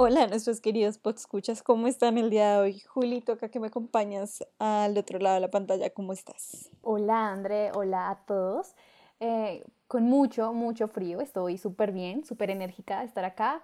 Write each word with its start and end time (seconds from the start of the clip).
Hola, 0.00 0.26
nuestros 0.26 0.60
queridos 0.60 1.00
escuchas, 1.04 1.62
¿cómo 1.62 1.86
están 1.86 2.18
el 2.18 2.30
día 2.30 2.52
de 2.52 2.58
hoy? 2.58 2.80
Juli, 2.80 3.20
toca 3.20 3.50
que 3.50 3.60
me 3.60 3.66
acompañas 3.66 4.44
al 4.58 4.96
otro 4.96 5.18
lado 5.18 5.34
de 5.34 5.40
la 5.40 5.50
pantalla, 5.50 5.90
¿cómo 5.90 6.12
estás? 6.12 6.70
Hola, 6.82 7.30
André, 7.30 7.72
hola 7.74 8.10
a 8.10 8.24
todos. 8.24 8.74
Eh, 9.20 9.64
con 9.86 10.04
mucho, 10.04 10.52
mucho 10.52 10.88
frío, 10.88 11.20
estoy 11.20 11.58
súper 11.58 11.92
bien, 11.92 12.24
súper 12.24 12.50
enérgica 12.50 13.00
de 13.00 13.06
estar 13.06 13.24
acá, 13.24 13.62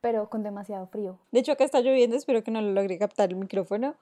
pero 0.00 0.28
con 0.28 0.42
demasiado 0.42 0.86
frío. 0.86 1.18
De 1.30 1.40
hecho, 1.40 1.52
acá 1.52 1.64
está 1.64 1.80
lloviendo, 1.80 2.16
espero 2.16 2.42
que 2.42 2.50
no 2.50 2.60
lo 2.60 2.72
logre 2.72 2.98
captar 2.98 3.30
el 3.30 3.36
micrófono, 3.36 3.94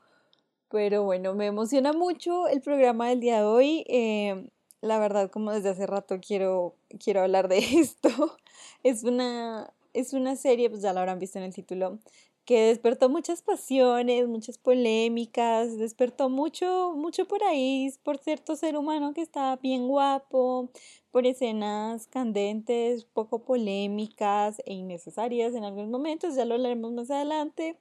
pero 0.75 1.05
bueno, 1.05 1.35
me 1.35 1.47
emociona 1.47 1.93
mucho 1.93 2.49
el 2.49 2.61
programa 2.61 3.09
del 3.09 3.21
día 3.21 3.37
de 3.37 3.45
hoy. 3.45 3.85
Eh, 3.87 4.51
la 4.81 4.99
verdad, 4.99 5.31
como 5.31 5.53
desde 5.53 5.69
hace 5.69 5.87
rato 5.87 6.19
quiero, 6.21 6.75
quiero 6.99 7.21
hablar 7.21 7.46
de 7.46 7.59
esto. 7.79 8.37
Es 8.82 9.05
una, 9.05 9.73
es 9.93 10.15
una 10.15 10.35
serie, 10.35 10.68
pues 10.68 10.82
ya 10.82 10.93
la 10.93 10.99
habrán 11.03 11.21
visto 11.21 11.39
en 11.39 11.45
el 11.45 11.55
título, 11.55 12.01
que 12.45 12.63
despertó 12.67 13.09
muchas 13.09 13.41
pasiones, 13.41 14.27
muchas 14.27 14.59
polémicas, 14.59 15.79
despertó 15.79 16.29
mucho, 16.29 16.95
mucho 16.96 17.29
por 17.29 17.45
ahí, 17.45 17.95
por 18.03 18.18
cierto 18.18 18.57
ser 18.57 18.77
humano 18.77 19.15
que 19.15 19.23
está 19.23 19.54
bien 19.54 19.87
guapo, 19.87 20.71
por 21.13 21.25
escenas 21.25 22.09
candentes, 22.09 23.04
poco 23.04 23.45
polémicas 23.45 24.61
e 24.67 24.73
innecesarias 24.75 25.54
en 25.54 25.63
algunos 25.63 25.91
momentos, 25.91 26.35
ya 26.35 26.45
lo 26.45 26.57
hablaremos 26.57 26.91
más 26.91 27.13
adelante. 27.13 27.79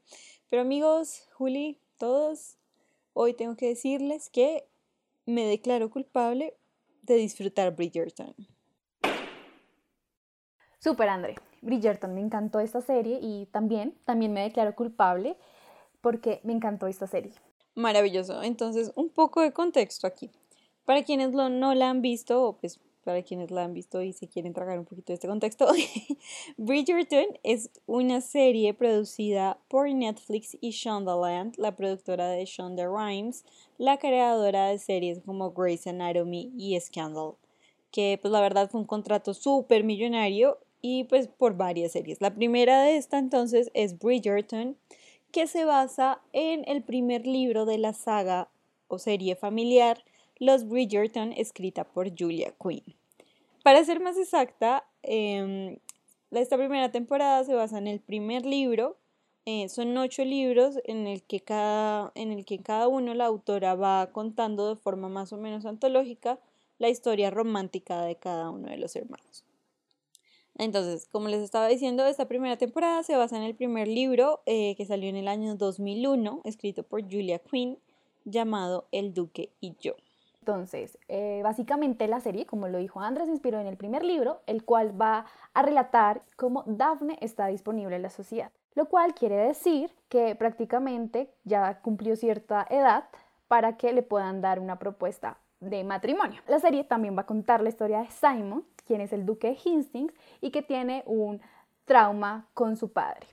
Pero 0.51 0.61
amigos, 0.61 1.27
Juli, 1.33 1.79
todos, 1.97 2.57
hoy 3.13 3.33
tengo 3.33 3.55
que 3.55 3.67
decirles 3.67 4.29
que 4.29 4.67
me 5.25 5.45
declaro 5.45 5.89
culpable 5.89 6.55
de 7.01 7.15
disfrutar 7.15 7.75
Bridgerton. 7.75 8.35
Super, 10.79 11.09
André. 11.09 11.35
Bridgerton, 11.61 12.13
me 12.13 12.21
encantó 12.21 12.59
esta 12.59 12.81
serie 12.81 13.19
y 13.21 13.45
también, 13.47 13.97
también 14.03 14.33
me 14.33 14.41
declaro 14.41 14.75
culpable 14.75 15.37
porque 16.01 16.41
me 16.43 16.51
encantó 16.51 16.87
esta 16.87 17.07
serie. 17.07 17.33
Maravilloso. 17.75 18.43
Entonces, 18.43 18.91
un 18.95 19.09
poco 19.09 19.41
de 19.41 19.53
contexto 19.53 20.05
aquí. 20.05 20.29
Para 20.85 21.03
quienes 21.03 21.33
lo, 21.33 21.47
no 21.47 21.73
la 21.73 21.89
han 21.89 22.01
visto, 22.01 22.43
o 22.43 22.57
pues 22.57 22.81
para 23.03 23.21
quienes 23.23 23.51
la 23.51 23.63
han 23.63 23.73
visto 23.73 24.01
y 24.01 24.13
se 24.13 24.27
quieren 24.27 24.53
tragar 24.53 24.79
un 24.79 24.85
poquito 24.85 25.11
de 25.11 25.15
este 25.15 25.27
contexto, 25.27 25.67
Bridgerton 26.57 27.25
es 27.43 27.69
una 27.85 28.21
serie 28.21 28.73
producida 28.73 29.59
por 29.67 29.89
Netflix 29.89 30.57
y 30.59 30.71
Shondaland, 30.71 31.55
la 31.57 31.75
productora 31.75 32.29
de 32.29 32.45
Shonda 32.45 32.87
Rhimes, 32.87 33.45
la 33.77 33.97
creadora 33.97 34.69
de 34.69 34.79
series 34.79 35.19
como 35.19 35.51
Grey's 35.51 35.85
Anatomy 35.87 36.51
y 36.57 36.79
Scandal, 36.79 37.33
que 37.91 38.17
pues 38.21 38.31
la 38.31 38.41
verdad 38.41 38.69
fue 38.69 38.81
un 38.81 38.87
contrato 38.87 39.33
súper 39.33 39.83
millonario 39.83 40.57
y 40.81 41.05
pues 41.05 41.27
por 41.27 41.55
varias 41.55 41.93
series. 41.93 42.21
La 42.21 42.33
primera 42.33 42.83
de 42.83 42.97
esta 42.97 43.17
entonces 43.17 43.71
es 43.73 43.99
Bridgerton, 43.99 44.77
que 45.31 45.47
se 45.47 45.65
basa 45.65 46.21
en 46.31 46.63
el 46.67 46.83
primer 46.83 47.25
libro 47.25 47.65
de 47.65 47.79
la 47.79 47.93
saga 47.93 48.49
o 48.87 48.99
serie 48.99 49.35
familiar 49.35 50.03
Los 50.39 50.67
Bridgerton, 50.67 51.31
escrita 51.33 51.83
por 51.83 52.09
Julia 52.17 52.53
Quinn. 52.61 52.83
Para 53.63 53.83
ser 53.85 53.99
más 53.99 54.17
exacta, 54.17 54.85
em, 55.03 55.77
esta 56.31 56.57
primera 56.57 56.91
temporada 56.91 57.43
se 57.43 57.53
basa 57.53 57.77
en 57.77 57.87
el 57.87 57.99
primer 57.99 58.45
libro. 58.45 58.97
Eh, 59.45 59.69
son 59.69 59.95
ocho 59.97 60.23
libros 60.25 60.79
en 60.85 61.05
el, 61.07 61.21
que 61.23 61.41
cada, 61.41 62.11
en 62.15 62.31
el 62.31 62.45
que 62.45 62.59
cada 62.59 62.87
uno 62.87 63.13
la 63.13 63.25
autora 63.25 63.75
va 63.75 64.11
contando 64.11 64.69
de 64.69 64.75
forma 64.75 65.09
más 65.09 65.33
o 65.33 65.37
menos 65.37 65.65
antológica 65.65 66.39
la 66.79 66.89
historia 66.89 67.29
romántica 67.29 68.01
de 68.03 68.15
cada 68.15 68.49
uno 68.49 68.69
de 68.69 68.77
los 68.77 68.95
hermanos. 68.95 69.43
Entonces, 70.57 71.07
como 71.11 71.29
les 71.29 71.41
estaba 71.41 71.67
diciendo, 71.67 72.05
esta 72.05 72.27
primera 72.27 72.57
temporada 72.57 73.03
se 73.03 73.15
basa 73.15 73.37
en 73.37 73.43
el 73.43 73.55
primer 73.55 73.87
libro 73.87 74.41
eh, 74.45 74.75
que 74.75 74.85
salió 74.85 75.09
en 75.09 75.15
el 75.15 75.27
año 75.27 75.55
2001, 75.55 76.41
escrito 76.43 76.83
por 76.83 77.01
Julia 77.01 77.39
Quinn, 77.39 77.79
llamado 78.25 78.87
El 78.91 79.13
Duque 79.13 79.49
y 79.59 79.75
yo. 79.79 79.95
Entonces, 80.43 80.97
eh, 81.07 81.39
básicamente 81.41 82.05
la 82.05 82.19
serie, 82.19 82.45
como 82.45 82.67
lo 82.67 82.77
dijo 82.77 82.99
Andrés, 82.99 83.27
se 83.27 83.31
inspiró 83.31 83.61
en 83.61 83.67
el 83.67 83.77
primer 83.77 84.03
libro, 84.03 84.41
el 84.45 84.65
cual 84.65 85.01
va 85.01 85.25
a 85.53 85.61
relatar 85.61 86.21
cómo 86.35 86.65
Daphne 86.67 87.17
está 87.21 87.47
disponible 87.47 87.95
en 87.95 88.01
la 88.01 88.09
sociedad, 88.09 88.51
lo 88.75 88.89
cual 88.89 89.13
quiere 89.13 89.37
decir 89.37 89.95
que 90.09 90.35
prácticamente 90.35 91.33
ya 91.45 91.79
cumplió 91.79 92.17
cierta 92.17 92.67
edad 92.69 93.05
para 93.47 93.77
que 93.77 93.93
le 93.93 94.03
puedan 94.03 94.41
dar 94.41 94.59
una 94.59 94.79
propuesta 94.79 95.37
de 95.61 95.85
matrimonio. 95.85 96.41
La 96.49 96.59
serie 96.59 96.83
también 96.83 97.15
va 97.15 97.21
a 97.21 97.25
contar 97.25 97.61
la 97.61 97.69
historia 97.69 97.99
de 97.99 98.09
Simon, 98.09 98.65
quien 98.85 98.99
es 98.99 99.13
el 99.13 99.25
duque 99.25 99.47
de 99.47 99.55
Hastings 99.55 100.13
y 100.41 100.51
que 100.51 100.61
tiene 100.61 101.03
un 101.05 101.39
trauma 101.85 102.49
con 102.53 102.75
su 102.75 102.91
padre. 102.91 103.27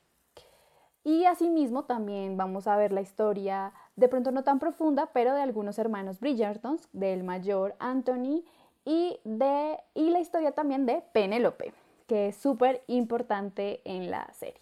Y 1.03 1.25
asimismo 1.25 1.87
también 1.87 2.37
vamos 2.37 2.69
a 2.69 2.77
ver 2.77 2.93
la 2.93 3.01
historia, 3.01 3.73
de 4.01 4.09
pronto 4.09 4.33
no 4.33 4.43
tan 4.43 4.59
profunda, 4.59 5.11
pero 5.13 5.35
de 5.35 5.43
algunos 5.43 5.79
hermanos 5.79 6.21
Bridgertons, 6.21 6.89
del 6.95 7.23
mayor 7.23 7.77
Anthony 7.79 8.43
y, 8.87 9.19
de, 9.25 9.77
y 9.95 10.09
la 10.09 10.21
historia 10.21 10.53
también 10.53 10.87
de 10.87 11.03
Penelope, 11.13 11.75
que 12.07 12.29
es 12.29 12.37
súper 12.37 12.83
importante 12.87 13.83
en 13.85 14.11
la 14.11 14.33
serie. 14.33 14.57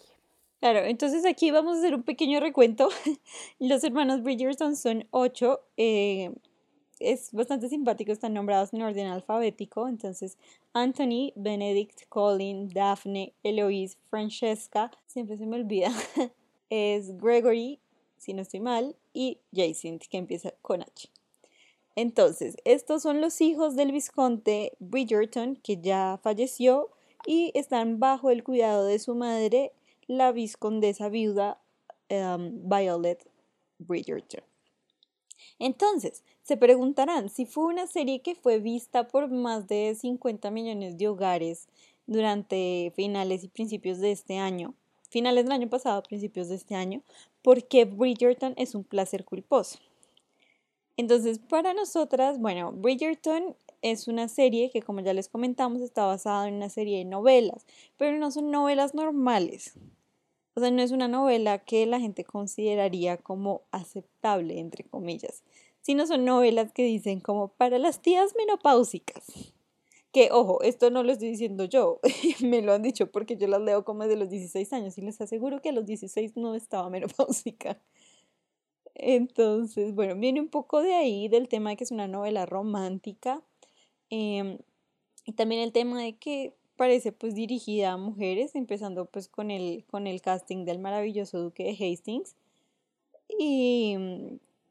Claro, 0.58 0.80
entonces 0.80 1.24
aquí 1.24 1.52
vamos 1.52 1.76
a 1.76 1.78
hacer 1.78 1.94
un 1.94 2.02
pequeño 2.02 2.40
recuento. 2.40 2.88
Los 3.60 3.84
hermanos 3.84 4.24
Bridgerton 4.24 4.74
son 4.74 5.06
ocho. 5.12 5.60
Eh, 5.76 6.34
es 6.98 7.30
bastante 7.30 7.68
simpático, 7.68 8.10
están 8.10 8.34
nombrados 8.34 8.74
en 8.74 8.82
orden 8.82 9.06
alfabético. 9.06 9.86
Entonces, 9.86 10.36
Anthony, 10.72 11.32
Benedict, 11.36 12.08
Colin, 12.08 12.70
Daphne, 12.70 13.34
Eloise, 13.44 13.98
Francesca, 14.10 14.90
siempre 15.06 15.36
se 15.36 15.46
me 15.46 15.54
olvida, 15.54 15.92
es 16.70 17.16
Gregory, 17.16 17.78
si 18.18 18.34
no 18.34 18.42
estoy 18.42 18.60
mal, 18.60 18.96
y 19.12 19.38
Jacinth, 19.54 20.04
que 20.08 20.18
empieza 20.18 20.52
con 20.62 20.82
H. 20.82 21.08
Entonces, 21.96 22.56
estos 22.64 23.02
son 23.02 23.20
los 23.20 23.40
hijos 23.40 23.74
del 23.74 23.92
visconde 23.92 24.72
Bridgerton, 24.78 25.56
que 25.56 25.80
ya 25.80 26.20
falleció, 26.22 26.90
y 27.26 27.50
están 27.54 27.98
bajo 27.98 28.30
el 28.30 28.44
cuidado 28.44 28.84
de 28.84 28.98
su 28.98 29.14
madre, 29.14 29.72
la 30.06 30.32
viscondesa 30.32 31.08
viuda 31.08 31.60
um, 32.10 32.68
Violet 32.68 33.28
Bridgerton. 33.78 34.44
Entonces, 35.58 36.22
se 36.42 36.56
preguntarán 36.56 37.28
si 37.28 37.46
fue 37.46 37.64
una 37.66 37.86
serie 37.86 38.22
que 38.22 38.34
fue 38.34 38.58
vista 38.58 39.08
por 39.08 39.28
más 39.28 39.66
de 39.66 39.94
50 39.94 40.50
millones 40.50 40.96
de 40.96 41.08
hogares 41.08 41.68
durante 42.06 42.92
finales 42.96 43.44
y 43.44 43.48
principios 43.48 43.98
de 43.98 44.12
este 44.12 44.38
año, 44.38 44.74
finales 45.08 45.44
del 45.44 45.52
año 45.52 45.68
pasado, 45.68 46.02
principios 46.02 46.48
de 46.48 46.56
este 46.56 46.74
año, 46.74 47.02
porque 47.42 47.84
Bridgerton 47.84 48.54
es 48.56 48.74
un 48.74 48.84
placer 48.84 49.24
culposo. 49.24 49.78
Entonces, 50.96 51.38
para 51.38 51.74
nosotras, 51.74 52.38
bueno, 52.40 52.72
Bridgerton 52.72 53.54
es 53.82 54.08
una 54.08 54.28
serie 54.28 54.70
que, 54.70 54.82
como 54.82 55.00
ya 55.00 55.12
les 55.12 55.28
comentamos, 55.28 55.80
está 55.80 56.04
basada 56.04 56.48
en 56.48 56.54
una 56.54 56.68
serie 56.68 56.98
de 56.98 57.04
novelas, 57.04 57.66
pero 57.96 58.18
no 58.18 58.30
son 58.30 58.50
novelas 58.50 58.94
normales. 58.94 59.74
O 60.54 60.60
sea, 60.60 60.72
no 60.72 60.82
es 60.82 60.90
una 60.90 61.06
novela 61.06 61.60
que 61.60 61.86
la 61.86 62.00
gente 62.00 62.24
consideraría 62.24 63.16
como 63.16 63.62
aceptable, 63.70 64.58
entre 64.58 64.82
comillas, 64.82 65.44
sino 65.82 66.04
son 66.04 66.24
novelas 66.24 66.72
que 66.72 66.82
dicen 66.82 67.20
como 67.20 67.46
para 67.46 67.78
las 67.78 68.02
tías 68.02 68.34
menopáusicas. 68.36 69.54
Que, 70.12 70.30
ojo, 70.32 70.62
esto 70.62 70.90
no 70.90 71.02
lo 71.02 71.12
estoy 71.12 71.28
diciendo 71.30 71.64
yo, 71.64 72.00
me 72.42 72.62
lo 72.62 72.72
han 72.72 72.82
dicho 72.82 73.10
porque 73.10 73.36
yo 73.36 73.46
las 73.46 73.60
leo 73.60 73.84
como 73.84 74.06
de 74.06 74.16
los 74.16 74.30
16 74.30 74.72
años 74.72 74.96
y 74.96 75.02
les 75.02 75.20
aseguro 75.20 75.60
que 75.60 75.68
a 75.68 75.72
los 75.72 75.84
16 75.86 76.36
no 76.36 76.54
estaba 76.54 76.88
menopáusica. 76.90 77.80
Entonces, 78.94 79.94
bueno, 79.94 80.16
viene 80.16 80.40
un 80.40 80.48
poco 80.48 80.82
de 80.82 80.94
ahí, 80.94 81.28
del 81.28 81.48
tema 81.48 81.70
de 81.70 81.76
que 81.76 81.84
es 81.84 81.92
una 81.92 82.08
novela 82.08 82.46
romántica. 82.46 83.42
Em, 84.10 84.58
y 85.24 85.32
también 85.32 85.60
el 85.62 85.72
tema 85.72 86.02
de 86.02 86.16
que 86.16 86.54
parece 86.76 87.12
pues 87.12 87.34
dirigida 87.34 87.92
a 87.92 87.96
mujeres, 87.96 88.54
empezando 88.54 89.06
pues 89.06 89.28
con 89.28 89.50
el, 89.50 89.84
con 89.90 90.06
el 90.06 90.20
casting 90.22 90.64
del 90.64 90.78
maravilloso 90.78 91.40
duque 91.40 91.64
de 91.64 91.72
Hastings 91.72 92.34
y, 93.28 93.96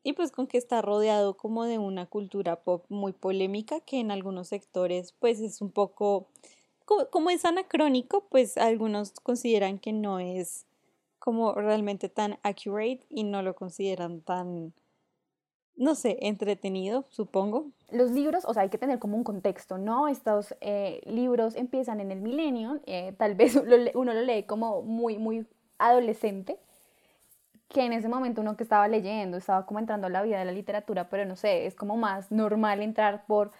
y 0.07 0.13
pues 0.13 0.31
con 0.31 0.47
que 0.47 0.57
está 0.57 0.81
rodeado 0.81 1.35
como 1.35 1.65
de 1.65 1.79
una 1.79 2.05
cultura 2.05 2.55
pop 2.63 2.85
muy 2.87 3.11
polémica 3.11 3.81
que 3.81 3.99
en 3.99 4.09
algunos 4.09 4.47
sectores 4.47 5.11
pues 5.11 5.41
es 5.41 5.59
un 5.59 5.69
poco, 5.69 6.29
como, 6.85 7.29
es 7.29 7.43
anacrónico, 7.43 8.25
pues 8.29 8.55
algunos 8.57 9.11
consideran 9.11 9.79
que 9.79 9.91
no 9.91 10.19
es 10.19 10.65
como 11.19 11.53
realmente 11.55 12.07
tan 12.07 12.39
accurate 12.43 13.01
y 13.09 13.25
no 13.25 13.41
lo 13.41 13.53
consideran 13.53 14.21
tan 14.21 14.73
no 15.75 15.93
sé, 15.93 16.17
entretenido, 16.21 17.03
supongo. 17.09 17.71
Los 17.91 18.11
libros, 18.11 18.45
o 18.45 18.53
sea, 18.53 18.63
hay 18.63 18.69
que 18.69 18.77
tener 18.77 18.99
como 18.99 19.17
un 19.17 19.25
contexto, 19.25 19.77
¿no? 19.77 20.07
Estos 20.07 20.55
eh, 20.61 21.01
libros 21.03 21.57
empiezan 21.57 21.99
en 21.99 22.13
el 22.13 22.21
milenio, 22.21 22.79
eh, 22.85 23.13
tal 23.17 23.35
vez 23.35 23.55
uno 23.93 24.13
lo 24.13 24.21
lee 24.21 24.43
como 24.43 24.83
muy, 24.83 25.17
muy 25.17 25.45
adolescente, 25.77 26.57
que 27.69 27.85
en 27.85 27.93
ese 27.93 28.07
momento 28.07 28.41
uno 28.41 28.55
que 28.55 28.63
estaba 28.63 28.87
leyendo, 28.87 29.37
estaba 29.37 29.65
como 29.65 29.79
entrando 29.79 30.07
a 30.07 30.09
la 30.09 30.21
vida 30.21 30.39
de 30.39 30.45
la 30.45 30.51
literatura, 30.51 31.09
pero 31.09 31.25
no 31.25 31.35
sé, 31.35 31.65
es 31.65 31.75
como 31.75 31.97
más 31.97 32.31
normal 32.31 32.81
entrar 32.81 33.25
por 33.25 33.51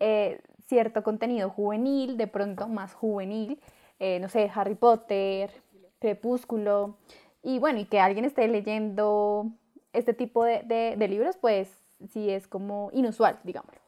eh, 0.00 0.40
cierto 0.66 1.02
contenido 1.02 1.50
juvenil, 1.50 2.16
de 2.16 2.26
pronto 2.26 2.68
más 2.68 2.94
juvenil, 2.94 3.60
eh, 3.98 4.18
no 4.20 4.28
sé, 4.28 4.50
Harry 4.54 4.74
Potter, 4.74 5.50
Crepúsculo, 5.98 6.98
y 7.42 7.58
bueno, 7.58 7.78
y 7.80 7.86
que 7.86 8.00
alguien 8.00 8.24
esté 8.24 8.48
leyendo 8.48 9.46
este 9.92 10.12
tipo 10.12 10.44
de, 10.44 10.94
de 10.98 11.08
libros, 11.08 11.36
pues 11.36 11.78
sí 12.10 12.30
es 12.30 12.46
como 12.48 12.90
inusual, 12.92 13.38
digámoslo. 13.44 13.80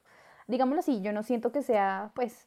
Digámoslo 0.46 0.80
así, 0.80 1.02
yo 1.02 1.12
no 1.12 1.22
siento 1.22 1.52
que 1.52 1.62
sea, 1.62 2.12
pues, 2.14 2.46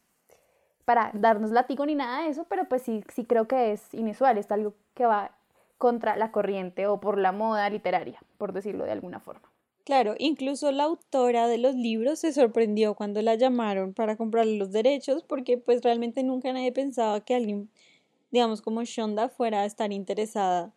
para 0.85 1.11
darnos 1.13 1.51
látigo 1.51 1.85
ni 1.85 1.93
nada 1.93 2.23
de 2.23 2.29
eso, 2.29 2.45
pero 2.49 2.65
pues 2.65 2.81
sí, 2.81 3.03
sí 3.13 3.25
creo 3.25 3.47
que 3.47 3.73
es 3.73 3.93
inusual, 3.93 4.39
es 4.39 4.51
algo 4.51 4.73
que 4.95 5.05
va 5.05 5.31
contra 5.79 6.15
la 6.17 6.31
corriente 6.31 6.85
o 6.85 6.99
por 6.99 7.17
la 7.17 7.31
moda 7.31 7.67
literaria, 7.69 8.21
por 8.37 8.53
decirlo 8.53 8.85
de 8.85 8.91
alguna 8.91 9.19
forma. 9.19 9.49
Claro, 9.85 10.13
incluso 10.19 10.71
la 10.71 10.83
autora 10.83 11.47
de 11.47 11.57
los 11.57 11.73
libros 11.73 12.19
se 12.19 12.31
sorprendió 12.31 12.93
cuando 12.93 13.23
la 13.23 13.33
llamaron 13.33 13.95
para 13.95 14.17
comprarle 14.17 14.57
los 14.57 14.71
derechos 14.71 15.23
porque 15.23 15.57
pues 15.57 15.81
realmente 15.81 16.21
nunca 16.21 16.53
nadie 16.53 16.71
pensaba 16.71 17.21
que 17.21 17.33
alguien, 17.33 17.71
digamos 18.29 18.61
como 18.61 18.83
Shonda, 18.83 19.29
fuera 19.29 19.61
a 19.61 19.65
estar 19.65 19.91
interesada 19.91 20.71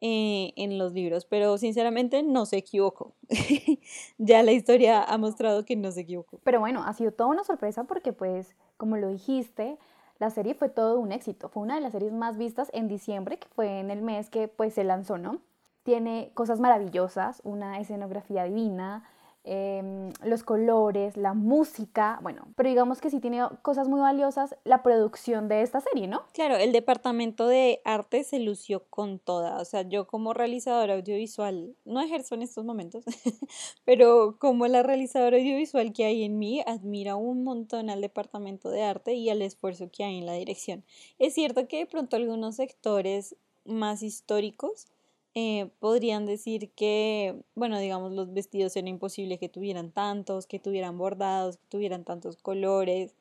eh, 0.00 0.52
en 0.56 0.78
los 0.78 0.92
libros, 0.92 1.26
pero 1.26 1.58
sinceramente 1.58 2.22
no 2.22 2.46
se 2.46 2.56
equivocó. 2.58 3.14
ya 4.18 4.42
la 4.42 4.52
historia 4.52 5.02
ha 5.02 5.18
mostrado 5.18 5.64
que 5.64 5.74
no 5.74 5.90
se 5.90 6.02
equivocó. 6.02 6.38
Pero 6.44 6.60
bueno, 6.60 6.84
ha 6.84 6.94
sido 6.94 7.12
toda 7.12 7.28
una 7.28 7.44
sorpresa 7.44 7.84
porque 7.84 8.12
pues, 8.12 8.54
como 8.76 8.96
lo 8.96 9.08
dijiste, 9.08 9.76
la 10.18 10.30
serie 10.30 10.54
fue 10.54 10.68
todo 10.68 10.98
un 10.98 11.12
éxito. 11.12 11.48
Fue 11.48 11.62
una 11.62 11.74
de 11.74 11.80
las 11.80 11.92
series 11.92 12.12
más 12.12 12.36
vistas 12.36 12.70
en 12.72 12.88
diciembre, 12.88 13.38
que 13.38 13.48
fue 13.48 13.80
en 13.80 13.90
el 13.90 14.02
mes 14.02 14.30
que 14.30 14.48
pues 14.48 14.74
se 14.74 14.84
lanzó, 14.84 15.18
¿no? 15.18 15.40
Tiene 15.82 16.30
cosas 16.34 16.58
maravillosas, 16.58 17.40
una 17.44 17.78
escenografía 17.78 18.44
divina, 18.44 19.04
Em, 19.48 20.12
los 20.24 20.42
colores, 20.42 21.16
la 21.16 21.32
música, 21.32 22.18
bueno, 22.20 22.48
pero 22.56 22.68
digamos 22.68 23.00
que 23.00 23.10
sí 23.10 23.20
tiene 23.20 23.44
cosas 23.62 23.86
muy 23.86 24.00
valiosas 24.00 24.56
la 24.64 24.82
producción 24.82 25.46
de 25.46 25.62
esta 25.62 25.80
serie, 25.80 26.08
¿no? 26.08 26.24
Claro, 26.32 26.56
el 26.56 26.72
departamento 26.72 27.46
de 27.46 27.80
arte 27.84 28.24
se 28.24 28.40
lució 28.40 28.88
con 28.90 29.20
toda, 29.20 29.60
o 29.60 29.64
sea, 29.64 29.82
yo 29.82 30.08
como 30.08 30.34
realizadora 30.34 30.94
audiovisual, 30.94 31.76
no 31.84 32.00
ejerzo 32.00 32.34
en 32.34 32.42
estos 32.42 32.64
momentos, 32.64 33.04
pero 33.84 34.36
como 34.40 34.66
la 34.66 34.82
realizadora 34.82 35.36
audiovisual 35.36 35.92
que 35.92 36.06
hay 36.06 36.24
en 36.24 36.40
mí, 36.40 36.64
admira 36.66 37.14
un 37.14 37.44
montón 37.44 37.88
al 37.88 38.00
departamento 38.00 38.68
de 38.70 38.82
arte 38.82 39.14
y 39.14 39.30
al 39.30 39.42
esfuerzo 39.42 39.90
que 39.92 40.02
hay 40.02 40.18
en 40.18 40.26
la 40.26 40.32
dirección. 40.32 40.82
Es 41.20 41.34
cierto 41.34 41.68
que 41.68 41.78
de 41.78 41.86
pronto 41.86 42.16
algunos 42.16 42.56
sectores 42.56 43.36
más 43.64 44.02
históricos, 44.02 44.88
eh, 45.38 45.68
podrían 45.80 46.24
decir 46.24 46.70
que, 46.70 47.36
bueno, 47.54 47.78
digamos, 47.78 48.12
los 48.12 48.32
vestidos 48.32 48.74
era 48.74 48.88
imposible 48.88 49.38
que 49.38 49.50
tuvieran 49.50 49.90
tantos, 49.92 50.46
que 50.46 50.58
tuvieran 50.58 50.96
bordados, 50.96 51.58
que 51.58 51.66
tuvieran 51.68 52.04
tantos 52.04 52.38
colores, 52.38 53.14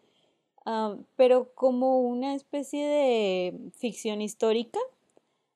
ah, 0.66 0.96
pero 1.18 1.54
como 1.56 2.00
una 2.00 2.34
especie 2.34 2.88
de 2.88 3.70
ficción 3.76 4.22
histórica, 4.22 4.80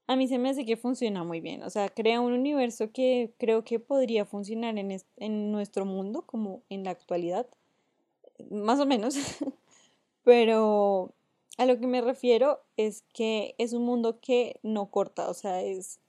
a 0.08 0.18
mí 0.18 0.28
se 0.28 0.38
me 0.38 0.50
hace 0.50 0.66
que 0.66 0.76
funciona 0.76 1.24
muy 1.24 1.40
bien, 1.40 1.64
o 1.64 1.70
sea, 1.70 1.88
crea 1.88 2.20
un 2.20 2.34
universo 2.34 2.92
que 2.92 3.32
creo 3.38 3.64
que 3.64 3.80
podría 3.80 4.26
funcionar 4.26 4.78
en, 4.78 5.02
en 5.16 5.52
nuestro 5.54 5.86
mundo, 5.86 6.24
como 6.24 6.62
en 6.70 6.84
la 6.84 6.92
actualidad, 6.92 7.48
más 8.52 8.82
o 8.82 8.86
menos, 8.86 9.16
pero 10.26 11.14
a 11.58 11.66
lo 11.66 11.80
que 11.80 11.88
me 11.88 12.02
refiero 12.02 12.60
es 12.76 13.06
que 13.14 13.56
es 13.58 13.72
un 13.72 13.86
mundo 13.86 14.20
que 14.20 14.60
no 14.62 14.92
corta, 14.92 15.30
o 15.30 15.34
sea, 15.34 15.62
es 15.62 16.02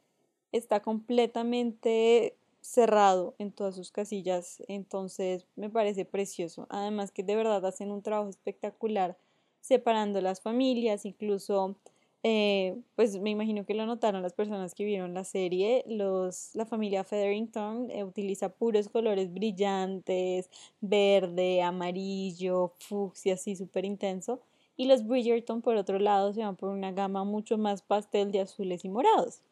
está 0.52 0.80
completamente 0.80 2.36
cerrado 2.60 3.34
en 3.38 3.52
todas 3.52 3.74
sus 3.74 3.90
casillas, 3.90 4.62
entonces 4.68 5.46
me 5.56 5.70
parece 5.70 6.04
precioso. 6.04 6.66
Además 6.70 7.10
que 7.10 7.22
de 7.22 7.36
verdad 7.36 7.64
hacen 7.64 7.90
un 7.90 8.02
trabajo 8.02 8.28
espectacular 8.28 9.16
separando 9.60 10.20
las 10.20 10.40
familias, 10.40 11.04
incluso, 11.04 11.76
eh, 12.22 12.76
pues 12.96 13.18
me 13.18 13.30
imagino 13.30 13.64
que 13.64 13.74
lo 13.74 13.86
notaron 13.86 14.22
las 14.22 14.34
personas 14.34 14.74
que 14.74 14.84
vieron 14.84 15.14
la 15.14 15.24
serie, 15.24 15.84
los, 15.86 16.54
la 16.54 16.66
familia 16.66 17.04
Featherington 17.04 17.90
eh, 17.90 18.04
utiliza 18.04 18.50
puros 18.50 18.88
colores 18.88 19.32
brillantes, 19.32 20.50
verde, 20.80 21.62
amarillo, 21.62 22.74
fucsia, 22.78 23.34
así 23.34 23.56
súper 23.56 23.84
intenso, 23.84 24.40
y 24.76 24.86
los 24.86 25.06
Bridgerton 25.06 25.62
por 25.62 25.76
otro 25.76 25.98
lado 25.98 26.32
se 26.32 26.40
van 26.42 26.56
por 26.56 26.70
una 26.70 26.92
gama 26.92 27.24
mucho 27.24 27.58
más 27.58 27.82
pastel 27.82 28.32
de 28.32 28.40
azules 28.40 28.84
y 28.84 28.88
morados 28.88 29.42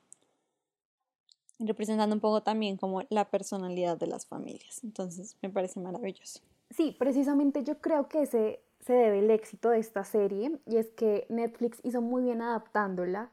representando 1.58 2.14
un 2.14 2.20
poco 2.20 2.42
también 2.42 2.76
como 2.76 3.02
la 3.10 3.30
personalidad 3.30 3.96
de 3.96 4.06
las 4.06 4.26
familias. 4.26 4.82
Entonces 4.84 5.36
me 5.42 5.50
parece 5.50 5.80
maravilloso. 5.80 6.40
Sí, 6.70 6.94
precisamente 6.98 7.64
yo 7.64 7.80
creo 7.80 8.08
que 8.08 8.22
ese 8.22 8.60
se 8.80 8.92
debe 8.92 9.18
el 9.18 9.30
éxito 9.30 9.70
de 9.70 9.78
esta 9.78 10.04
serie 10.04 10.58
y 10.66 10.76
es 10.76 10.90
que 10.90 11.26
Netflix 11.28 11.80
hizo 11.82 12.00
muy 12.00 12.22
bien 12.22 12.42
adaptándola 12.42 13.30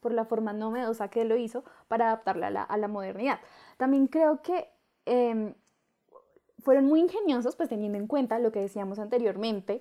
por 0.00 0.12
la 0.12 0.24
forma 0.24 0.52
novedosa 0.52 1.08
que 1.08 1.24
lo 1.24 1.36
hizo 1.36 1.64
para 1.88 2.06
adaptarla 2.06 2.62
a 2.62 2.76
la, 2.76 2.88
modernidad. 2.88 3.38
También 3.78 4.08
creo 4.08 4.42
que 4.42 4.68
em, 5.06 5.54
fueron 6.58 6.86
muy 6.86 7.00
ingeniosos, 7.00 7.56
pues 7.56 7.68
teniendo 7.68 7.98
en 7.98 8.06
cuenta 8.06 8.38
lo 8.38 8.52
que 8.52 8.60
decíamos 8.60 8.98
anteriormente, 8.98 9.80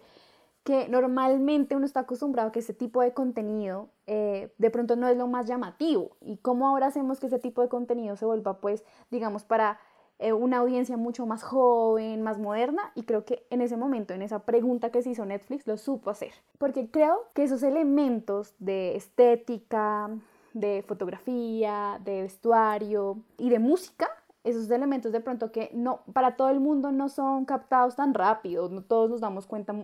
que 0.64 0.88
normalmente 0.90 1.76
uno 1.76 1.86
está 1.86 2.02
acostumbrado 2.02 2.50
a 2.50 2.52
que 2.52 2.60
ese 2.60 2.74
tipo 2.74 3.02
de 3.02 3.14
contenido 3.14 3.90
eh, 4.06 4.54
de 4.58 4.70
pronto 4.70 4.96
no 4.96 5.08
es 5.08 5.18
lo 5.18 5.28
más 5.28 5.48
llamativo. 5.48 6.18
¿Y 6.22 6.38
cómo 6.38 6.68
ahora 6.68 6.88
hacemos 6.88 7.20
que 7.20 7.28
ese 7.28 7.40
tipo 7.40 7.62
de 7.62 7.70
contenido 7.70 8.16
se 8.16 8.26
vuelva, 8.26 8.60
pues, 8.60 8.84
digamos, 9.10 9.44
para 9.44 9.80
eh, 10.20 10.34
una 10.34 10.58
audiencia 10.58 10.98
mucho 10.98 11.26
más 11.26 11.42
joven, 11.42 12.22
más 12.22 12.38
moderna? 12.38 12.92
Y 12.94 13.04
creo 13.04 13.26
que 13.26 13.48
en 13.50 13.62
ese 13.62 13.76
momento, 13.76 14.14
en 14.14 14.22
esa 14.22 14.40
pregunta 14.46 14.92
que 14.92 15.02
se 15.02 15.10
hizo 15.10 15.26
Netflix, 15.26 15.66
lo 15.66 15.78
supo 15.78 16.12
hacer. 16.12 16.34
Porque 16.60 16.92
creo 16.92 17.26
que 17.34 17.44
esos 17.44 17.64
elementos 17.64 18.54
de 18.60 18.96
estética, 18.96 20.12
de 20.54 20.84
fotografía, 20.88 22.00
de 22.04 22.22
vestuario 22.22 23.18
y 23.38 23.50
de 23.50 23.60
música 23.60 24.10
esos 24.44 24.70
elementos 24.72 25.12
de 25.12 25.20
pronto 25.20 25.52
que 25.52 25.70
no 25.74 26.02
para 26.14 26.36
todo 26.36 26.50
el 26.50 26.60
mundo 26.60 26.92
no 26.92 27.10
son 27.10 27.46
captados 27.46 27.96
tan 27.96 28.14
rápido, 28.14 28.70
no 28.70 28.82
todos 28.82 29.10
nos 29.10 29.22
damos 29.22 29.46
cuenta 29.46 29.76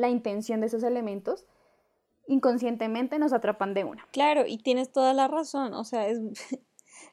la 0.00 0.08
intención 0.08 0.60
de 0.60 0.66
esos 0.66 0.82
elementos, 0.82 1.46
inconscientemente 2.26 3.18
nos 3.18 3.32
atrapan 3.32 3.74
de 3.74 3.84
una. 3.84 4.06
Claro, 4.12 4.46
y 4.46 4.58
tienes 4.58 4.90
toda 4.90 5.14
la 5.14 5.28
razón, 5.28 5.74
o 5.74 5.84
sea, 5.84 6.08
es, 6.08 6.20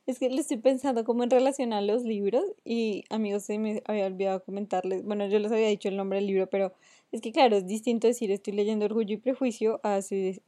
es 0.05 0.19
que 0.19 0.29
le 0.29 0.41
estoy 0.41 0.57
pensando 0.57 1.03
como 1.03 1.23
en 1.23 1.29
relación 1.29 1.73
a 1.73 1.81
los 1.81 2.03
libros 2.03 2.45
y 2.63 3.03
amigos, 3.09 3.43
se 3.43 3.59
me 3.59 3.81
había 3.85 4.05
olvidado 4.05 4.43
comentarles, 4.43 5.03
bueno, 5.03 5.27
yo 5.27 5.39
les 5.39 5.51
había 5.51 5.67
dicho 5.67 5.89
el 5.89 5.97
nombre 5.97 6.19
del 6.19 6.27
libro, 6.27 6.47
pero 6.47 6.73
es 7.11 7.21
que 7.21 7.31
claro, 7.31 7.56
es 7.56 7.65
distinto 7.65 8.07
decir 8.07 8.31
estoy 8.31 8.53
leyendo 8.53 8.85
Orgullo 8.85 9.15
y 9.15 9.17
Prejuicio 9.17 9.79
a, 9.83 9.99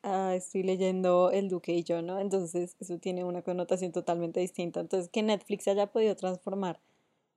a 0.03 0.36
estoy 0.36 0.63
leyendo 0.63 1.31
El 1.31 1.48
Duque 1.48 1.74
y 1.74 1.84
yo, 1.84 2.01
¿no? 2.01 2.19
Entonces 2.19 2.75
eso 2.79 2.98
tiene 2.98 3.24
una 3.24 3.41
connotación 3.43 3.93
totalmente 3.93 4.41
distinta. 4.41 4.81
Entonces 4.81 5.10
que 5.10 5.24
Netflix 5.24 5.67
haya 5.69 5.88
podido 5.88 6.15
transformar 6.17 6.81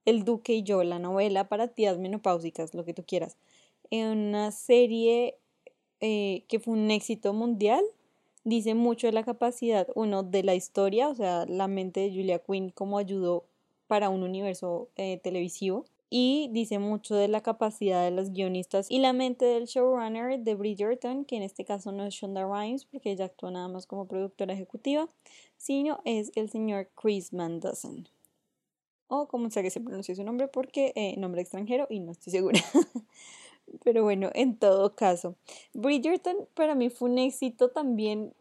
El 0.05 0.25
Duque 0.25 0.53
y 0.53 0.63
yo, 0.63 0.83
la 0.83 0.99
novela 0.99 1.47
para 1.47 1.69
tías 1.69 1.97
menopáusicas, 1.99 2.73
lo 2.73 2.83
que 2.83 2.93
tú 2.93 3.05
quieras, 3.05 3.37
en 3.93 4.07
una 4.07 4.51
serie 4.51 5.37
eh, 5.99 6.45
que 6.47 6.59
fue 6.59 6.73
un 6.73 6.89
éxito 6.89 7.31
mundial. 7.31 7.83
Dice 8.43 8.73
mucho 8.73 9.05
de 9.05 9.13
la 9.13 9.23
capacidad, 9.23 9.87
uno, 9.93 10.23
de 10.23 10.41
la 10.41 10.55
historia, 10.55 11.09
o 11.09 11.15
sea, 11.15 11.45
la 11.45 11.67
mente 11.67 11.99
de 11.99 12.09
Julia 12.09 12.39
Quinn 12.39 12.71
como 12.71 12.97
ayudó 12.97 13.45
para 13.85 14.09
un 14.09 14.23
universo 14.23 14.89
eh, 14.95 15.19
televisivo. 15.23 15.85
Y 16.09 16.49
dice 16.51 16.79
mucho 16.79 17.15
de 17.15 17.27
la 17.27 17.41
capacidad 17.41 18.03
de 18.03 18.11
los 18.11 18.31
guionistas 18.31 18.89
y 18.89 18.97
la 18.97 19.13
mente 19.13 19.45
del 19.45 19.65
showrunner 19.65 20.39
de 20.39 20.55
Bridgerton, 20.55 21.25
que 21.25 21.37
en 21.37 21.43
este 21.43 21.63
caso 21.63 21.91
no 21.91 22.03
es 22.05 22.15
Shonda 22.15 22.45
Rhimes, 22.45 22.85
porque 22.85 23.11
ella 23.11 23.25
actúa 23.25 23.51
nada 23.51 23.67
más 23.67 23.85
como 23.85 24.07
productora 24.07 24.53
ejecutiva, 24.53 25.07
sino 25.57 26.01
es 26.03 26.31
el 26.35 26.49
señor 26.49 26.89
Chris 26.95 27.31
Mandelson. 27.31 28.07
O 29.07 29.27
como 29.27 29.51
sea 29.51 29.61
que 29.61 29.69
se 29.69 29.81
pronuncie 29.81 30.15
su 30.15 30.23
nombre, 30.23 30.47
porque 30.47 30.93
eh, 30.95 31.15
nombre 31.17 31.41
extranjero 31.41 31.85
y 31.91 31.99
no 31.99 32.11
estoy 32.11 32.31
segura. 32.31 32.59
Pero 33.83 34.03
bueno, 34.03 34.29
en 34.33 34.57
todo 34.57 34.95
caso, 34.95 35.35
Bridgerton 35.73 36.47
para 36.53 36.75
mí 36.75 36.89
fue 36.89 37.09
un 37.09 37.17
éxito 37.17 37.69
también 37.69 38.33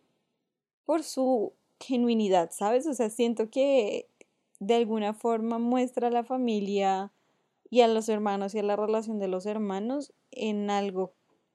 por 0.85 1.03
su 1.03 1.53
genuinidad, 1.81 2.51
¿sabes? 2.53 2.87
O 2.87 2.95
sea, 2.95 3.11
siento 3.11 3.51
que 3.51 4.07
de 4.61 4.75
alguna 4.75 5.15
forma 5.15 5.59
muestra 5.59 6.09
a 6.09 6.11
la 6.11 6.25
familia 6.25 7.11
y 7.71 7.81
a 7.81 7.89
los 7.89 8.09
hermanos 8.09 8.55
y 8.55 8.59
a 8.59 8.63
la 8.63 8.77
relación 8.77 9.19
de 9.19 9.29
los 9.29 9.47
hermanos 9.47 10.13
en 10.31 10.71
algo 10.71 11.13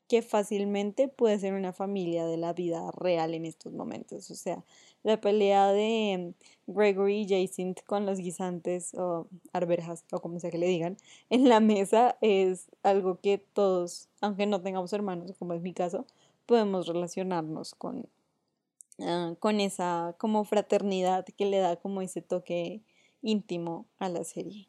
que 0.07 0.21
fácilmente 0.21 1.07
puede 1.07 1.37
ser 1.39 1.53
una 1.53 1.73
familia 1.73 2.25
de 2.25 2.37
la 2.37 2.53
vida 2.53 2.91
real 2.91 3.33
en 3.33 3.45
estos 3.45 3.73
momentos. 3.73 4.31
O 4.31 4.35
sea, 4.35 4.63
la 5.03 5.19
pelea 5.19 5.71
de 5.71 6.33
Gregory 6.67 7.21
y 7.21 7.27
Jacinth 7.27 7.81
con 7.85 8.05
los 8.05 8.19
guisantes 8.19 8.93
o 8.93 9.27
arberjas 9.53 10.03
o 10.11 10.19
como 10.19 10.39
sea 10.39 10.51
que 10.51 10.57
le 10.57 10.67
digan 10.67 10.97
en 11.29 11.49
la 11.49 11.59
mesa 11.59 12.17
es 12.21 12.69
algo 12.83 13.19
que 13.19 13.37
todos, 13.37 14.09
aunque 14.21 14.45
no 14.45 14.61
tengamos 14.61 14.93
hermanos, 14.93 15.33
como 15.37 15.53
es 15.53 15.61
mi 15.61 15.73
caso, 15.73 16.05
podemos 16.45 16.87
relacionarnos 16.87 17.75
con, 17.75 18.07
ah, 18.99 19.33
con 19.39 19.59
esa 19.59 20.15
como 20.17 20.43
fraternidad 20.45 21.25
que 21.25 21.45
le 21.45 21.57
da 21.57 21.75
como 21.75 22.01
ese 22.01 22.21
toque 22.21 22.81
íntimo 23.21 23.85
a 23.99 24.09
la 24.09 24.23
serie. 24.23 24.67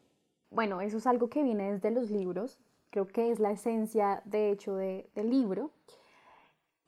Bueno, 0.51 0.81
eso 0.81 0.97
es 0.97 1.07
algo 1.07 1.29
que 1.29 1.43
viene 1.43 1.73
desde 1.73 1.91
los 1.91 2.11
libros, 2.11 2.59
creo 2.91 3.07
que 3.07 3.31
es 3.31 3.39
la 3.39 3.51
esencia 3.51 4.23
de 4.25 4.51
hecho 4.51 4.75
del 4.77 5.05
libro 5.15 5.71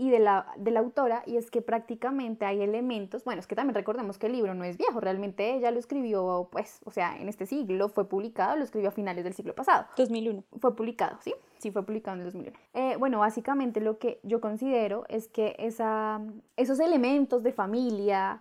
y 0.00 0.08
de 0.08 0.18
la, 0.18 0.46
de 0.56 0.70
la 0.70 0.80
autora, 0.80 1.22
y 1.26 1.36
es 1.36 1.50
que 1.50 1.60
prácticamente 1.60 2.46
hay 2.46 2.62
elementos, 2.62 3.22
bueno, 3.22 3.40
es 3.40 3.46
que 3.46 3.54
también 3.54 3.74
recordemos 3.74 4.16
que 4.16 4.28
el 4.28 4.32
libro 4.32 4.54
no 4.54 4.64
es 4.64 4.78
viejo, 4.78 4.98
realmente 4.98 5.54
ella 5.54 5.70
lo 5.70 5.78
escribió, 5.78 6.48
pues, 6.50 6.80
o 6.86 6.90
sea, 6.90 7.18
en 7.20 7.28
este 7.28 7.44
siglo, 7.44 7.90
fue 7.90 8.08
publicado, 8.08 8.56
lo 8.56 8.64
escribió 8.64 8.88
a 8.88 8.92
finales 8.92 9.24
del 9.24 9.34
siglo 9.34 9.54
pasado. 9.54 9.84
2001. 9.98 10.42
Fue 10.58 10.74
publicado, 10.74 11.18
¿sí? 11.20 11.34
Sí, 11.58 11.70
fue 11.70 11.84
publicado 11.84 12.14
en 12.14 12.20
el 12.20 12.26
2001. 12.28 12.58
Eh, 12.72 12.96
bueno, 12.98 13.18
básicamente 13.18 13.82
lo 13.82 13.98
que 13.98 14.20
yo 14.22 14.40
considero 14.40 15.04
es 15.10 15.28
que 15.28 15.54
esa, 15.58 16.22
esos 16.56 16.80
elementos 16.80 17.42
de 17.42 17.52
familia, 17.52 18.40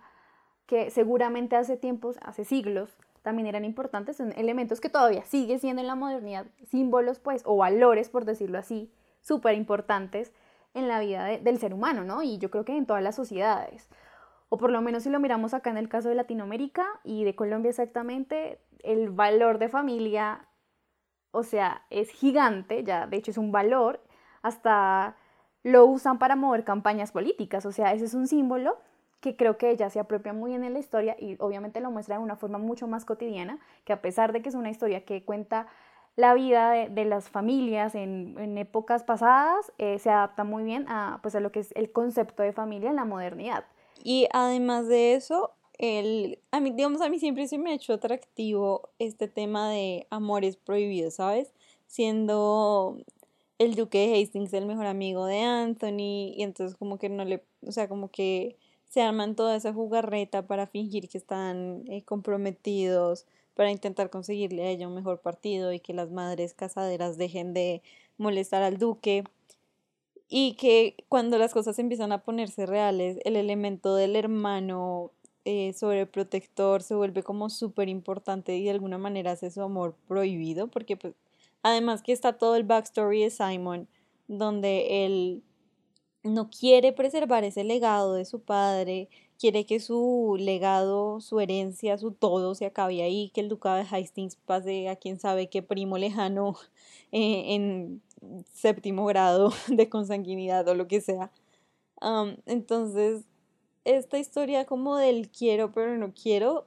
que 0.64 0.88
seguramente 0.88 1.56
hace 1.56 1.76
tiempos, 1.76 2.16
hace 2.22 2.46
siglos, 2.46 2.96
también 3.22 3.46
eran 3.46 3.64
importantes, 3.64 4.20
elementos 4.20 4.80
que 4.80 4.88
todavía 4.88 5.24
sigue 5.24 5.58
siendo 5.58 5.82
en 5.82 5.88
la 5.88 5.94
modernidad, 5.94 6.46
símbolos, 6.66 7.18
pues, 7.18 7.42
o 7.44 7.56
valores, 7.56 8.08
por 8.08 8.24
decirlo 8.24 8.58
así, 8.58 8.92
súper 9.20 9.54
importantes 9.54 10.32
en 10.74 10.88
la 10.88 11.00
vida 11.00 11.24
del 11.24 11.58
ser 11.58 11.74
humano, 11.74 12.04
¿no? 12.04 12.22
Y 12.22 12.38
yo 12.38 12.50
creo 12.50 12.64
que 12.64 12.76
en 12.76 12.86
todas 12.86 13.02
las 13.02 13.16
sociedades. 13.16 13.88
O 14.48 14.58
por 14.58 14.70
lo 14.70 14.80
menos 14.82 15.02
si 15.02 15.10
lo 15.10 15.20
miramos 15.20 15.54
acá 15.54 15.70
en 15.70 15.76
el 15.76 15.88
caso 15.88 16.08
de 16.08 16.14
Latinoamérica 16.14 16.86
y 17.04 17.24
de 17.24 17.34
Colombia 17.34 17.70
exactamente, 17.70 18.60
el 18.82 19.10
valor 19.10 19.58
de 19.58 19.68
familia, 19.68 20.48
o 21.30 21.42
sea, 21.42 21.84
es 21.90 22.10
gigante, 22.10 22.82
ya 22.82 23.06
de 23.06 23.16
hecho 23.16 23.30
es 23.30 23.38
un 23.38 23.52
valor, 23.52 24.00
hasta 24.42 25.16
lo 25.62 25.84
usan 25.84 26.18
para 26.18 26.36
mover 26.36 26.64
campañas 26.64 27.12
políticas, 27.12 27.66
o 27.66 27.72
sea, 27.72 27.92
ese 27.92 28.06
es 28.06 28.14
un 28.14 28.26
símbolo 28.26 28.78
que 29.20 29.36
creo 29.36 29.58
que 29.58 29.70
ella 29.70 29.90
se 29.90 30.00
apropia 30.00 30.32
muy 30.32 30.50
bien 30.50 30.64
en 30.64 30.72
la 30.72 30.78
historia 30.78 31.16
y 31.18 31.36
obviamente 31.38 31.80
lo 31.80 31.90
muestra 31.90 32.16
de 32.16 32.22
una 32.22 32.36
forma 32.36 32.58
mucho 32.58 32.86
más 32.86 33.04
cotidiana, 33.04 33.58
que 33.84 33.92
a 33.92 34.00
pesar 34.00 34.32
de 34.32 34.42
que 34.42 34.48
es 34.48 34.54
una 34.54 34.70
historia 34.70 35.04
que 35.04 35.22
cuenta 35.24 35.66
la 36.16 36.34
vida 36.34 36.70
de, 36.72 37.04
las 37.04 37.28
familias 37.30 37.94
en, 37.94 38.58
épocas 38.58 39.04
pasadas 39.04 39.72
eh, 39.78 39.98
se 39.98 40.10
adapta 40.10 40.44
muy 40.44 40.64
bien 40.64 40.86
a, 40.88 41.20
pues, 41.22 41.34
a 41.34 41.40
lo 41.40 41.52
que 41.52 41.60
es 41.60 41.72
el 41.76 41.92
concepto 41.92 42.42
de 42.42 42.52
familia 42.52 42.90
en 42.90 42.96
la 42.96 43.04
modernidad. 43.04 43.64
Y 44.02 44.26
además 44.32 44.88
de 44.88 45.14
eso, 45.14 45.52
el, 45.78 46.38
a 46.50 46.60
mí, 46.60 46.72
digamos, 46.72 47.00
a 47.00 47.08
mí 47.08 47.18
siempre 47.18 47.46
se 47.48 47.58
me 47.58 47.70
ha 47.70 47.74
hecho 47.74 47.94
atractivo 47.94 48.90
este 48.98 49.28
tema 49.28 49.70
de 49.70 50.06
amores 50.10 50.56
prohibidos, 50.56 51.14
¿sabes? 51.14 51.52
Siendo 51.86 52.98
el 53.58 53.74
duque 53.74 53.98
de 53.98 54.20
Hastings 54.20 54.52
el 54.52 54.66
mejor 54.66 54.86
amigo 54.86 55.26
de 55.26 55.40
Anthony 55.42 56.34
y 56.36 56.42
entonces 56.42 56.76
como 56.76 56.98
que 56.98 57.08
no 57.08 57.24
le, 57.24 57.44
o 57.66 57.72
sea, 57.72 57.88
como 57.88 58.08
que 58.08 58.56
se 58.90 59.00
arman 59.00 59.36
toda 59.36 59.56
esa 59.56 59.72
jugarreta 59.72 60.46
para 60.46 60.66
fingir 60.66 61.08
que 61.08 61.16
están 61.16 61.84
eh, 61.86 62.02
comprometidos 62.02 63.24
para 63.54 63.70
intentar 63.70 64.10
conseguirle 64.10 64.62
a 64.62 64.70
ella 64.70 64.88
un 64.88 64.94
mejor 64.94 65.20
partido 65.20 65.72
y 65.72 65.80
que 65.80 65.92
las 65.92 66.10
madres 66.10 66.54
casaderas 66.54 67.18
dejen 67.18 67.52
de 67.54 67.82
molestar 68.16 68.62
al 68.62 68.78
duque. 68.78 69.24
Y 70.28 70.54
que 70.54 70.94
cuando 71.08 71.38
las 71.38 71.52
cosas 71.52 71.78
empiezan 71.78 72.12
a 72.12 72.22
ponerse 72.22 72.64
reales, 72.64 73.18
el 73.24 73.36
elemento 73.36 73.96
del 73.96 74.16
hermano 74.16 75.10
eh, 75.44 75.72
sobreprotector 75.74 76.82
se 76.82 76.94
vuelve 76.94 77.22
como 77.22 77.50
súper 77.50 77.88
importante 77.88 78.56
y 78.56 78.64
de 78.64 78.70
alguna 78.70 78.96
manera 78.96 79.32
hace 79.32 79.50
su 79.50 79.60
amor 79.60 79.94
prohibido, 80.08 80.68
porque 80.68 80.96
pues 80.96 81.14
además 81.62 82.02
que 82.02 82.12
está 82.12 82.34
todo 82.38 82.56
el 82.56 82.64
backstory 82.64 83.24
de 83.24 83.30
Simon, 83.30 83.88
donde 84.28 85.04
él 85.04 85.42
no 86.22 86.50
quiere 86.50 86.92
preservar 86.92 87.44
ese 87.44 87.64
legado 87.64 88.14
de 88.14 88.24
su 88.24 88.40
padre, 88.40 89.08
quiere 89.38 89.64
que 89.64 89.80
su 89.80 90.36
legado, 90.38 91.20
su 91.20 91.40
herencia, 91.40 91.96
su 91.98 92.12
todo 92.12 92.54
se 92.54 92.66
acabe 92.66 93.02
ahí, 93.02 93.30
que 93.30 93.40
el 93.40 93.48
ducado 93.48 93.76
de 93.76 93.86
Hastings 93.90 94.36
pase 94.36 94.88
a 94.88 94.96
quien 94.96 95.18
sabe 95.18 95.48
qué 95.48 95.62
primo 95.62 95.96
lejano 95.98 96.56
eh, 97.12 97.54
en 97.54 98.02
séptimo 98.52 99.06
grado 99.06 99.52
de 99.68 99.88
consanguinidad 99.88 100.68
o 100.68 100.74
lo 100.74 100.88
que 100.88 101.00
sea. 101.00 101.30
entonces, 102.46 103.24
esta 103.84 104.18
historia 104.18 104.66
como 104.66 104.96
del 104.96 105.30
quiero 105.30 105.72
pero 105.72 105.96
no 105.96 106.12
quiero, 106.12 106.66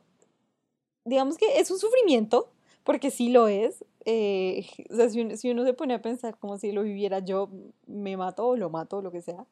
digamos 1.06 1.38
que 1.38 1.60
es 1.60 1.70
un 1.70 1.80
sufrimiento, 1.80 2.50
porque 2.84 3.12
sí 3.12 3.30
lo 3.30 3.48
es. 3.48 3.86
Eh, 4.06 4.66
o 4.90 4.96
sea, 4.96 5.10
si 5.10 5.22
uno, 5.22 5.38
si 5.38 5.50
uno, 5.52 5.64
se 5.66 5.74
pone 5.74 5.94
a 5.94 6.02
pensar 6.02 6.38
como 6.38 6.58
si 6.58 6.72
lo 6.72 6.84
viviera 6.84 7.20
yo, 7.20 7.50
me 7.88 8.18
mato 8.18 8.48
o 8.48 8.56
lo 8.56 8.70
mato 8.70 9.02
lo 9.02 9.12
que 9.12 9.22
sea 9.22 9.46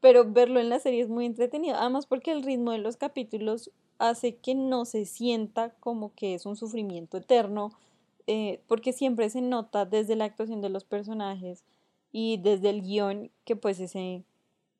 pero 0.00 0.30
verlo 0.30 0.60
en 0.60 0.68
la 0.68 0.78
serie 0.78 1.02
es 1.02 1.08
muy 1.08 1.26
entretenido, 1.26 1.76
además 1.76 2.06
porque 2.06 2.32
el 2.32 2.42
ritmo 2.42 2.72
de 2.72 2.78
los 2.78 2.96
capítulos 2.96 3.70
hace 3.98 4.36
que 4.36 4.54
no 4.54 4.84
se 4.86 5.04
sienta 5.04 5.74
como 5.80 6.14
que 6.14 6.34
es 6.34 6.46
un 6.46 6.56
sufrimiento 6.56 7.18
eterno, 7.18 7.72
eh, 8.26 8.60
porque 8.66 8.92
siempre 8.92 9.28
se 9.28 9.42
nota 9.42 9.84
desde 9.84 10.16
la 10.16 10.24
actuación 10.24 10.62
de 10.62 10.70
los 10.70 10.84
personajes 10.84 11.64
y 12.12 12.38
desde 12.38 12.70
el 12.70 12.82
guion 12.82 13.30
que 13.44 13.56
pues 13.56 13.78
ese, 13.78 14.22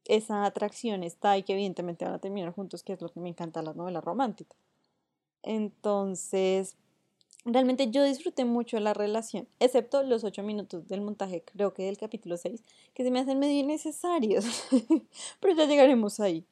esa 0.06 0.44
atracción 0.44 1.02
está 1.02 1.36
y 1.36 1.42
que 1.42 1.52
evidentemente 1.52 2.04
van 2.06 2.14
a 2.14 2.18
terminar 2.18 2.54
juntos, 2.54 2.82
que 2.82 2.94
es 2.94 3.02
lo 3.02 3.10
que 3.10 3.20
me 3.20 3.28
encanta 3.28 3.62
las 3.62 3.76
novelas 3.76 4.02
románticas. 4.02 4.56
Entonces, 5.42 6.76
Realmente 7.46 7.90
yo 7.90 8.04
disfruté 8.04 8.44
mucho 8.44 8.78
la 8.80 8.92
relación, 8.92 9.48
excepto 9.60 10.02
los 10.02 10.24
ocho 10.24 10.42
minutos 10.42 10.86
del 10.88 11.00
montaje, 11.00 11.42
creo 11.42 11.72
que 11.72 11.84
del 11.84 11.96
capítulo 11.96 12.36
6, 12.36 12.62
que 12.92 13.02
se 13.02 13.10
me 13.10 13.18
hacen 13.18 13.38
medio 13.38 13.58
innecesarios, 13.58 14.44
pero 15.40 15.54
ya 15.54 15.64
llegaremos 15.64 16.20
ahí. 16.20 16.46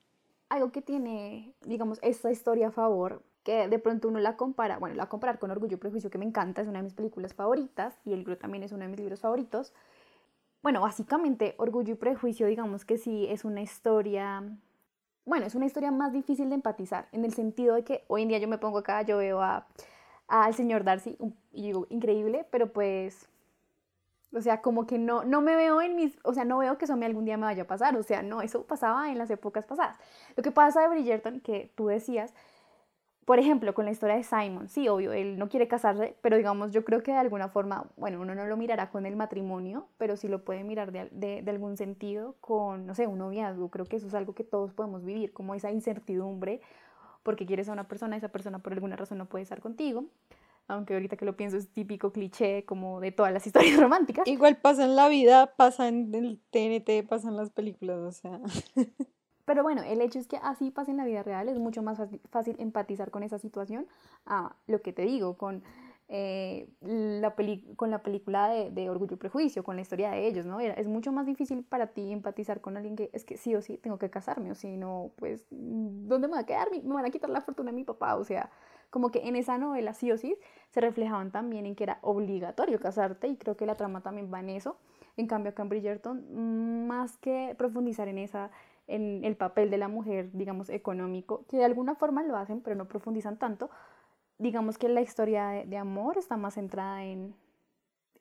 Algo 0.49 0.73
que 0.73 0.81
tiene, 0.81 1.53
digamos, 1.67 1.99
esta 2.01 2.31
historia 2.31 2.69
a 2.69 2.71
favor, 2.71 3.23
que 3.45 3.69
de 3.69 3.79
pronto 3.79 4.09
uno 4.09 4.19
la 4.19 4.39
compara, 4.39 4.79
bueno, 4.79 4.97
la 4.97 5.11
comparar 5.11 5.39
con 5.39 5.51
Orgullo 5.51 5.77
y 5.77 5.79
Prejuicio, 5.81 6.09
que 6.09 6.17
me 6.17 6.25
encanta, 6.25 6.63
es 6.63 6.69
una 6.69 6.79
de 6.79 6.85
mis 6.85 6.95
películas 6.95 7.35
favoritas, 7.35 8.01
y 8.07 8.15
El 8.15 8.25
Gru 8.25 8.37
también 8.37 8.63
es 8.63 8.73
uno 8.73 8.85
de 8.85 8.89
mis 8.89 8.99
libros 8.99 9.21
favoritos. 9.21 9.75
Bueno, 10.63 10.81
básicamente 10.81 11.55
Orgullo 11.59 11.93
y 11.93 11.97
Prejuicio, 11.97 12.47
digamos 12.47 12.87
que 12.87 12.97
sí, 12.97 13.27
es 13.29 13.45
una 13.45 13.61
historia 13.61 14.43
bueno, 15.27 15.45
es 15.45 15.55
una 15.55 15.67
historia 15.67 15.91
más 15.91 16.15
difícil 16.15 16.49
de 16.49 16.55
empatizar, 16.55 17.07
en 17.13 17.27
el 17.27 17.35
sentido 17.35 17.75
de 17.75 17.85
que 17.85 18.05
hoy 18.09 18.23
en 18.23 18.29
día 18.29 18.39
yo 18.39 18.49
me 18.49 18.57
pongo 18.57 18.79
acá, 18.79 19.03
yo 19.03 19.19
veo 19.19 19.43
a 19.43 19.67
al 20.29 20.55
señor 20.55 20.85
Darcy, 20.85 21.17
y 21.53 21.63
digo, 21.63 21.87
increíble, 21.89 22.47
pero 22.51 22.73
pues, 22.73 23.29
o 24.33 24.41
sea, 24.43 24.61
como 24.61 24.87
que 24.87 24.99
no, 24.99 25.25
no 25.25 25.41
me 25.41 25.57
veo 25.57 25.81
en 25.81 25.97
mis, 25.97 26.19
o 26.23 26.35
sea, 26.35 26.45
no 26.45 26.59
veo 26.59 26.77
que 26.77 26.85
eso 26.85 26.95
algún 26.95 27.25
día 27.25 27.39
me 27.39 27.47
vaya 27.47 27.63
a 27.63 27.67
pasar, 27.67 27.97
o 27.97 28.03
sea, 28.03 28.23
no, 28.23 28.43
eso 28.43 28.65
pasaba 28.65 29.11
en 29.11 29.19
las 29.19 29.31
épocas 29.31 29.65
pasadas. 29.65 29.97
Lo 30.37 30.43
que 30.43 30.51
pasa 30.51 30.83
de 30.83 30.89
Bridgerton, 30.89 31.41
que 31.41 31.73
tú 31.75 31.87
decías, 31.87 32.35
por 33.25 33.39
ejemplo, 33.39 33.75
con 33.75 33.85
la 33.85 33.91
historia 33.91 34.17
de 34.17 34.23
Simon, 34.23 34.69
sí, 34.69 34.89
obvio, 34.89 35.13
él 35.13 35.39
no 35.39 35.49
quiere 35.49 35.69
casarse, 35.69 36.17
pero 36.23 36.37
digamos, 36.37 36.73
yo 36.73 36.85
creo 36.85 37.03
que 37.03 37.13
de 37.13 37.19
alguna 37.19 37.49
forma, 37.49 37.85
bueno, 37.97 38.21
uno 38.21 38.35
no 38.35 38.47
lo 38.47 38.57
mirará 38.57 38.91
con 38.91 39.05
el 39.07 39.17
matrimonio, 39.17 39.87
pero 39.99 40.17
sí 40.17 40.29
lo 40.29 40.45
puede 40.45 40.65
mirar 40.65 40.93
de, 40.93 41.09
de, 41.11 41.43
de 41.43 41.51
algún 41.51 41.77
sentido 41.77 42.37
con, 42.41 42.87
no 42.87 42.95
sé, 42.95 43.07
un 43.07 43.19
noviazgo. 43.19 43.71
Creo 43.71 43.85
que 43.85 43.97
eso 43.97 44.07
es 44.07 44.15
algo 44.15 44.35
que 44.35 44.45
todos 44.45 44.73
podemos 44.73 45.05
vivir, 45.05 45.35
como 45.35 45.55
esa 45.55 45.71
incertidumbre 45.71 46.63
porque 47.29 47.45
quieres 47.45 47.69
a 47.69 47.73
una 47.73 47.87
persona, 47.87 48.17
esa 48.17 48.31
persona 48.31 48.61
por 48.61 48.73
alguna 48.73 48.97
razón 48.97 49.19
no 49.19 49.27
puede 49.27 49.43
estar 49.43 49.61
contigo. 49.61 50.07
Aunque 50.67 50.95
ahorita 50.95 51.19
que 51.19 51.27
lo 51.27 51.37
pienso 51.37 51.59
es 51.59 51.69
típico 51.69 52.11
cliché 52.11 52.65
como 52.65 53.01
de 53.01 53.13
todas 53.13 53.35
las 53.35 53.47
historias 53.47 53.79
románticas. 53.79 54.27
Igual 54.27 54.57
pasa 54.57 54.87
en 54.87 54.97
la 54.97 55.11
vida, 55.11 55.55
pasa 55.55 55.89
en 55.89 56.15
el 56.15 56.41
TNT, 56.51 57.07
pasa 57.07 57.29
en 57.29 57.37
las 57.37 57.51
películas, 57.51 57.99
o 57.99 58.13
sea. 58.13 58.41
Pero 59.45 59.63
bueno, 59.63 59.83
el 59.83 60.01
hecho 60.01 60.19
es 60.19 60.27
que 60.27 60.39
así 60.39 60.71
pasa 60.71 60.91
en 60.91 60.97
la 60.97 61.05
vida 61.05 61.23
real, 61.23 61.51
es 61.51 61.59
mucho 61.59 61.83
más 61.83 62.01
fácil 62.31 62.57
empatizar 62.59 63.11
con 63.11 63.23
esa 63.23 63.39
situación 63.39 63.87
a 64.25 64.57
lo 64.67 64.81
que 64.81 64.95
te 64.95 65.03
digo, 65.03 65.37
con 65.37 65.63
eh, 66.11 66.69
la 66.81 67.35
con 67.77 67.91
la 67.91 68.03
película 68.03 68.49
de, 68.49 68.91
Orgullo 68.91 69.15
y 69.15 69.19
Prejuicio, 69.19 69.63
con 69.63 69.77
la 69.77 69.83
historia 69.83 70.11
de 70.11 70.27
ellos, 70.27 70.47
¿no? 70.47 70.59
Es 70.59 70.87
mucho 70.87 71.13
más 71.13 71.27
difícil 71.27 71.65
para 71.65 71.89
ti 71.89 72.13
empatizar 72.13 72.61
con 72.63 72.77
alguien 72.77 72.97
que 72.97 73.11
es 73.13 73.25
que 73.25 73.37
sí 73.37 73.55
o 73.55 73.61
sí 73.61 73.77
tengo 73.77 73.99
que 73.99 74.09
casarme, 74.09 74.51
o 74.51 74.55
si 74.55 74.77
no, 74.77 75.13
pues, 75.17 75.47
¿dónde 75.51 76.29
me 76.29 76.35
va 76.35 76.41
a 76.41 76.47
quedar? 76.47 76.69
Me 76.71 76.95
van 76.95 77.05
a 77.05 77.11
quitar 77.11 77.29
la 77.29 77.43
fortuna 77.43 77.71
de 77.71 77.77
mi 77.77 77.85
papá, 77.85 78.17
o 78.17 78.25
sea, 78.25 78.51
como 78.91 79.11
que 79.11 79.29
en 79.29 79.37
esa 79.37 79.59
novela 79.59 79.93
sí 79.93 80.11
o 80.11 80.17
sí 80.17 80.37
se 80.71 80.81
reflejaban 80.81 81.31
también 81.31 81.67
en 81.67 81.75
que 81.75 81.85
era 81.85 81.99
obligatorio 82.01 82.81
casarte 82.81 83.29
y 83.29 83.37
creo 83.37 83.57
que 83.57 83.67
la 83.67 83.77
trama 83.77 84.01
también 84.01 84.33
va 84.33 84.41
en 84.41 84.49
eso. 84.51 84.79
En 85.19 85.27
cambio, 85.27 85.51
acá 85.51 85.63
en 85.63 85.69
Bridgerton, 85.69 86.87
más 86.87 87.19
que 87.19 87.55
profundizar 87.59 88.09
en 88.09 88.19
esa 88.19 88.51
en 88.87 89.23
el 89.25 89.37
papel 89.37 89.71
de 89.71 89.77
la 89.77 89.89
mujer, 89.89 90.31
digamos, 90.33 90.71
económico, 90.71 91.45
que 91.49 91.59
de 91.59 91.65
alguna 91.67 91.95
forma 91.95 92.23
lo 92.23 92.37
hacen, 92.37 92.63
pero 92.63 92.75
no 92.75 92.89
profundizan 92.89 93.39
tanto, 93.39 93.69
digamos 94.39 94.79
que 94.79 94.89
la 94.89 95.01
historia 95.01 95.65
de, 95.67 95.77
amor 95.77 96.19
está 96.19 96.37
más 96.37 96.55
centrada 96.55 97.05
en, 97.05 97.35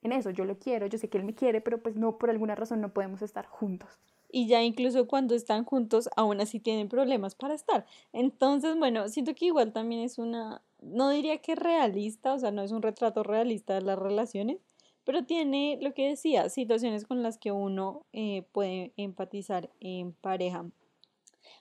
en 0.01 0.11
eso, 0.11 0.29
yo 0.31 0.45
lo 0.45 0.57
quiero, 0.57 0.87
yo 0.87 0.97
sé 0.97 1.09
que 1.09 1.17
él 1.17 1.23
me 1.23 1.35
quiere, 1.35 1.61
pero 1.61 1.81
pues 1.81 1.95
no, 1.95 2.17
por 2.17 2.29
alguna 2.29 2.55
razón 2.55 2.81
no 2.81 2.93
podemos 2.93 3.21
estar 3.21 3.45
juntos. 3.45 3.99
Y 4.29 4.47
ya 4.47 4.61
incluso 4.61 5.07
cuando 5.07 5.35
están 5.35 5.63
juntos, 5.63 6.09
aún 6.15 6.41
así 6.41 6.59
tienen 6.59 6.89
problemas 6.89 7.35
para 7.35 7.53
estar. 7.53 7.85
Entonces, 8.11 8.77
bueno, 8.77 9.07
siento 9.07 9.33
que 9.35 9.45
igual 9.45 9.71
también 9.71 10.01
es 10.01 10.17
una, 10.17 10.61
no 10.81 11.09
diría 11.09 11.37
que 11.37 11.55
realista, 11.55 12.33
o 12.33 12.39
sea, 12.39 12.51
no 12.51 12.61
es 12.61 12.71
un 12.71 12.81
retrato 12.81 13.23
realista 13.23 13.75
de 13.75 13.81
las 13.81 13.97
relaciones, 13.97 14.57
pero 15.05 15.23
tiene 15.25 15.79
lo 15.81 15.93
que 15.93 16.09
decía, 16.09 16.49
situaciones 16.49 17.05
con 17.05 17.23
las 17.23 17.37
que 17.37 17.53
uno 17.53 18.05
eh, 18.11 18.43
puede 18.51 18.91
empatizar 18.97 19.69
en 19.79 20.11
pareja. 20.11 20.65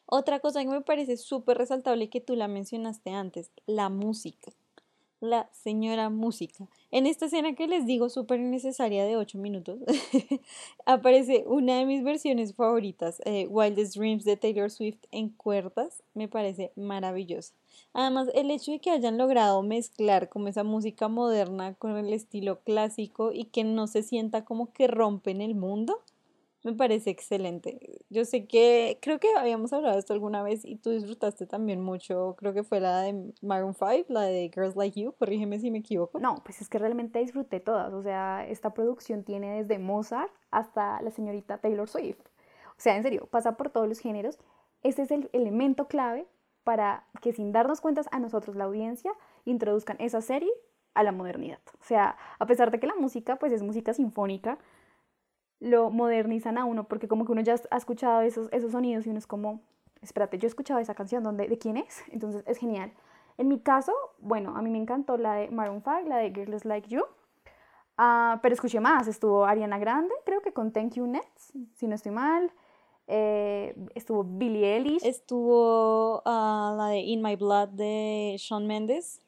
Otra 0.07 0.39
cosa 0.39 0.63
que 0.63 0.69
me 0.69 0.83
parece 0.83 1.17
súper 1.17 1.59
resaltable 1.59 2.09
que 2.09 2.21
tú 2.21 2.37
la 2.37 2.47
mencionaste 2.47 3.11
antes, 3.11 3.51
la 3.67 3.89
música. 3.89 4.53
La 5.21 5.49
señora 5.53 6.11
música. 6.11 6.69
En 6.93 7.07
esta 7.07 7.25
escena 7.25 7.55
que 7.55 7.67
les 7.67 7.87
digo 7.87 8.11
súper 8.11 8.39
necesaria 8.39 9.05
de 9.05 9.17
8 9.17 9.39
minutos, 9.39 9.81
aparece 10.87 11.43
una 11.47 11.79
de 11.79 11.87
mis 11.87 12.05
versiones 12.05 12.55
favoritas, 12.55 13.21
eh, 13.25 13.47
Wildest 13.49 13.97
Dreams 13.97 14.25
de 14.25 14.37
Taylor 14.37 14.71
Swift 14.71 14.99
en 15.11 15.31
cuerdas. 15.31 16.05
Me 16.15 16.29
parece 16.29 16.71
maravillosa. 16.77 17.55
Además, 17.95 18.29
el 18.35 18.51
hecho 18.51 18.73
de 18.73 18.79
que 18.79 18.91
hayan 18.91 19.19
logrado 19.19 19.63
mezclar 19.63 20.29
como 20.29 20.49
esa 20.49 20.65
música 20.65 21.09
moderna 21.09 21.75
con 21.75 21.97
el 21.97 22.13
estilo 22.13 22.61
clásico 22.61 23.33
y 23.33 23.47
que 23.47 23.65
no 23.65 23.87
se 23.87 24.03
sienta 24.03 24.45
como 24.45 24.73
que 24.73 24.87
rompen 24.87 25.41
el 25.41 25.55
mundo, 25.55 26.03
me 26.67 26.75
parece 26.75 27.11
excelente. 27.11 27.79
Yo 28.11 28.25
sé 28.25 28.49
que, 28.49 28.99
creo 29.01 29.21
que 29.21 29.29
habíamos 29.39 29.73
hablado 29.73 29.95
de 29.95 30.01
esto 30.01 30.13
alguna 30.13 30.43
vez 30.43 30.65
y 30.65 30.75
tú 30.75 30.91
disfrutaste 30.91 31.47
también 31.47 31.81
mucho, 31.81 32.35
creo 32.37 32.53
que 32.55 32.65
fue 32.65 32.81
la 32.81 33.03
de 33.03 33.33
Maroon 33.41 33.73
5, 33.73 34.07
la 34.09 34.23
de 34.23 34.51
Girls 34.53 34.75
Like 34.75 35.01
You, 35.01 35.13
corrígeme 35.13 35.61
si 35.61 35.71
me 35.71 35.79
equivoco. 35.79 36.19
No, 36.19 36.43
pues 36.45 36.61
es 36.61 36.69
que 36.69 36.81
realmente 36.81 37.21
disfruté 37.21 37.61
todas, 37.61 37.93
o 37.93 38.03
sea, 38.03 38.45
esta 38.49 38.75
producción 38.75 39.23
tiene 39.23 39.63
desde 39.63 39.79
Mozart 39.79 40.33
hasta 40.51 41.01
la 41.03 41.13
señorita 41.13 41.59
Taylor 41.59 41.89
Swift. 41.89 42.19
O 42.71 42.81
sea, 42.81 42.97
en 42.97 43.05
serio, 43.05 43.29
pasa 43.31 43.57
por 43.57 43.71
todos 43.71 43.89
los 43.89 44.01
géneros. 44.01 44.37
Este 44.83 45.03
es 45.03 45.13
el 45.13 45.31
elemento 45.33 45.87
clave 45.87 46.27
para 46.65 47.07
que 47.23 47.33
sin 47.33 47.53
darnos 47.53 47.81
cuentas 47.81 48.09
a 48.11 48.19
nosotros, 48.19 48.57
la 48.57 48.65
audiencia, 48.65 49.13
introduzcan 49.45 49.99
esa 50.01 50.21
serie 50.21 50.51
a 50.95 51.05
la 51.05 51.13
modernidad. 51.13 51.61
O 51.81 51.85
sea, 51.85 52.17
a 52.41 52.47
pesar 52.47 52.73
de 52.73 52.81
que 52.81 52.89
la 52.89 52.97
música 52.97 53.37
pues 53.37 53.53
es 53.53 53.63
música 53.63 53.95
sinfónica, 53.95 54.59
lo 55.67 55.91
modernizan 55.91 56.59
a 56.59 56.65
uno, 56.65 56.85
porque 56.85 57.09
como 57.09 57.25
que 57.25 57.33
uno 57.33 57.41
ya 57.41 57.57
ha 57.71 57.77
escuchado 57.77 58.23
esos, 58.23 58.49
esos 58.53 58.73
sonidos 58.73 59.07
y 59.07 59.11
uno 59.11 59.19
es 59.19 59.27
como, 59.27 59.61
espérate, 60.01 60.39
yo 60.39 60.47
he 60.47 60.49
escuchado 60.49 60.81
esa 60.81 60.95
canción, 60.95 61.23
¿dónde, 61.23 61.49
¿de 61.49 61.59
quién 61.59 61.77
es? 61.77 62.03
Entonces 62.11 62.43
es 62.47 62.59
genial. 62.59 62.93
En 63.39 63.49
mi 63.49 63.61
caso, 63.61 63.93
bueno, 64.19 64.57
a 64.57 64.63
mí 64.63 64.71
me 64.71 64.79
encantó 64.79 65.17
la 65.17 65.35
de 65.35 65.51
Maroon 65.51 65.83
5, 65.83 66.09
la 66.09 66.19
de 66.19 66.31
Girls 66.31 66.65
Like 66.65 66.89
You, 66.89 67.03
uh, 67.03 68.39
pero 68.41 68.55
escuché 68.55 68.81
más, 68.81 69.09
estuvo 69.09 69.45
Ariana 69.45 69.79
Grande, 69.79 70.15
creo 70.25 70.41
que 70.41 70.53
con 70.53 70.73
Thank 70.73 70.95
You 70.95 71.07
Nets, 71.07 71.53
si 71.75 71.87
no 71.87 71.95
estoy 71.95 72.13
mal, 72.13 72.51
eh, 73.09 73.77
estuvo 73.95 74.25
Billie 74.25 74.75
Eilish. 74.77 75.05
Estuvo 75.05 76.19
uh, 76.19 76.77
la 76.77 76.89
de 76.91 76.99
In 77.01 77.23
My 77.23 77.37
Blood 77.37 77.69
de 77.69 78.37
Shawn 78.39 78.67
Mendes. 78.67 79.21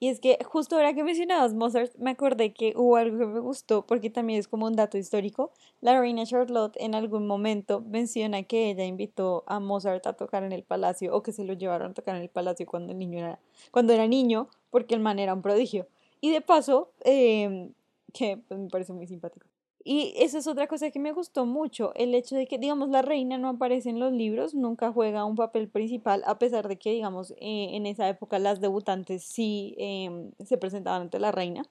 Y 0.00 0.08
es 0.08 0.20
que 0.20 0.38
justo 0.44 0.76
ahora 0.76 0.94
que 0.94 1.02
mencionabas 1.02 1.54
Mozart, 1.54 1.92
me 1.96 2.10
acordé 2.10 2.52
que 2.52 2.72
hubo 2.76 2.96
algo 2.96 3.18
que 3.18 3.26
me 3.26 3.40
gustó, 3.40 3.84
porque 3.84 4.10
también 4.10 4.38
es 4.38 4.46
como 4.46 4.66
un 4.66 4.76
dato 4.76 4.96
histórico. 4.96 5.52
La 5.80 5.98
reina 6.00 6.24
Charlotte 6.24 6.76
en 6.78 6.94
algún 6.94 7.26
momento 7.26 7.80
menciona 7.80 8.44
que 8.44 8.70
ella 8.70 8.84
invitó 8.84 9.42
a 9.48 9.58
Mozart 9.58 10.06
a 10.06 10.12
tocar 10.12 10.44
en 10.44 10.52
el 10.52 10.62
palacio, 10.62 11.14
o 11.16 11.22
que 11.22 11.32
se 11.32 11.44
lo 11.44 11.54
llevaron 11.54 11.90
a 11.90 11.94
tocar 11.94 12.14
en 12.14 12.22
el 12.22 12.28
palacio 12.28 12.64
cuando, 12.66 12.92
el 12.92 12.98
niño 12.98 13.18
era, 13.18 13.40
cuando 13.72 13.92
era 13.92 14.06
niño, 14.06 14.48
porque 14.70 14.94
el 14.94 15.00
man 15.00 15.18
era 15.18 15.34
un 15.34 15.42
prodigio. 15.42 15.88
Y 16.20 16.30
de 16.30 16.42
paso, 16.42 16.92
em, 17.00 17.72
que 18.12 18.36
pues, 18.36 18.60
me 18.60 18.68
parece 18.68 18.92
muy 18.92 19.06
simpático. 19.08 19.47
Y 19.84 20.12
eso 20.16 20.38
es 20.38 20.46
otra 20.46 20.66
cosa 20.66 20.90
que 20.90 20.98
me 20.98 21.12
gustó 21.12 21.46
mucho, 21.46 21.92
el 21.94 22.14
hecho 22.14 22.36
de 22.36 22.46
que, 22.46 22.58
digamos, 22.58 22.88
la 22.90 23.02
reina 23.02 23.38
no 23.38 23.48
aparece 23.48 23.90
en 23.90 24.00
los 24.00 24.12
libros, 24.12 24.54
nunca 24.54 24.92
juega 24.92 25.24
un 25.24 25.36
papel 25.36 25.68
principal, 25.68 26.22
a 26.26 26.38
pesar 26.38 26.68
de 26.68 26.76
que, 26.78 26.90
digamos, 26.90 27.30
eh, 27.38 27.70
en 27.72 27.86
esa 27.86 28.08
época 28.08 28.38
las 28.38 28.60
debutantes 28.60 29.22
sí 29.22 29.74
em, 29.78 30.32
se 30.44 30.58
presentaban 30.58 31.02
ante 31.02 31.18
la 31.20 31.32
reina. 31.32 31.64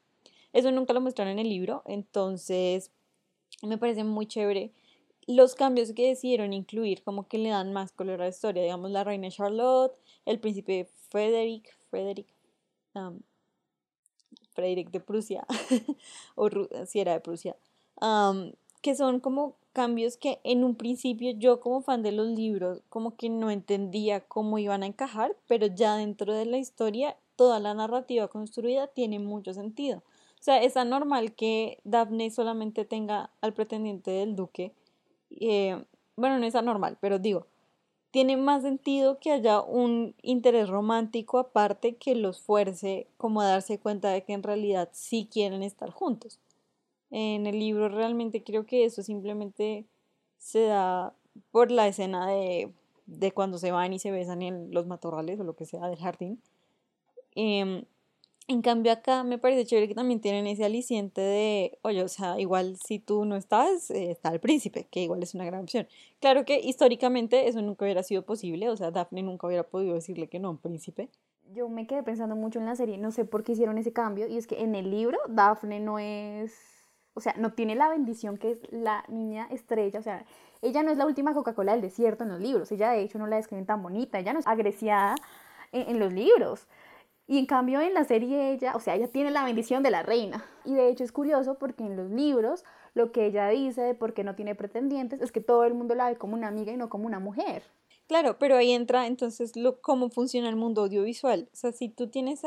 Eso 0.53 0.71
nunca 0.71 0.93
lo 0.93 1.01
muestran 1.01 1.27
en 1.27 1.39
el 1.39 1.49
libro, 1.49 1.83
entonces 1.85 2.91
me 3.61 3.77
parece 3.77 4.03
muy 4.03 4.25
chévere 4.25 4.71
los 5.27 5.55
cambios 5.55 5.91
que 5.91 6.07
decidieron 6.07 6.53
incluir, 6.53 7.03
como 7.03 7.27
que 7.27 7.37
le 7.37 7.49
dan 7.49 7.73
más 7.73 7.91
color 7.91 8.21
a 8.21 8.25
la 8.25 8.29
historia, 8.29 8.63
digamos, 8.63 8.91
la 8.91 9.03
reina 9.03 9.29
Charlotte, 9.29 9.93
el 10.25 10.39
príncipe 10.39 10.87
Frederick, 11.09 11.77
Frederick, 11.89 12.27
Frederick 14.53 14.89
de 14.89 14.99
Prusia, 15.01 15.45
o 16.35 16.49
si 16.85 17.01
era 17.01 17.13
de 17.13 17.19
Prusia, 17.19 17.57
que 18.81 18.95
son 18.95 19.19
como 19.19 19.55
cambios 19.73 20.17
que 20.17 20.39
en 20.43 20.63
un 20.63 20.75
principio 20.75 21.31
yo 21.37 21.59
como 21.59 21.81
fan 21.81 22.01
de 22.01 22.11
los 22.11 22.27
libros 22.27 22.81
como 22.89 23.15
que 23.15 23.29
no 23.29 23.51
entendía 23.51 24.21
cómo 24.21 24.57
iban 24.57 24.83
a 24.83 24.87
encajar, 24.87 25.35
pero 25.47 25.67
ya 25.67 25.95
dentro 25.95 26.33
de 26.33 26.45
la 26.45 26.57
historia 26.57 27.15
toda 27.35 27.59
la 27.59 27.73
narrativa 27.73 28.27
construida 28.27 28.87
tiene 28.87 29.19
mucho 29.19 29.53
sentido. 29.53 29.99
O 30.39 30.43
sea, 30.43 30.61
es 30.61 30.77
anormal 30.77 31.33
que 31.33 31.79
Daphne 31.83 32.31
solamente 32.31 32.85
tenga 32.85 33.29
al 33.41 33.53
pretendiente 33.53 34.11
del 34.11 34.35
duque. 34.35 34.71
Eh, 35.29 35.83
bueno, 36.15 36.39
no 36.39 36.45
es 36.45 36.55
anormal, 36.55 36.97
pero 36.99 37.19
digo, 37.19 37.45
tiene 38.11 38.37
más 38.37 38.63
sentido 38.63 39.19
que 39.19 39.31
haya 39.31 39.61
un 39.61 40.15
interés 40.23 40.69
romántico 40.69 41.37
aparte 41.37 41.95
que 41.95 42.15
los 42.15 42.41
fuerce 42.41 43.07
como 43.17 43.41
a 43.41 43.47
darse 43.47 43.79
cuenta 43.79 44.09
de 44.09 44.23
que 44.23 44.33
en 44.33 44.43
realidad 44.43 44.89
sí 44.91 45.29
quieren 45.31 45.61
estar 45.61 45.91
juntos. 45.91 46.39
En 47.11 47.47
el 47.47 47.59
libro 47.59 47.89
realmente 47.89 48.43
creo 48.43 48.65
que 48.65 48.85
eso 48.85 49.01
simplemente 49.03 49.85
se 50.37 50.61
da 50.63 51.13
por 51.51 51.71
la 51.71 51.87
escena 51.87 52.29
de, 52.29 52.71
de 53.05 53.31
cuando 53.31 53.57
se 53.57 53.71
van 53.71 53.93
y 53.93 53.99
se 53.99 54.11
besan 54.11 54.41
en 54.41 54.73
los 54.73 54.85
matorrales 54.87 55.39
o 55.39 55.43
lo 55.43 55.55
que 55.55 55.65
sea 55.65 55.87
del 55.87 55.97
jardín. 55.97 56.41
Em, 57.35 57.83
en 58.47 58.61
cambio 58.61 58.91
acá 58.91 59.23
me 59.23 59.37
parece 59.37 59.65
chévere 59.65 59.87
que 59.87 59.95
también 59.95 60.21
tienen 60.21 60.47
ese 60.47 60.63
aliciente 60.63 61.21
de, 61.21 61.77
oye, 61.81 62.01
o 62.01 62.07
sea, 62.07 62.39
igual 62.39 62.77
si 62.77 62.97
tú 62.97 63.25
no 63.25 63.35
estás, 63.35 63.91
eh, 63.91 64.11
está 64.11 64.29
el 64.29 64.39
príncipe, 64.39 64.87
que 64.89 65.01
igual 65.01 65.21
es 65.21 65.35
una 65.35 65.45
gran 65.45 65.61
opción. 65.61 65.87
Claro 66.19 66.45
que 66.45 66.59
históricamente 66.59 67.47
eso 67.47 67.61
nunca 67.61 67.85
hubiera 67.85 68.03
sido 68.03 68.23
posible, 68.23 68.69
o 68.69 68.77
sea, 68.77 68.91
Daphne 68.91 69.23
nunca 69.23 69.47
hubiera 69.47 69.63
podido 69.63 69.93
decirle 69.95 70.27
que 70.27 70.39
no 70.39 70.47
a 70.47 70.51
un 70.51 70.57
príncipe. 70.57 71.09
Yo 71.53 71.69
me 71.69 71.87
quedé 71.87 72.03
pensando 72.03 72.35
mucho 72.35 72.59
en 72.59 72.65
la 72.65 72.75
serie, 72.75 72.97
no 72.97 73.11
sé 73.11 73.25
por 73.25 73.43
qué 73.43 73.51
hicieron 73.53 73.77
ese 73.77 73.93
cambio, 73.93 74.27
y 74.27 74.37
es 74.37 74.47
que 74.47 74.61
en 74.61 74.75
el 74.75 74.91
libro 74.91 75.17
Daphne 75.27 75.79
no 75.79 75.99
es 75.99 76.76
o 77.17 77.19
sea, 77.19 77.33
no 77.37 77.53
tiene 77.53 77.75
la 77.75 77.89
bendición 77.89 78.37
que 78.37 78.51
es 78.51 78.59
la 78.71 79.03
niña 79.07 79.47
estrella, 79.49 79.99
o 79.99 80.03
sea, 80.03 80.23
ella 80.61 80.83
no 80.83 80.91
es 80.91 80.97
la 80.97 81.05
última 81.07 81.33
Coca-Cola 81.33 81.71
del 81.71 81.81
desierto 81.81 82.23
en 82.23 82.29
los 82.29 82.39
libros, 82.39 82.71
ella 82.71 82.91
de 82.91 83.01
hecho 83.01 83.17
no 83.17 83.25
la 83.25 83.37
describen 83.37 83.65
tan 83.65 83.81
bonita, 83.81 84.19
ella 84.19 84.33
no 84.33 84.39
es 84.39 84.45
agresiada 84.45 85.15
en, 85.71 85.99
los 85.99 86.13
libros. 86.13 86.67
Y 87.25 87.39
en 87.39 87.47
cambio 87.47 87.81
en 87.81 87.95
la 87.95 88.03
serie 88.03 88.51
ella, 88.51 88.73
o 88.75 88.79
sea, 88.79 88.95
ella 88.95 89.07
tiene 89.07 89.31
la 89.31 89.43
bendición 89.43 89.81
de 89.81 89.91
la 89.91 90.03
reina. 90.03 90.45
Y 90.63 90.75
de 90.75 90.89
hecho 90.89 91.03
es 91.03 91.11
curioso 91.11 91.55
porque 91.55 91.83
en 91.83 91.97
los 91.97 92.09
libros 92.09 92.63
lo 92.93 93.11
que 93.11 93.25
ella 93.25 93.49
dice 93.49 93.81
de 93.81 93.95
por 93.95 94.13
qué 94.13 94.23
no 94.23 94.35
tiene 94.35 94.55
pretendientes 94.55 95.19
es 95.19 95.31
que 95.31 95.41
todo 95.41 95.65
el 95.65 95.73
mundo 95.73 95.95
la 95.95 96.09
ve 96.09 96.17
como 96.17 96.35
una 96.35 96.47
amiga 96.47 96.71
y 96.71 96.77
no 96.77 96.87
como 96.87 97.05
una 97.05 97.19
mujer. 97.19 97.63
Claro, 98.07 98.37
pero 98.37 98.55
ahí 98.55 98.71
entra 98.71 99.07
entonces 99.07 99.57
lo, 99.57 99.81
cómo 99.81 100.09
funciona 100.09 100.47
el 100.47 100.55
mundo 100.55 100.83
audiovisual. 100.83 101.49
O 101.51 101.55
sea, 101.55 101.71
si 101.73 101.89
tú 101.89 102.09
tienes 102.09 102.43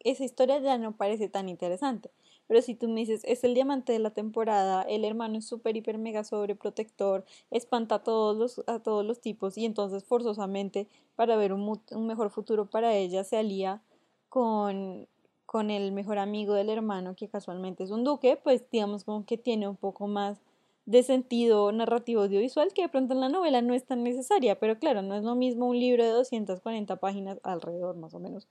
esa 0.00 0.24
historia 0.24 0.58
ya 0.58 0.78
no 0.78 0.96
parece 0.96 1.28
tan 1.28 1.48
interesante. 1.48 2.10
Pero 2.46 2.60
si 2.62 2.74
tú 2.74 2.88
me 2.88 3.00
dices, 3.00 3.22
es 3.24 3.44
el 3.44 3.54
diamante 3.54 3.92
de 3.92 3.98
la 3.98 4.10
temporada, 4.10 4.82
el 4.82 5.04
hermano 5.04 5.38
es 5.38 5.46
súper, 5.46 5.76
hiper, 5.76 5.98
mega 5.98 6.24
sobreprotector, 6.24 7.24
espanta 7.50 7.96
a 7.96 8.02
todos 8.02 8.36
los, 8.36 8.62
a 8.68 8.80
todos 8.80 9.04
los 9.04 9.20
tipos 9.20 9.56
y 9.56 9.64
entonces 9.64 10.04
forzosamente 10.04 10.88
para 11.16 11.36
ver 11.36 11.52
un, 11.52 11.80
un 11.90 12.06
mejor 12.06 12.30
futuro 12.30 12.66
para 12.66 12.94
ella 12.94 13.24
se 13.24 13.38
alía 13.38 13.80
con, 14.28 15.06
con 15.46 15.70
el 15.70 15.92
mejor 15.92 16.18
amigo 16.18 16.54
del 16.54 16.68
hermano 16.68 17.14
que 17.14 17.28
casualmente 17.28 17.84
es 17.84 17.90
un 17.90 18.04
duque, 18.04 18.38
pues 18.42 18.68
digamos 18.70 19.04
como 19.04 19.24
que 19.24 19.38
tiene 19.38 19.68
un 19.68 19.76
poco 19.76 20.06
más 20.06 20.38
de 20.86 21.02
sentido 21.02 21.72
narrativo 21.72 22.22
audiovisual 22.22 22.72
que 22.74 22.82
de 22.82 22.88
pronto 22.88 23.14
en 23.14 23.20
la 23.20 23.28
novela 23.30 23.62
no 23.62 23.72
es 23.72 23.84
tan 23.84 24.02
necesaria, 24.02 24.58
pero 24.58 24.78
claro, 24.78 25.00
no 25.00 25.16
es 25.16 25.22
lo 25.22 25.34
mismo 25.34 25.66
un 25.66 25.78
libro 25.78 26.04
de 26.04 26.10
240 26.10 26.96
páginas 26.96 27.40
alrededor 27.42 27.96
más 27.96 28.14
o 28.14 28.18
menos 28.18 28.48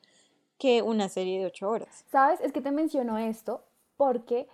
que 0.58 0.82
una 0.82 1.10
serie 1.10 1.40
de 1.40 1.46
8 1.48 1.70
horas. 1.70 2.06
¿Sabes? 2.12 2.40
Es 2.42 2.54
que 2.54 2.62
te 2.62 2.72
menciono 2.72 3.18
esto 3.18 3.64
porque 3.98 4.48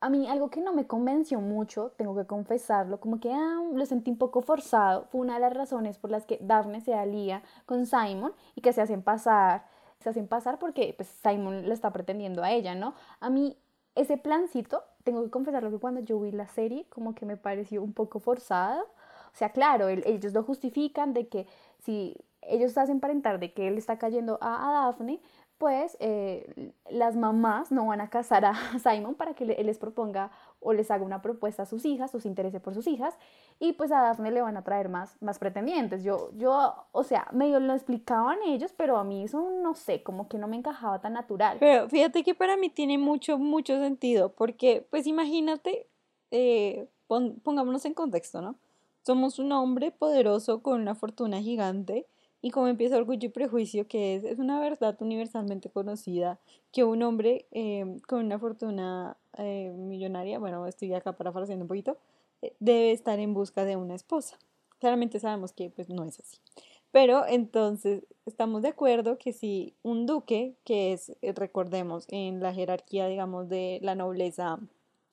a 0.00 0.08
mí 0.08 0.26
algo 0.28 0.50
que 0.50 0.60
no 0.60 0.72
me 0.72 0.86
convenció 0.86 1.40
mucho, 1.40 1.92
tengo 1.96 2.16
que 2.16 2.26
confesarlo, 2.26 3.00
como 3.00 3.20
que 3.20 3.32
ah, 3.32 3.60
lo 3.72 3.84
sentí 3.86 4.10
un 4.10 4.18
poco 4.18 4.40
forzado, 4.42 5.06
fue 5.10 5.20
una 5.20 5.34
de 5.34 5.40
las 5.40 5.54
razones 5.54 5.98
por 5.98 6.10
las 6.10 6.24
que 6.24 6.38
Daphne 6.40 6.80
se 6.80 6.94
alía 6.94 7.42
con 7.66 7.86
Simon 7.86 8.32
y 8.54 8.62
que 8.62 8.72
se 8.72 8.80
hacen 8.80 9.02
pasar, 9.02 9.66
se 10.00 10.08
hacen 10.08 10.26
pasar 10.26 10.58
porque 10.58 10.94
pues, 10.96 11.08
Simon 11.22 11.68
le 11.68 11.74
está 11.74 11.92
pretendiendo 11.92 12.42
a 12.42 12.50
ella, 12.52 12.74
¿no? 12.74 12.94
A 13.20 13.28
mí 13.30 13.58
ese 13.94 14.16
plancito, 14.16 14.84
tengo 15.04 15.22
que 15.24 15.30
confesarlo 15.30 15.70
que 15.70 15.78
cuando 15.78 16.00
yo 16.00 16.18
vi 16.20 16.30
la 16.32 16.46
serie 16.46 16.86
como 16.88 17.14
que 17.14 17.26
me 17.26 17.36
pareció 17.36 17.82
un 17.82 17.92
poco 17.92 18.20
forzado, 18.20 18.82
o 18.82 19.36
sea, 19.36 19.50
claro, 19.50 19.88
ellos 19.88 20.32
lo 20.32 20.42
justifican 20.42 21.12
de 21.12 21.28
que 21.28 21.46
si 21.78 22.16
ellos 22.42 22.76
hacen 22.78 22.98
aparentar 22.98 23.38
de 23.38 23.52
que 23.52 23.68
él 23.68 23.78
está 23.78 23.98
cayendo 23.98 24.38
a, 24.40 24.68
a 24.68 24.86
Daphne, 24.86 25.20
pues 25.60 25.98
las 26.88 27.16
mamás 27.16 27.70
no 27.70 27.86
van 27.86 28.00
a 28.00 28.08
casar 28.08 28.46
a 28.46 28.54
Simon 28.82 29.14
para 29.14 29.34
que 29.34 29.44
él 29.44 29.66
les 29.66 29.76
proponga 29.76 30.30
o 30.58 30.72
les 30.72 30.90
haga 30.90 31.04
una 31.04 31.20
propuesta 31.20 31.64
a 31.64 31.66
sus 31.66 31.84
hijas, 31.84 32.14
o 32.14 32.20
se 32.20 32.28
interese 32.28 32.60
por 32.60 32.72
sus 32.72 32.86
hijas, 32.86 33.14
y 33.58 33.74
pues 33.74 33.92
a 33.92 34.00
Daphne 34.00 34.30
le 34.30 34.40
van 34.40 34.56
a 34.56 34.64
traer 34.64 34.88
más, 34.88 35.20
más 35.20 35.38
pretendientes. 35.38 36.02
Yo, 36.02 36.30
yo, 36.36 36.74
o 36.92 37.04
sea, 37.04 37.28
medio 37.32 37.60
lo 37.60 37.74
explicaban 37.74 38.38
ellos, 38.46 38.72
pero 38.74 38.96
a 38.96 39.04
mí 39.04 39.24
eso 39.24 39.50
no 39.62 39.74
sé, 39.74 40.02
como 40.02 40.28
que 40.28 40.38
no 40.38 40.48
me 40.48 40.56
encajaba 40.56 41.02
tan 41.02 41.12
natural. 41.12 41.58
Pero 41.60 41.88
fíjate 41.90 42.24
que 42.24 42.34
para 42.34 42.56
mí 42.56 42.70
tiene 42.70 42.96
mucho, 42.96 43.38
mucho 43.38 43.78
sentido, 43.78 44.32
porque 44.32 44.86
pues 44.90 45.06
imagínate, 45.06 45.86
eh, 46.30 46.88
pongámonos 47.06 47.84
en 47.84 47.92
contexto, 47.92 48.40
¿no? 48.40 48.56
somos 49.02 49.38
un 49.38 49.52
hombre 49.52 49.90
poderoso 49.90 50.62
con 50.62 50.80
una 50.80 50.94
fortuna 50.94 51.40
gigante 51.40 52.06
y 52.42 52.50
como 52.50 52.68
empieza 52.68 52.96
Orgullo 52.96 53.26
y 53.26 53.30
Prejuicio, 53.30 53.86
que 53.86 54.16
es, 54.16 54.24
es 54.24 54.38
una 54.38 54.58
verdad 54.60 54.96
universalmente 55.00 55.70
conocida, 55.70 56.38
que 56.72 56.84
un 56.84 57.02
hombre 57.02 57.46
eh, 57.50 57.98
con 58.06 58.24
una 58.24 58.38
fortuna 58.38 59.16
eh, 59.36 59.72
millonaria, 59.76 60.38
bueno, 60.38 60.66
estoy 60.66 60.94
acá 60.94 61.12
parafraseando 61.12 61.64
un 61.64 61.68
poquito, 61.68 61.98
eh, 62.42 62.54
debe 62.60 62.92
estar 62.92 63.18
en 63.18 63.34
busca 63.34 63.64
de 63.64 63.76
una 63.76 63.94
esposa. 63.94 64.38
Claramente 64.78 65.20
sabemos 65.20 65.52
que 65.52 65.70
pues 65.70 65.88
no 65.90 66.04
es 66.04 66.18
así. 66.20 66.38
Pero 66.92 67.24
entonces 67.26 68.04
estamos 68.26 68.62
de 68.62 68.68
acuerdo 68.68 69.18
que 69.18 69.32
si 69.32 69.74
un 69.82 70.06
duque, 70.06 70.56
que 70.64 70.92
es, 70.92 71.12
recordemos, 71.22 72.06
en 72.08 72.40
la 72.40 72.52
jerarquía, 72.52 73.06
digamos, 73.06 73.48
de 73.48 73.78
la 73.82 73.94
nobleza 73.94 74.58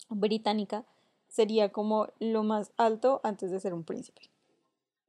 británica, 0.09 0.85
sería 1.27 1.71
como 1.71 2.07
lo 2.19 2.43
más 2.43 2.71
alto 2.77 3.19
antes 3.23 3.51
de 3.51 3.59
ser 3.59 3.73
un 3.73 3.83
príncipe. 3.83 4.21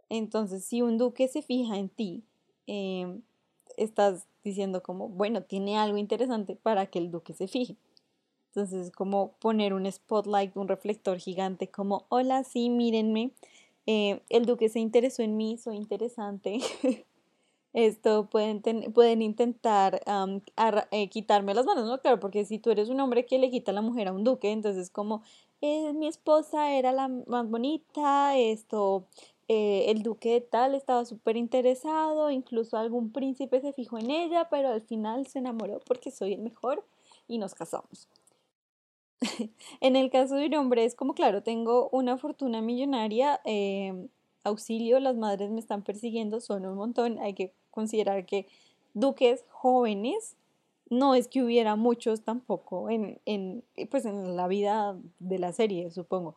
Entonces, 0.08 0.64
si 0.64 0.82
un 0.82 0.98
duque 0.98 1.28
se 1.28 1.42
fija 1.42 1.76
en 1.78 1.88
ti, 1.88 2.24
em, 2.66 3.22
estás 3.76 4.26
diciendo 4.44 4.82
como, 4.82 5.08
bueno, 5.08 5.42
tiene 5.42 5.78
algo 5.78 5.98
interesante 5.98 6.56
para 6.56 6.86
que 6.86 6.98
el 6.98 7.10
duque 7.10 7.34
se 7.34 7.48
fije. 7.48 7.76
Entonces, 8.48 8.90
como 8.92 9.32
poner 9.40 9.74
un 9.74 9.90
spotlight, 9.90 10.56
un 10.56 10.68
reflector 10.68 11.18
gigante, 11.18 11.68
como, 11.70 12.06
hola, 12.08 12.44
sí, 12.44 12.70
mírenme, 12.70 13.32
eh, 13.86 14.22
el 14.30 14.46
duque 14.46 14.68
se 14.68 14.80
interesó 14.80 15.22
en 15.22 15.36
mí, 15.36 15.58
soy 15.58 15.76
interesante. 15.76 16.58
Esto 17.74 18.28
pueden, 18.30 18.62
pueden 18.92 19.22
intentar 19.22 20.00
eh, 20.90 21.08
quitarme 21.08 21.54
las 21.54 21.66
manos, 21.66 21.86
¿no? 21.86 22.00
Claro, 22.00 22.18
porque 22.18 22.44
si 22.44 22.58
tú 22.58 22.70
eres 22.70 22.88
un 22.88 23.00
hombre 23.00 23.26
que 23.26 23.38
le 23.38 23.50
quita 23.50 23.72
la 23.72 23.82
mujer 23.82 24.08
a 24.08 24.12
un 24.12 24.24
duque, 24.24 24.50
entonces 24.50 24.90
como 24.90 25.22
mi 25.60 26.06
esposa 26.06 26.72
era 26.74 26.92
la 26.92 27.08
más 27.08 27.48
bonita, 27.48 28.36
esto, 28.36 29.06
el 29.48 30.02
duque 30.02 30.32
de 30.32 30.40
tal 30.42 30.74
estaba 30.74 31.04
súper 31.04 31.36
interesado, 31.36 32.30
incluso 32.30 32.76
algún 32.76 33.10
príncipe 33.12 33.60
se 33.60 33.72
fijó 33.72 33.98
en 33.98 34.10
ella, 34.10 34.48
pero 34.50 34.68
al 34.68 34.82
final 34.82 35.26
se 35.26 35.38
enamoró 35.38 35.80
porque 35.86 36.10
soy 36.10 36.34
el 36.34 36.40
mejor 36.40 36.84
y 37.26 37.38
nos 37.38 37.54
casamos. 37.54 38.08
en 39.80 39.96
el 39.96 40.10
caso 40.10 40.36
de 40.36 40.46
un 40.46 40.54
hombre 40.54 40.84
es 40.84 40.94
como, 40.94 41.14
claro, 41.14 41.42
tengo 41.42 41.88
una 41.92 42.18
fortuna 42.18 42.60
millonaria, 42.60 43.40
em, 43.44 44.08
auxilio, 44.44 45.00
las 45.00 45.16
madres 45.16 45.50
me 45.50 45.60
están 45.60 45.82
persiguiendo, 45.82 46.40
son 46.40 46.66
un 46.66 46.76
montón, 46.76 47.18
hay 47.18 47.34
que 47.34 47.52
considerar 47.70 48.26
que 48.26 48.46
duques 48.94 49.44
jóvenes, 49.50 50.36
no 50.90 51.14
es 51.14 51.28
que 51.28 51.42
hubiera 51.42 51.76
muchos 51.76 52.22
tampoco 52.22 52.88
en, 52.90 53.20
en, 53.26 53.62
pues 53.90 54.04
en 54.04 54.36
la 54.36 54.48
vida 54.48 54.96
de 55.18 55.38
la 55.38 55.52
serie, 55.52 55.90
supongo. 55.90 56.34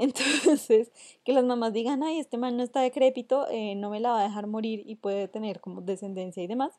Entonces, 0.00 0.90
que 1.24 1.32
las 1.32 1.44
mamás 1.44 1.72
digan, 1.72 2.02
ay, 2.02 2.18
este 2.18 2.38
man 2.38 2.56
no 2.56 2.62
está 2.62 2.80
decrépito, 2.80 3.46
eh, 3.50 3.74
no 3.76 3.90
me 3.90 4.00
la 4.00 4.10
va 4.10 4.20
a 4.20 4.24
dejar 4.24 4.46
morir 4.46 4.82
y 4.86 4.96
puede 4.96 5.28
tener 5.28 5.60
como 5.60 5.82
descendencia 5.82 6.42
y 6.42 6.46
demás, 6.46 6.72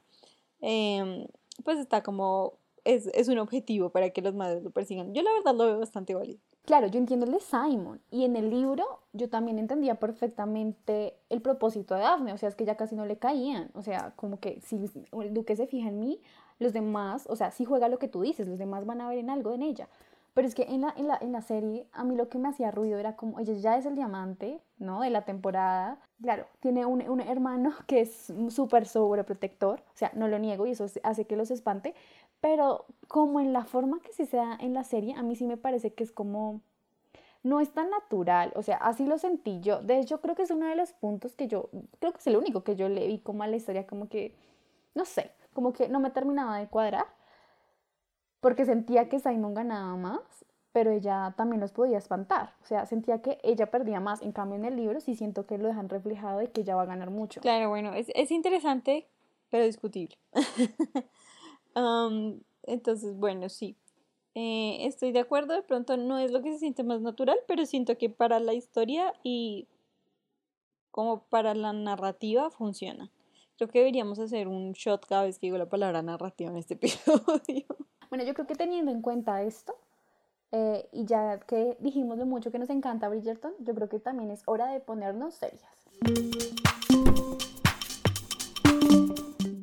em, 0.60 1.28
pues 1.64 1.78
está 1.80 2.04
como 2.04 2.54
es, 2.84 3.28
un 3.28 3.38
objetivo 3.38 3.90
para 3.90 4.10
que 4.10 4.22
los 4.22 4.34
madres 4.34 4.64
lo 4.64 4.72
persigan. 4.72 5.14
Yo 5.14 5.22
la 5.22 5.32
verdad 5.34 5.56
lo 5.56 5.66
veo 5.66 5.80
bastante 5.80 6.16
válido. 6.16 6.40
Claro, 6.66 6.88
yo 6.88 7.00
entiendo 7.00 7.26
el 7.26 7.32
de 7.32 7.40
Simon 7.40 8.02
y 8.12 8.24
en 8.24 8.36
el 8.36 8.50
libro 8.50 8.86
yo 9.14 9.30
también 9.30 9.58
entendía 9.58 9.96
perfectamente 9.96 11.16
el 11.30 11.42
propósito 11.42 11.96
de 11.96 12.02
Daphne, 12.02 12.34
o 12.34 12.38
sea, 12.38 12.50
es 12.50 12.56
que 12.56 12.66
ya 12.66 12.76
casi 12.78 12.96
no 12.96 13.06
le 13.06 13.18
caían, 13.18 13.72
o 13.74 13.82
sea, 13.82 14.14
como 14.16 14.40
que 14.40 14.62
si 14.62 14.78
el 15.12 15.34
duque 15.34 15.56
se 15.56 15.66
fija 15.66 15.90
en 15.90 16.00
mí, 16.00 16.22
los 16.60 16.74
demás, 16.74 17.26
o 17.30 17.36
sea, 17.36 17.50
si 17.50 17.66
juega 17.66 17.90
lo 17.90 17.98
que 17.98 18.08
tú 18.08 18.22
dices, 18.22 18.48
los 18.48 18.60
demás 18.60 18.86
van 18.86 19.02
a 19.02 19.10
ver 19.10 19.18
en 19.18 19.32
algo 19.32 19.54
en 19.54 19.64
ella. 19.64 19.90
Pero 20.34 20.48
es 20.48 20.56
que 20.56 20.64
en 20.64 20.82
la, 20.82 20.94
en 20.96 21.08
la, 21.08 21.18
en 21.22 21.32
la 21.34 21.42
serie 21.42 21.88
a 21.92 22.04
mí 22.04 22.16
lo 22.16 22.30
que 22.30 22.38
me 22.38 22.48
hacía 22.48 22.72
ruido 22.72 22.98
era 23.00 23.16
como, 23.16 23.40
ella 23.40 23.54
ya 23.54 23.78
es 23.78 23.86
el 23.86 23.96
diamante, 23.96 24.62
¿no? 24.78 25.02
De 25.02 25.10
la 25.10 25.24
temporada. 25.26 26.00
Claro, 26.22 26.46
tiene 26.62 26.86
un, 26.86 27.02
un 27.10 27.20
hermano 27.20 27.74
que 27.88 28.02
es 28.02 28.32
súper 28.50 28.88
sobreprotector, 28.88 29.82
o 29.82 29.98
sea, 29.98 30.12
no 30.16 30.28
lo 30.28 30.40
niego 30.40 30.66
y 30.66 30.72
eso 30.72 30.86
hace 31.04 31.26
que 31.26 31.36
los 31.36 31.52
espante, 31.52 31.96
pero 32.40 32.86
como 33.08 33.40
en 33.40 33.54
la 33.54 33.66
forma 33.66 34.00
que 34.02 34.14
sí 34.14 34.26
se 34.26 34.38
da 34.38 34.58
en 34.60 34.74
la 34.74 34.84
serie, 34.84 35.16
a 35.16 35.24
mí 35.24 35.36
sí 35.36 35.46
me 35.46 35.58
parece 35.58 35.94
que 35.94 36.04
es 36.04 36.12
como, 36.12 36.62
no 37.44 37.60
es 37.60 37.72
tan 37.72 37.90
natural, 37.90 38.52
o 38.56 38.64
sea, 38.64 38.78
así 38.78 39.06
lo 39.06 39.18
sentí 39.18 39.60
yo. 39.62 39.82
De 39.82 40.00
hecho, 40.00 40.22
creo 40.22 40.36
que 40.36 40.44
es 40.44 40.52
uno 40.52 40.68
de 40.68 40.76
los 40.76 40.94
puntos 40.94 41.36
que 41.36 41.48
yo, 41.48 41.70
creo 42.00 42.14
que 42.14 42.20
es 42.20 42.28
el 42.28 42.38
único 42.38 42.64
que 42.64 42.76
yo 42.76 42.90
le 42.90 43.08
vi 43.08 43.20
como 43.20 43.44
a 43.44 43.48
la 43.48 43.56
historia, 43.56 43.88
como 43.88 44.10
que, 44.10 44.36
no 44.96 45.06
sé, 45.06 45.32
como 45.54 45.74
que 45.74 45.90
no 45.90 46.00
me 46.00 46.12
terminaba 46.12 46.58
de 46.58 46.68
cuadrar, 46.68 47.06
porque 48.42 48.66
sentía 48.66 49.08
que 49.08 49.20
Simon 49.20 49.54
ganaba 49.54 49.96
más, 49.96 50.46
pero 50.74 50.92
ella 50.92 51.34
también 51.38 51.62
los 51.62 51.72
podía 51.72 51.98
espantar, 51.98 52.56
o 52.62 52.66
sea, 52.66 52.86
sentía 52.86 53.22
que 53.22 53.38
ella 53.44 53.72
perdía 53.72 54.00
más, 54.00 54.22
en 54.22 54.32
cambio 54.32 54.58
en 54.58 54.66
el 54.66 54.76
libro 54.76 55.00
sí 55.00 55.16
siento 55.16 55.46
que 55.46 55.58
lo 55.58 55.68
dejan 55.68 55.90
reflejado 55.90 56.42
y 56.42 56.48
que 56.48 56.62
ella 56.62 56.76
va 56.76 56.84
a 56.84 56.88
ganar 56.88 57.12
mucho. 57.12 57.42
Claro, 57.42 57.70
bueno, 57.70 57.94
es, 57.94 58.12
es 58.16 58.32
interesante, 58.32 59.08
pero 59.50 59.66
discutible. 59.66 60.18
entonces, 62.64 63.18
bueno, 63.18 63.50
sí. 63.50 63.78
Eh, 64.34 64.86
estoy 64.86 65.12
de 65.12 65.20
acuerdo, 65.20 65.54
de 65.54 65.62
pronto 65.62 65.98
no 65.98 66.18
es 66.18 66.32
lo 66.32 66.42
que 66.42 66.54
se 66.54 66.60
siente 66.60 66.84
más 66.84 67.02
natural, 67.02 67.38
pero 67.48 67.66
siento 67.66 67.98
que 67.98 68.10
para 68.10 68.40
la 68.40 68.54
historia 68.54 69.14
y 69.24 69.68
como 70.90 71.24
para 71.24 71.54
la 71.54 71.74
narrativa 71.74 72.50
funciona. 72.50 73.12
Creo 73.58 73.70
que 73.70 73.80
deberíamos 73.80 74.20
hacer 74.20 74.48
un 74.48 74.72
shot 74.72 75.06
cada 75.06 75.24
vez 75.24 75.38
que 75.38 75.48
digo 75.48 75.58
la 75.58 75.70
palabra 75.70 76.02
narrativa 76.02 76.50
en 76.50 76.58
este 76.58 76.74
episodio. 76.76 77.66
Bueno, 78.12 78.26
yo 78.26 78.34
creo 78.34 78.46
que 78.46 78.56
teniendo 78.56 78.92
en 78.92 79.02
cuenta 79.02 79.42
esto, 79.42 79.74
eh, 80.52 80.86
y 80.92 81.06
ya 81.06 81.40
que 81.40 81.78
dijimos 81.80 82.18
lo 82.18 82.26
mucho 82.26 82.52
que 82.52 82.60
nos 82.60 82.70
encanta 82.70 83.08
Bridgerton, 83.08 83.54
yo 83.60 83.74
creo 83.74 83.88
que 83.88 84.00
también 84.00 84.32
es 84.32 84.44
hora 84.48 84.68
de 84.68 84.82
ponernos 84.82 85.36
serias. 85.36 85.64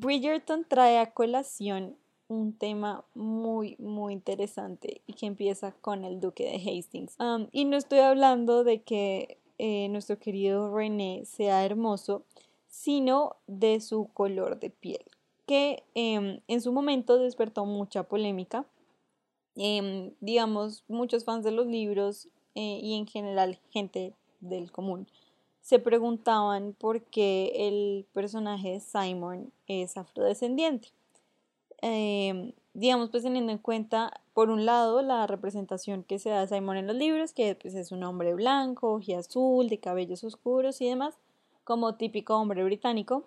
Bridgerton 0.00 0.64
trae 0.66 0.96
a 0.96 1.10
colación 1.12 1.98
un 2.28 2.54
tema 2.54 3.04
muy, 3.12 3.76
muy 3.78 4.14
interesante 4.14 5.02
y 5.06 5.12
que 5.12 5.26
empieza 5.26 5.72
con 5.72 6.06
el 6.06 6.18
duque 6.18 6.44
de 6.44 6.56
Hastings. 6.56 7.18
y 7.52 7.66
no 7.66 7.76
estoy 7.76 7.98
hablando 7.98 8.64
de 8.64 8.80
que 8.80 9.36
eh, 9.58 9.90
nuestro 9.90 10.18
querido 10.18 10.74
René 10.74 11.26
sea 11.26 11.66
hermoso, 11.66 12.24
sino 12.66 13.36
de 13.46 13.82
su 13.82 14.08
color 14.14 14.58
de 14.58 14.70
piel, 14.70 15.04
que 15.48 15.82
em, 15.94 16.40
en 16.46 16.60
su 16.60 16.72
momento 16.72 17.18
despertó 17.18 17.64
mucha 17.64 18.04
polémica. 18.04 18.64
Em, 19.56 20.12
digamos, 20.20 20.84
muchos 20.86 21.24
fans 21.24 21.42
de 21.42 21.50
los 21.50 21.66
libros 21.66 22.28
eh, 22.54 22.78
y 22.80 22.94
en 22.94 23.08
general 23.08 23.58
gente 23.70 24.14
del 24.40 24.70
común 24.70 25.08
se 25.68 25.78
preguntaban 25.78 26.72
por 26.72 27.02
qué 27.02 27.52
el 27.68 28.06
personaje 28.14 28.80
Simon 28.80 29.52
es 29.66 29.98
afrodescendiente. 29.98 30.88
Em, 31.82 32.52
digamos, 32.72 33.10
pues 33.10 33.22
teniendo 33.22 33.52
en 33.52 33.58
cuenta, 33.58 34.22
por 34.32 34.48
un 34.48 34.64
lado, 34.64 35.02
la 35.02 35.26
representación 35.26 36.04
que 36.04 36.18
se 36.18 36.30
da 36.30 36.40
de 36.40 36.48
Simon 36.48 36.78
en 36.78 36.86
los 36.86 36.96
libros, 36.96 37.34
que 37.34 37.54
pues, 37.54 37.74
es 37.74 37.92
un 37.92 38.02
hombre 38.02 38.32
blanco, 38.32 39.00
y 39.04 39.12
azul, 39.12 39.68
de 39.68 39.78
cabellos 39.78 40.24
oscuros 40.24 40.80
y 40.80 40.88
demás, 40.88 41.18
como 41.64 41.96
típico 41.96 42.34
hombre 42.38 42.64
británico. 42.64 43.24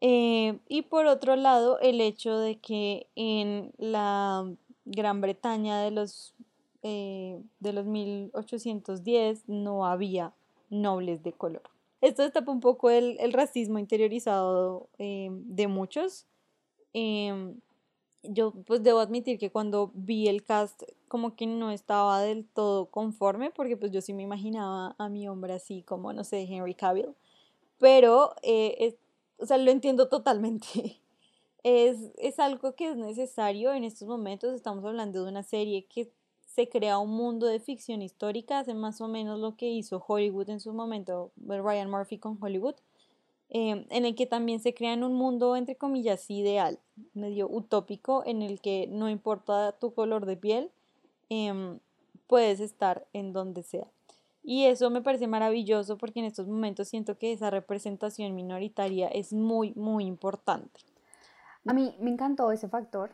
Eh, 0.00 0.58
y 0.68 0.82
por 0.82 1.06
otro 1.06 1.36
lado, 1.36 1.78
el 1.80 2.00
hecho 2.00 2.38
de 2.38 2.56
que 2.56 3.06
en 3.16 3.72
la 3.78 4.46
Gran 4.84 5.20
Bretaña 5.20 5.80
de 5.80 5.90
los, 5.90 6.34
eh, 6.82 7.40
de 7.60 7.72
los 7.72 7.86
1810 7.86 9.48
no 9.48 9.86
había 9.86 10.32
nobles 10.70 11.22
de 11.22 11.32
color. 11.32 11.62
Esto 12.00 12.22
destapa 12.22 12.52
un 12.52 12.60
poco 12.60 12.90
el, 12.90 13.32
racismo 13.32 13.78
interiorizado 13.78 14.88
eh, 14.98 15.28
de 15.30 15.66
muchos. 15.66 16.26
Em, 16.92 17.60
yo 18.22 18.52
pues 18.66 18.82
debo 18.82 19.00
admitir 19.00 19.38
que 19.38 19.50
cuando 19.50 19.90
vi 19.94 20.28
el 20.28 20.42
cast 20.44 20.82
como 21.08 21.36
que 21.36 21.46
no 21.46 21.70
estaba 21.70 22.20
del 22.20 22.44
todo 22.44 22.86
conforme 22.86 23.50
porque 23.50 23.76
pues 23.76 23.92
yo 23.92 24.00
sí 24.00 24.12
me 24.12 24.22
imaginaba 24.22 24.94
a 24.98 25.08
mi 25.08 25.28
hombre 25.28 25.54
así 25.54 25.82
como, 25.82 26.12
no 26.12 26.24
sé, 26.24 26.42
Henry 26.42 26.74
Cavill. 26.74 27.14
Pero, 27.78 28.34
eh, 28.42 28.96
o 29.38 29.46
sea, 29.46 29.58
lo 29.58 29.70
entiendo 29.70 30.08
totalmente. 30.08 31.00
Es, 31.68 32.12
es 32.16 32.38
algo 32.38 32.76
que 32.76 32.90
es 32.90 32.96
necesario 32.96 33.72
en 33.72 33.82
estos 33.82 34.06
momentos. 34.06 34.54
Estamos 34.54 34.84
hablando 34.84 35.24
de 35.24 35.28
una 35.28 35.42
serie 35.42 35.84
que 35.86 36.12
se 36.56 36.68
crea 36.68 36.98
un 36.98 37.10
mundo 37.10 37.46
de 37.46 37.60
ficción 37.60 38.02
histórica, 38.02 38.60
hace 38.60 38.72
más 38.72 39.00
o 39.02 39.08
menos 39.08 39.38
lo 39.38 39.56
que 39.56 39.68
hizo 39.68 40.02
Hollywood 40.06 40.48
en 40.48 40.60
su 40.60 40.72
momento, 40.72 41.32
Ryan 41.36 41.90
Murphy 41.90 42.18
con 42.18 42.38
Hollywood, 42.40 42.76
em, 43.50 43.84
en 43.90 44.06
el 44.06 44.14
que 44.14 44.26
también 44.26 44.60
se 44.60 44.74
crea 44.74 44.94
un 44.94 45.12
mundo, 45.14 45.54
entre 45.54 45.76
comillas, 45.76 46.30
ideal, 46.30 46.78
medio 47.12 47.46
utópico, 47.50 48.22
en 48.24 48.42
el 48.42 48.60
que 48.60 48.86
no 48.86 49.10
importa 49.10 49.72
tu 49.72 49.92
color 49.92 50.24
de 50.24 50.36
piel, 50.38 50.70
em, 51.28 51.78
puedes 52.26 52.60
estar 52.60 53.06
en 53.12 53.32
donde 53.34 53.62
sea. 53.62 53.88
Y 54.46 54.64
eso 54.64 54.88
me 54.88 55.02
parece 55.02 55.26
maravilloso 55.26 55.98
porque 55.98 56.20
en 56.20 56.24
estos 56.24 56.46
momentos 56.46 56.88
siento 56.88 57.18
que 57.18 57.32
esa 57.32 57.50
representación 57.50 58.34
minoritaria 58.34 59.08
es 59.08 59.34
muy, 59.34 59.74
muy 59.74 60.06
importante. 60.06 60.80
A 61.66 61.74
mí 61.74 61.94
me 62.00 62.10
encantó 62.10 62.50
ese 62.50 62.68
factor 62.68 63.10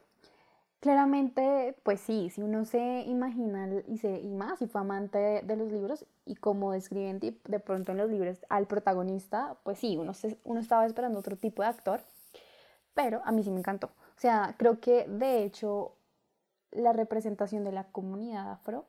Claramente, 0.83 1.77
pues 1.85 2.01
sí, 2.01 2.29
si 2.31 2.43
uno 2.43 2.65
se 2.65 3.03
imagina 3.03 3.69
y, 3.87 3.99
se, 3.99 4.19
y 4.19 4.35
más, 4.35 4.59
si 4.59 4.67
fue 4.67 4.81
amante 4.81 5.17
de, 5.45 5.57
los 5.57 5.71
libros 5.71 6.05
y 6.25 6.35
como 6.35 6.73
describen 6.73 7.21
de, 7.21 7.61
pronto 7.61 7.93
en 7.93 7.99
los 7.99 8.11
libros 8.11 8.45
al 8.49 8.67
protagonista, 8.67 9.57
pues 9.63 9.79
sí, 9.79 9.97
uno, 9.97 10.11
uno 10.43 10.59
estaba 10.59 10.85
esperando 10.85 11.21
otro 11.21 11.37
tipo 11.37 11.63
de 11.63 11.69
actor, 11.69 12.01
pero 12.95 13.23
a 13.25 13.31
mí 13.31 13.45
sí 13.45 13.53
me 13.53 13.61
encantó. 13.61 13.93
O 14.17 14.21
sea, 14.21 14.57
creo 14.59 14.81
que 14.81 15.07
de 15.07 15.45
hecho 15.45 15.95
la 16.73 16.93
representación 16.93 17.63
de 17.63 17.71
la 17.71 17.85
comunidad 17.93 18.51
afro 18.51 18.85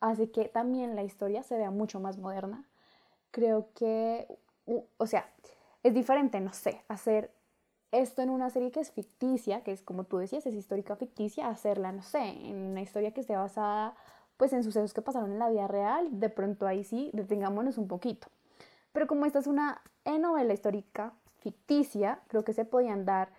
hace 0.00 0.30
que 0.30 0.48
también 0.48 0.96
la 0.96 1.02
historia 1.02 1.42
se 1.42 1.56
vea 1.56 1.70
mucho 1.70 2.00
más 2.00 2.18
moderna. 2.18 2.64
Creo 3.30 3.68
que, 3.74 4.26
o 4.96 5.06
sea, 5.06 5.28
es 5.82 5.94
diferente, 5.94 6.40
no 6.40 6.52
sé, 6.52 6.82
hacer 6.88 7.32
esto 7.90 8.22
en 8.22 8.30
una 8.30 8.50
serie 8.50 8.70
que 8.70 8.80
es 8.80 8.90
ficticia, 8.90 9.62
que 9.62 9.72
es 9.72 9.82
como 9.82 10.04
tú 10.04 10.18
decías, 10.18 10.46
es 10.46 10.54
histórica 10.54 10.96
ficticia, 10.96 11.48
hacerla, 11.48 11.92
no 11.92 12.02
sé, 12.02 12.20
en 12.20 12.56
una 12.56 12.82
historia 12.82 13.12
que 13.12 13.20
esté 13.20 13.36
basada 13.36 13.94
pues 14.36 14.52
en 14.52 14.62
sucesos 14.62 14.94
que 14.94 15.02
pasaron 15.02 15.32
en 15.32 15.38
la 15.40 15.50
vida 15.50 15.66
real, 15.66 16.20
de 16.20 16.30
pronto 16.30 16.66
ahí 16.66 16.84
sí, 16.84 17.10
detengámonos 17.12 17.76
un 17.76 17.88
poquito. 17.88 18.28
Pero 18.92 19.06
como 19.06 19.26
esta 19.26 19.40
es 19.40 19.46
una 19.46 19.82
novela 20.06 20.54
histórica 20.54 21.12
ficticia, 21.38 22.20
creo 22.28 22.44
que 22.44 22.52
se 22.52 22.64
podían 22.64 23.04
dar, 23.04 23.30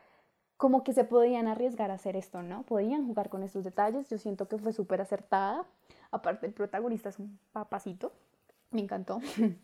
como 0.57 0.83
que 0.83 0.93
se 0.93 1.05
podían 1.05 1.47
arriesgar 1.47 1.89
a 1.89 1.95
hacer 1.95 2.17
esto, 2.17 2.43
¿no? 2.43 2.63
Podían 2.63 3.07
jugar 3.07 3.29
con 3.29 3.43
estos 3.43 3.63
detalles, 3.63 4.09
yo 4.09 4.17
siento 4.17 4.49
que 4.49 4.57
fue 4.57 4.73
súper 4.73 4.99
acertada. 4.99 5.65
Aparte, 6.11 6.47
el 6.47 6.53
protagonista 6.53 7.09
es 7.09 7.19
un 7.19 7.39
papacito, 7.51 8.11
me 8.71 8.81
encantó. 8.81 9.19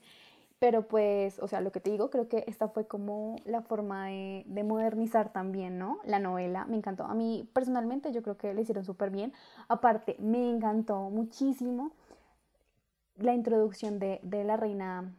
Pero 0.59 0.87
pues, 0.87 1.39
o 1.39 1.47
sea, 1.47 1.59
lo 1.61 1.71
que 1.71 1.81
te 1.81 1.91
digo, 1.91 2.09
creo 2.09 2.29
que 2.29 2.45
esta 2.47 2.69
fue 2.69 2.87
como 2.87 3.35
la 3.45 3.61
forma 3.61 4.07
de, 4.07 4.63
modernizar 4.63 5.33
también, 5.33 5.77
¿no? 5.77 5.99
La 6.05 6.19
novela, 6.19 6.65
me 6.65 6.77
encantó. 6.77 7.03
A 7.03 7.13
mí 7.13 7.49
personalmente 7.53 8.11
yo 8.13 8.23
creo 8.23 8.37
que 8.37 8.53
le 8.53 8.61
hicieron 8.61 8.85
súper 8.85 9.09
bien. 9.09 9.33
Aparte, 9.67 10.15
me 10.19 10.49
encantó 10.49 11.09
muchísimo 11.09 11.91
la 13.17 13.33
introducción 13.33 13.99
de, 13.99 14.19
de 14.23 14.43
la 14.43 14.55
reina 14.55 15.13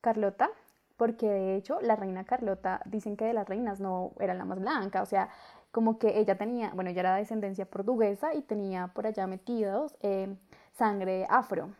Carlota, 0.00 0.50
porque 0.96 1.28
de 1.28 1.56
hecho 1.56 1.80
la 1.80 1.96
reina 1.96 2.24
Carlota, 2.24 2.82
dicen 2.84 3.16
que 3.16 3.24
de 3.24 3.32
las 3.32 3.48
reinas 3.48 3.80
no 3.80 4.12
era 4.20 4.34
la 4.34 4.44
más 4.44 4.60
blanca, 4.60 5.02
o 5.02 5.06
sea, 5.06 5.30
como 5.72 5.98
que 5.98 6.20
ella 6.20 6.36
tenía, 6.38 6.70
bueno, 6.74 6.90
ella 6.90 7.00
era 7.00 7.14
de 7.14 7.20
descendencia 7.22 7.66
portuguesa 7.66 8.32
y 8.34 8.42
tenía 8.42 8.88
por 8.88 9.06
allá 9.06 9.26
metidos 9.26 9.96
eh, 10.02 10.36
sangre 10.74 11.26
afro. 11.30 11.70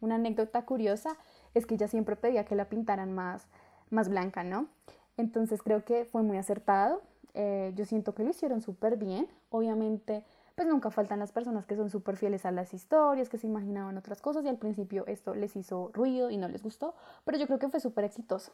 Una 0.00 0.16
anécdota 0.16 0.64
curiosa 0.64 1.16
es 1.54 1.66
que 1.66 1.74
ella 1.74 1.88
siempre 1.88 2.16
pedía 2.16 2.44
que 2.44 2.56
la 2.56 2.66
pintaran 2.66 3.12
más, 3.12 3.46
más 3.90 4.08
blanca, 4.08 4.42
¿no? 4.42 4.68
Entonces 5.16 5.62
creo 5.62 5.84
que 5.84 6.04
fue 6.04 6.22
muy 6.22 6.38
acertado. 6.38 7.02
Eh, 7.34 7.72
yo 7.76 7.84
siento 7.86 8.14
que 8.14 8.24
lo 8.24 8.30
hicieron 8.30 8.60
súper 8.60 8.96
bien. 8.96 9.28
Obviamente, 9.50 10.24
pues 10.54 10.68
nunca 10.68 10.90
faltan 10.90 11.18
las 11.18 11.32
personas 11.32 11.66
que 11.66 11.76
son 11.76 11.88
súper 11.88 12.16
fieles 12.16 12.44
a 12.44 12.50
las 12.50 12.74
historias, 12.74 13.28
que 13.28 13.38
se 13.38 13.46
imaginaban 13.46 13.96
otras 13.96 14.20
cosas 14.20 14.44
y 14.44 14.48
al 14.48 14.58
principio 14.58 15.04
esto 15.06 15.34
les 15.34 15.56
hizo 15.56 15.90
ruido 15.94 16.30
y 16.30 16.36
no 16.36 16.48
les 16.48 16.62
gustó, 16.62 16.94
pero 17.24 17.38
yo 17.38 17.46
creo 17.46 17.58
que 17.58 17.68
fue 17.68 17.80
súper 17.80 18.04
exitoso. 18.04 18.52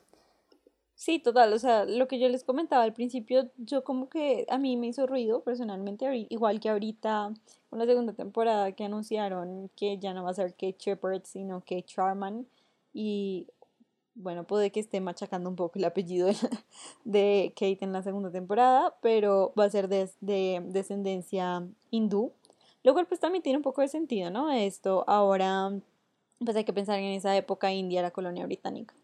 Sí, 0.98 1.20
total, 1.20 1.52
o 1.52 1.58
sea, 1.61 1.84
lo 1.84 2.08
que 2.08 2.18
yo 2.18 2.28
les 2.28 2.42
comentaba 2.42 2.82
al 2.82 2.92
principio, 2.92 3.48
yo 3.56 3.84
como 3.84 4.08
que 4.08 4.44
a 4.48 4.58
mí 4.58 4.76
me 4.76 4.88
hizo 4.88 5.06
ruido 5.06 5.44
personalmente, 5.44 6.26
igual 6.28 6.58
que 6.58 6.70
ahorita 6.70 7.32
con 7.70 7.78
la 7.78 7.87
segunda 7.87 8.14
temporada 8.14 8.72
que 8.72 8.84
anunciaron 8.84 9.70
que 9.76 9.98
ya 9.98 10.12
no 10.12 10.24
va 10.24 10.30
a 10.30 10.34
ser 10.34 10.54
Kate 10.54 10.76
Shepard, 10.76 11.22
sino 11.24 11.61
Kate 11.61 11.84
Charman, 11.84 12.48
y 12.92 13.46
bueno, 14.16 14.44
puede 14.44 14.72
que 14.72 14.80
esté 14.80 15.00
machacando 15.00 15.48
un 15.48 15.54
poco 15.54 15.78
el 15.78 15.84
apellido 15.84 16.28
de, 17.04 17.52
Kate 17.54 17.78
en 17.82 17.92
la 17.92 18.02
segunda 18.02 18.32
temporada, 18.32 18.96
pero 19.00 19.52
va 19.56 19.66
a 19.66 19.70
ser 19.70 19.88
de, 19.88 20.11
de, 20.20 20.61
descendencia 20.66 21.64
hindú, 21.92 22.32
lo 22.82 22.92
cual 22.92 23.06
pues 23.06 23.20
también 23.20 23.42
tiene 23.42 23.58
un 23.58 23.62
poco 23.62 23.82
de 23.82 23.88
sentido, 23.88 24.30
¿no? 24.30 24.50
Esto 24.50 25.04
ahora 25.06 25.70
pues 26.44 26.56
hay 26.56 26.64
que 26.64 26.72
pensar 26.72 26.98
en 26.98 27.12
esa 27.12 27.37
época 27.37 27.72
India 27.72 28.02
la 28.02 28.11
colonia 28.11 28.44
británica. 28.46 28.94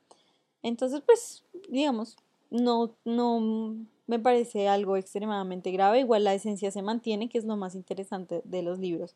Entonces 0.64 1.00
pues 1.06 1.44
digamos, 1.68 2.16
no, 2.50 2.90
no 3.04 3.76
me 4.06 4.18
parece 4.18 4.68
algo 4.68 4.96
extremadamente 4.96 5.70
grave, 5.70 6.00
igual 6.00 6.24
la 6.24 6.34
esencia 6.34 6.70
se 6.70 6.82
mantiene, 6.82 7.28
que 7.28 7.38
es 7.38 7.44
lo 7.44 7.56
más 7.56 7.74
interesante 7.74 8.42
de 8.44 8.62
los 8.62 8.78
libros. 8.78 9.14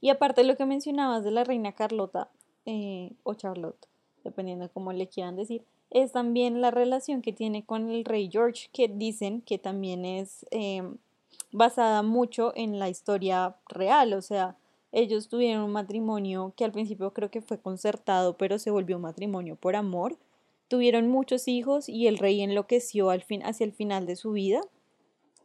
Y 0.00 0.10
aparte 0.10 0.42
de 0.42 0.48
lo 0.48 0.56
que 0.56 0.66
mencionabas 0.66 1.24
de 1.24 1.30
la 1.30 1.44
reina 1.44 1.72
Carlota 1.72 2.28
eh, 2.66 3.12
o 3.22 3.34
Charlotte, 3.34 3.86
dependiendo 4.24 4.64
de 4.64 4.70
cómo 4.70 4.92
le 4.92 5.08
quieran 5.08 5.36
decir, 5.36 5.62
es 5.90 6.12
también 6.12 6.60
la 6.60 6.70
relación 6.70 7.22
que 7.22 7.32
tiene 7.32 7.64
con 7.64 7.90
el 7.90 8.04
rey 8.04 8.28
George, 8.30 8.68
que 8.72 8.88
dicen 8.88 9.42
que 9.42 9.58
también 9.58 10.04
es 10.04 10.44
em, 10.50 10.96
basada 11.52 12.02
mucho 12.02 12.52
en 12.56 12.78
la 12.78 12.88
historia 12.88 13.56
real, 13.68 14.12
o 14.14 14.22
sea, 14.22 14.56
ellos 14.92 15.28
tuvieron 15.28 15.64
un 15.64 15.72
matrimonio 15.72 16.52
que 16.56 16.64
al 16.64 16.72
principio 16.72 17.12
creo 17.12 17.30
que 17.30 17.42
fue 17.42 17.58
concertado, 17.58 18.36
pero 18.36 18.58
se 18.58 18.70
volvió 18.70 18.96
un 18.96 19.02
matrimonio 19.02 19.56
por 19.56 19.74
amor. 19.74 20.16
Tuvieron 20.68 21.08
muchos 21.08 21.48
hijos 21.48 21.88
y 21.88 22.06
el 22.06 22.18
rey 22.18 22.42
enloqueció 22.42 23.10
al 23.10 23.22
fin, 23.22 23.42
hacia 23.44 23.64
el 23.64 23.72
final 23.72 24.06
de 24.06 24.16
su 24.16 24.32
vida. 24.32 24.60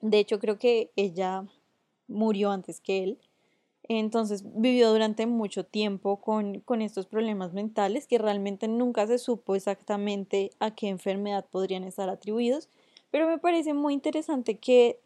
De 0.02 0.20
hecho, 0.20 0.40
creo 0.40 0.58
que 0.58 0.92
ella 0.96 1.46
murió 2.08 2.52
antes 2.52 2.82
que 2.82 3.04
él. 3.04 3.20
Entonces 3.84 4.44
vivió 4.46 4.92
durante 4.92 5.26
mucho 5.26 5.66
tiempo 5.66 6.18
con, 6.18 6.64
estos 6.82 7.08
problemas 7.08 7.54
mentales 7.54 8.06
que 8.06 8.20
realmente 8.20 8.68
nunca 8.68 9.08
se 9.08 9.18
supo 9.18 9.56
exactamente 9.56 10.52
a 10.60 10.76
qué 10.76 10.90
enfermedad 10.90 11.46
podrían 11.50 11.84
estar 11.84 12.08
atribuidos, 12.08 12.70
pero 13.10 13.28
me 13.28 13.40
parece 13.40 13.74
muy 13.74 13.96
interesante 13.96 14.60
que 14.60 15.00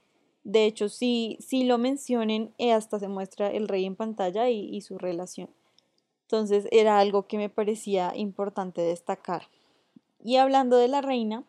de 0.43 0.65
hecho 0.65 0.89
sí, 0.89 1.37
sí 1.39 1.63
lo 1.63 1.77
mencionen, 1.77 2.53
eh, 2.57 2.73
hasta 2.73 2.99
se 2.99 3.07
muestra 3.07 3.49
el 3.49 3.69
rey 3.69 3.85
en 3.85 3.95
pantalla 3.95 4.49
y, 4.49 4.75
y 4.75 4.81
su 4.81 4.97
relación. 4.97 5.49
Entonces 6.23 6.67
era 6.71 6.99
algo 6.99 7.25
que 7.27 7.37
me 7.37 7.47
parecía 7.47 8.11
importante 8.15 8.81
destacar. 8.81 9.43
Y 10.23 10.37
hablando 10.37 10.77
de 10.77 10.87
la 10.87 11.01
reina, 11.01 11.43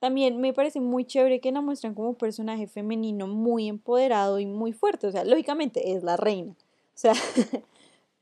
también 0.00 0.40
me 0.40 0.52
parece 0.52 0.80
muy 0.80 1.04
chévere 1.04 1.40
que 1.40 1.52
la 1.52 1.60
muestran 1.60 1.94
como 1.94 2.10
un 2.10 2.16
personaje 2.16 2.66
femenino 2.66 3.26
muy 3.26 3.68
empoderado 3.68 4.38
y 4.40 4.46
muy 4.46 4.72
fuerte. 4.72 5.06
O 5.06 5.12
sea, 5.12 5.24
lógicamente 5.24 5.92
es 5.92 6.02
la 6.02 6.16
reina 6.16 6.54
o 6.96 6.98
sea, 6.98 7.12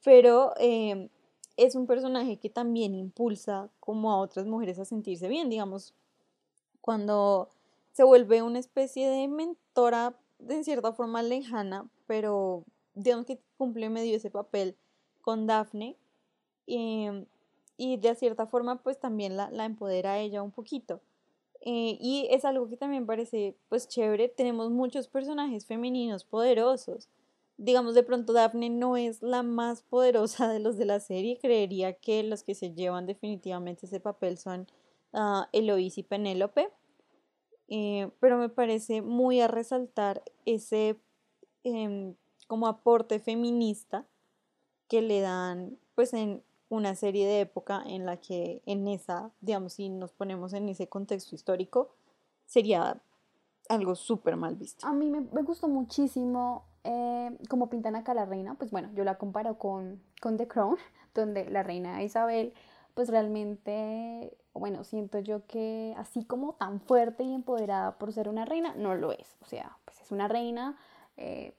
pero 0.04 0.52
em, 0.58 1.08
es 1.56 1.76
un 1.76 1.86
personaje 1.86 2.38
que 2.38 2.50
también 2.50 2.96
impulsa 2.96 3.70
como 3.78 4.10
a 4.10 4.18
otras 4.18 4.46
mujeres 4.46 4.80
a 4.80 4.84
sentirse 4.84 5.28
bien, 5.28 5.48
digamos, 5.48 5.94
cuando 6.80 7.48
se 7.92 8.02
vuelve 8.02 8.42
una 8.42 8.58
especie 8.58 9.08
de 9.08 9.28
mentora 9.28 10.18
de 10.40 10.64
cierta 10.64 10.92
forma 10.92 11.22
lejana, 11.22 11.88
pero 12.08 12.64
digamos 12.94 13.26
que 13.26 13.38
cumple 13.56 13.88
medio 13.88 14.16
ese 14.16 14.30
papel 14.30 14.76
con 15.22 15.46
Daphne 15.46 15.96
em, 16.66 17.26
y 17.76 17.96
de 17.96 18.14
cierta 18.14 18.46
forma 18.46 18.82
pues 18.82 18.98
también 18.98 19.36
la, 19.36 19.50
la 19.50 19.64
empodera 19.64 20.18
ella 20.18 20.42
un 20.42 20.52
poquito. 20.52 21.00
Eh, 21.60 21.96
y 22.00 22.28
es 22.30 22.44
algo 22.44 22.68
que 22.68 22.76
también 22.76 23.06
parece 23.06 23.56
pues 23.68 23.88
chévere, 23.88 24.28
tenemos 24.28 24.70
muchos 24.70 25.08
personajes 25.08 25.66
femeninos 25.66 26.24
poderosos 26.24 27.08
digamos, 27.56 27.94
de 27.94 28.02
pronto 28.02 28.32
Daphne 28.32 28.70
no 28.70 28.96
es 28.96 29.22
la 29.22 29.42
más 29.42 29.82
poderosa 29.82 30.48
de 30.48 30.60
los 30.60 30.76
de 30.76 30.84
la 30.84 31.00
serie. 31.00 31.38
Creería 31.40 31.94
que 31.94 32.22
los 32.22 32.42
que 32.42 32.54
se 32.54 32.72
llevan 32.72 33.06
definitivamente 33.06 33.86
ese 33.86 34.00
papel 34.00 34.38
son 34.38 34.66
uh, 35.12 35.42
Eloís 35.52 35.98
y 35.98 36.02
Penélope. 36.02 36.70
Eh, 37.68 38.10
pero 38.20 38.36
me 38.38 38.48
parece 38.48 39.02
muy 39.02 39.40
a 39.40 39.48
resaltar 39.48 40.22
ese 40.44 40.98
em, 41.62 42.14
como 42.46 42.66
aporte 42.66 43.20
feminista 43.20 44.06
que 44.88 45.00
le 45.00 45.20
dan 45.20 45.78
pues 45.94 46.12
en 46.12 46.42
una 46.74 46.94
serie 46.94 47.26
de 47.26 47.40
época 47.40 47.82
en 47.86 48.06
la 48.06 48.18
que 48.18 48.62
en 48.66 48.86
esa, 48.88 49.30
digamos, 49.40 49.74
si 49.74 49.88
nos 49.88 50.12
ponemos 50.12 50.52
en 50.52 50.68
ese 50.68 50.88
contexto 50.88 51.34
histórico, 51.34 51.94
sería 52.46 53.00
algo 53.68 53.94
súper 53.94 54.36
mal 54.36 54.56
visto. 54.56 54.86
A 54.86 54.92
mí 54.92 55.10
me, 55.10 55.20
me 55.20 55.42
gustó 55.42 55.68
muchísimo 55.68 56.64
eh, 56.84 57.38
como 57.48 57.70
pintan 57.70 57.96
acá 57.96 58.12
la 58.12 58.26
reina, 58.26 58.54
pues 58.56 58.70
bueno, 58.70 58.90
yo 58.94 59.04
la 59.04 59.16
comparo 59.16 59.58
con, 59.58 60.02
con 60.20 60.36
The 60.36 60.46
Crown, 60.46 60.76
donde 61.14 61.48
la 61.48 61.62
reina 61.62 62.02
Isabel, 62.02 62.52
pues 62.92 63.08
realmente, 63.08 64.36
bueno, 64.52 64.84
siento 64.84 65.18
yo 65.18 65.46
que 65.46 65.94
así 65.96 66.24
como 66.24 66.52
tan 66.54 66.80
fuerte 66.80 67.24
y 67.24 67.34
empoderada 67.34 67.98
por 67.98 68.12
ser 68.12 68.28
una 68.28 68.44
reina, 68.44 68.74
no 68.76 68.94
lo 68.94 69.12
es. 69.12 69.36
O 69.40 69.46
sea, 69.46 69.78
pues 69.86 70.00
es 70.02 70.12
una 70.12 70.28
reina, 70.28 70.76
eh, 71.16 71.56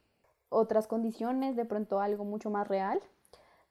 otras 0.49 0.85
condiciones, 0.87 1.55
de 1.55 1.65
pronto 1.65 1.99
algo 1.99 2.23
mucho 2.23 2.51
más 2.51 2.67
real, 2.67 3.01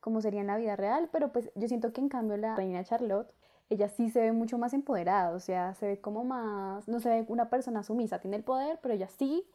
como 0.05 0.21
sería 0.21 0.43
en 0.43 0.49
la 0.49 0.59
vida 0.59 0.77
real, 0.77 1.09
pero 1.11 1.33
pues 1.33 1.51
yo 1.55 1.67
siento 1.67 1.95
que 1.95 2.03
en 2.03 2.11
cambio 2.11 2.37
la 2.37 2.55
reina 2.55 2.85
Charlotte, 2.85 3.33
ella 3.71 3.89
sí 3.89 4.11
se 4.11 4.21
ve 4.21 4.33
mucho 4.33 4.59
más 4.59 4.75
empoderada, 4.75 5.35
o 5.35 5.41
sea, 5.41 5.75
se 5.77 5.87
ve 5.87 5.99
como 5.99 6.25
más, 6.25 6.87
no 6.89 7.01
se 7.01 7.09
ve 7.09 7.25
una 7.29 7.49
persona 7.49 7.83
sumisa, 7.83 8.19
tiene 8.19 8.37
el 8.37 8.45
poder, 8.45 8.79
pero 8.83 8.93
ella 8.93 9.09
sí 9.09 9.47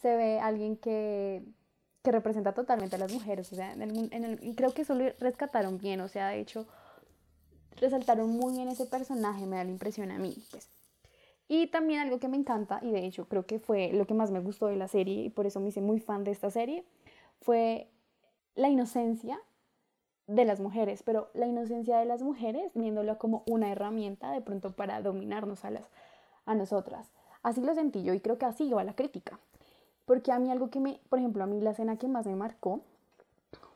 se 0.00 0.14
ve 0.14 0.38
alguien 0.38 0.76
que, 0.76 1.42
que 2.04 2.12
representa 2.12 2.54
totalmente 2.54 2.94
a 2.94 3.00
las 3.00 3.12
mujeres. 3.12 3.52
O 3.52 3.56
sea, 3.56 3.72
en 3.72 3.82
el, 3.82 4.38
y 4.40 4.54
creo 4.54 4.72
que 4.72 4.82
eso 4.82 4.94
lo 4.94 5.10
rescataron 5.18 5.78
bien. 5.78 6.00
O 6.00 6.06
sea, 6.06 6.28
de 6.28 6.38
hecho, 6.38 6.68
resaltaron 7.80 8.30
muy 8.30 8.52
bien 8.52 8.68
ese 8.68 8.86
personaje, 8.86 9.46
me 9.46 9.56
da 9.56 9.64
la 9.64 9.72
impresión 9.72 10.12
a 10.12 10.18
mí. 10.18 10.36
Pues. 10.52 10.68
Y 11.48 11.66
también 11.66 11.98
algo 11.98 12.20
que 12.20 12.28
me 12.28 12.36
encanta, 12.36 12.78
y 12.82 12.92
de 12.92 13.04
hecho 13.04 13.26
creo 13.26 13.46
que 13.46 13.58
fue 13.58 13.90
lo 13.92 14.06
que 14.06 14.14
más 14.14 14.30
me 14.30 14.38
gustó 14.38 14.68
de 14.68 14.76
la 14.76 14.86
serie, 14.86 15.24
y 15.24 15.28
por 15.28 15.44
eso 15.44 15.58
me 15.58 15.70
hice 15.70 15.80
muy 15.80 15.98
fan 15.98 16.22
de 16.22 16.30
esta 16.30 16.52
serie, 16.52 16.84
fue 17.40 17.90
la 18.54 18.68
inocencia 18.68 19.40
de 20.28 20.44
las 20.44 20.60
mujeres, 20.60 21.02
pero 21.02 21.28
la 21.34 21.46
inocencia 21.46 21.98
de 21.98 22.04
las 22.04 22.22
mujeres 22.22 22.70
viéndolo 22.74 23.18
como 23.18 23.42
una 23.46 23.72
herramienta 23.72 24.30
de 24.30 24.42
pronto 24.42 24.70
para 24.70 25.02
dominarnos 25.02 25.64
a, 25.64 25.70
las, 25.70 25.84
a 26.46 26.54
nosotras. 26.54 27.10
Así 27.42 27.60
lo 27.60 27.74
sentí 27.74 28.02
yo 28.02 28.14
y 28.14 28.20
creo 28.20 28.38
que 28.38 28.44
así 28.44 28.70
va 28.70 28.84
la 28.84 28.94
crítica. 28.94 29.40
Porque 30.04 30.30
a 30.30 30.38
mí 30.38 30.50
algo 30.50 30.70
que 30.70 30.80
me, 30.80 31.00
por 31.08 31.18
ejemplo, 31.18 31.42
a 31.42 31.46
mí 31.46 31.60
la 31.60 31.70
escena 31.70 31.96
que 31.96 32.08
más 32.08 32.26
me 32.26 32.36
marcó 32.36 32.82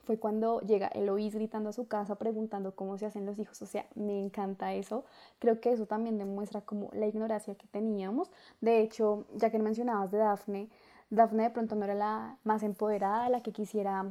fue 0.04 0.18
cuando 0.18 0.60
llega 0.60 0.88
Eloís 0.88 1.34
gritando 1.34 1.70
a 1.70 1.72
su 1.72 1.86
casa 1.86 2.16
preguntando 2.16 2.74
cómo 2.74 2.98
se 2.98 3.06
hacen 3.06 3.24
los 3.24 3.38
hijos. 3.38 3.60
O 3.62 3.66
sea, 3.66 3.86
me 3.94 4.18
encanta 4.18 4.74
eso. 4.74 5.04
Creo 5.38 5.60
que 5.60 5.72
eso 5.72 5.86
también 5.86 6.18
demuestra 6.18 6.60
como 6.60 6.90
la 6.92 7.06
ignorancia 7.06 7.54
que 7.54 7.66
teníamos. 7.68 8.30
De 8.60 8.80
hecho, 8.80 9.26
ya 9.34 9.50
que 9.50 9.58
mencionabas 9.58 10.10
de 10.10 10.18
Dafne, 10.18 10.68
Dafne 11.08 11.44
de 11.44 11.50
pronto 11.50 11.76
no 11.76 11.84
era 11.84 11.94
la 11.94 12.36
más 12.44 12.62
empoderada, 12.62 13.28
la 13.28 13.42
que 13.42 13.52
quisiera 13.52 14.06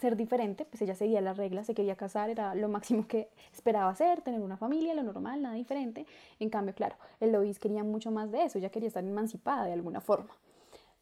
ser 0.00 0.16
diferente, 0.16 0.64
pues 0.64 0.82
ella 0.82 0.94
seguía 0.94 1.20
las 1.20 1.36
reglas, 1.36 1.66
se 1.66 1.74
quería 1.74 1.96
casar, 1.96 2.30
era 2.30 2.54
lo 2.54 2.68
máximo 2.68 3.06
que 3.06 3.28
esperaba 3.52 3.90
hacer, 3.90 4.22
tener 4.22 4.40
una 4.40 4.56
familia, 4.56 4.94
lo 4.94 5.02
normal, 5.02 5.42
nada 5.42 5.54
diferente. 5.54 6.06
En 6.38 6.50
cambio, 6.50 6.74
claro, 6.74 6.96
Eloís 7.20 7.58
quería 7.58 7.84
mucho 7.84 8.10
más 8.10 8.30
de 8.32 8.44
eso, 8.44 8.58
ella 8.58 8.70
quería 8.70 8.88
estar 8.88 9.04
emancipada 9.04 9.64
de 9.64 9.72
alguna 9.72 10.00
forma. 10.00 10.34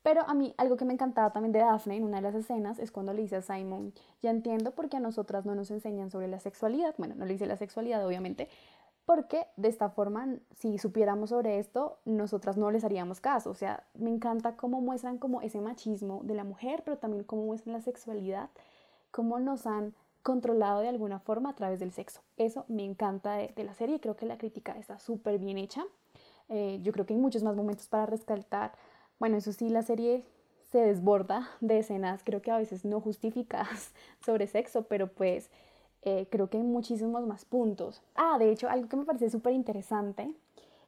Pero 0.03 0.23
a 0.27 0.35
mí 0.35 0.55
algo 0.57 0.77
que 0.77 0.85
me 0.85 0.93
encantaba 0.93 1.33
también 1.33 1.53
de 1.53 1.59
Daphne 1.59 1.97
en 1.97 2.05
una 2.05 2.19
de 2.19 2.23
las 2.23 2.35
escenas 2.35 2.79
es 2.79 2.93
cuando 2.93 3.13
le 3.13 3.23
dice 3.23 3.37
a 3.37 3.43
Simon, 3.43 3.93
ya 4.23 4.31
entiendo 4.31 4.71
por 4.71 4.89
qué 4.89 4.99
a 4.99 5.01
nosotras 5.01 5.45
no 5.45 5.55
nos 5.55 5.71
enseñan 5.71 6.11
sobre 6.11 6.29
la 6.29 6.41
sexualidad, 6.41 6.95
bueno, 6.99 7.15
no 7.17 7.25
le 7.25 7.33
dice 7.33 7.47
la 7.47 7.57
sexualidad 7.57 8.07
obviamente, 8.07 8.49
porque 9.09 9.47
de 9.57 9.69
esta 9.69 9.89
forma, 9.89 10.37
si 10.55 10.77
supiéramos 10.77 11.31
sobre 11.31 11.59
esto, 11.59 11.99
nosotras 12.05 12.59
no 12.59 12.71
les 12.71 12.85
haríamos 12.85 13.21
caso. 13.21 13.49
O 13.49 13.55
sea, 13.55 13.85
me 13.95 14.11
encanta 14.11 14.55
cómo 14.55 14.83
muestran 14.83 15.17
como 15.17 15.41
ese 15.41 15.63
machismo 15.63 16.21
de 16.25 16.35
la 16.35 16.45
mujer, 16.45 16.83
pero 16.85 16.99
también 16.99 17.25
cómo 17.25 17.47
muestran 17.47 17.73
la 17.73 17.81
sexualidad 17.81 18.51
cómo 19.11 19.39
nos 19.41 19.67
han 19.67 19.95
controlado 20.23 20.81
de 20.81 20.89
alguna 20.89 21.19
forma 21.19 21.51
a 21.51 21.55
través 21.55 21.81
del 21.81 21.93
sexo. 21.93 22.21
Eso 22.37 22.65
me 22.69 22.85
encanta 22.85 23.37
de, 23.37 23.65
la 23.65 23.75
serie, 23.75 24.01
creo 24.01 24.17
que 24.17 24.27
la 24.27 24.39
crítica 24.39 24.73
está 24.73 24.99
súper 24.99 25.39
bien 25.39 25.59
hecha. 25.59 25.85
Eh, 26.49 26.81
yo 26.83 26.93
creo 26.93 27.07
que 27.07 27.15
hay 27.15 27.21
muchos 27.21 27.43
más 27.43 27.57
momentos 27.57 27.89
para 27.89 28.07
rescatar. 28.07 28.73
Bueno, 29.19 29.37
eso 29.37 29.53
sí, 29.53 29.69
la 29.69 29.83
serie 29.83 30.25
se 30.71 30.79
desborda 30.79 31.49
de 31.61 31.79
escenas, 31.79 32.23
creo 32.25 32.43
que 32.43 32.51
a 32.51 32.59
veces 32.59 32.85
no 32.85 33.01
justificadas 33.01 33.93
sobre 34.25 34.47
sexo, 34.47 34.83
pero 34.83 35.11
pues 35.11 35.51
eh, 36.03 36.27
creo 36.31 36.51
que 36.51 36.59
hay 36.59 36.63
muchísimos 36.63 37.27
más 37.27 37.45
puntos. 37.45 38.03
Ah, 38.15 38.37
de 38.39 38.51
hecho, 38.51 38.69
algo 38.69 38.89
que 38.89 38.97
me 38.97 39.05
parece 39.05 39.31
súper 39.31 39.55
interesante 39.55 40.35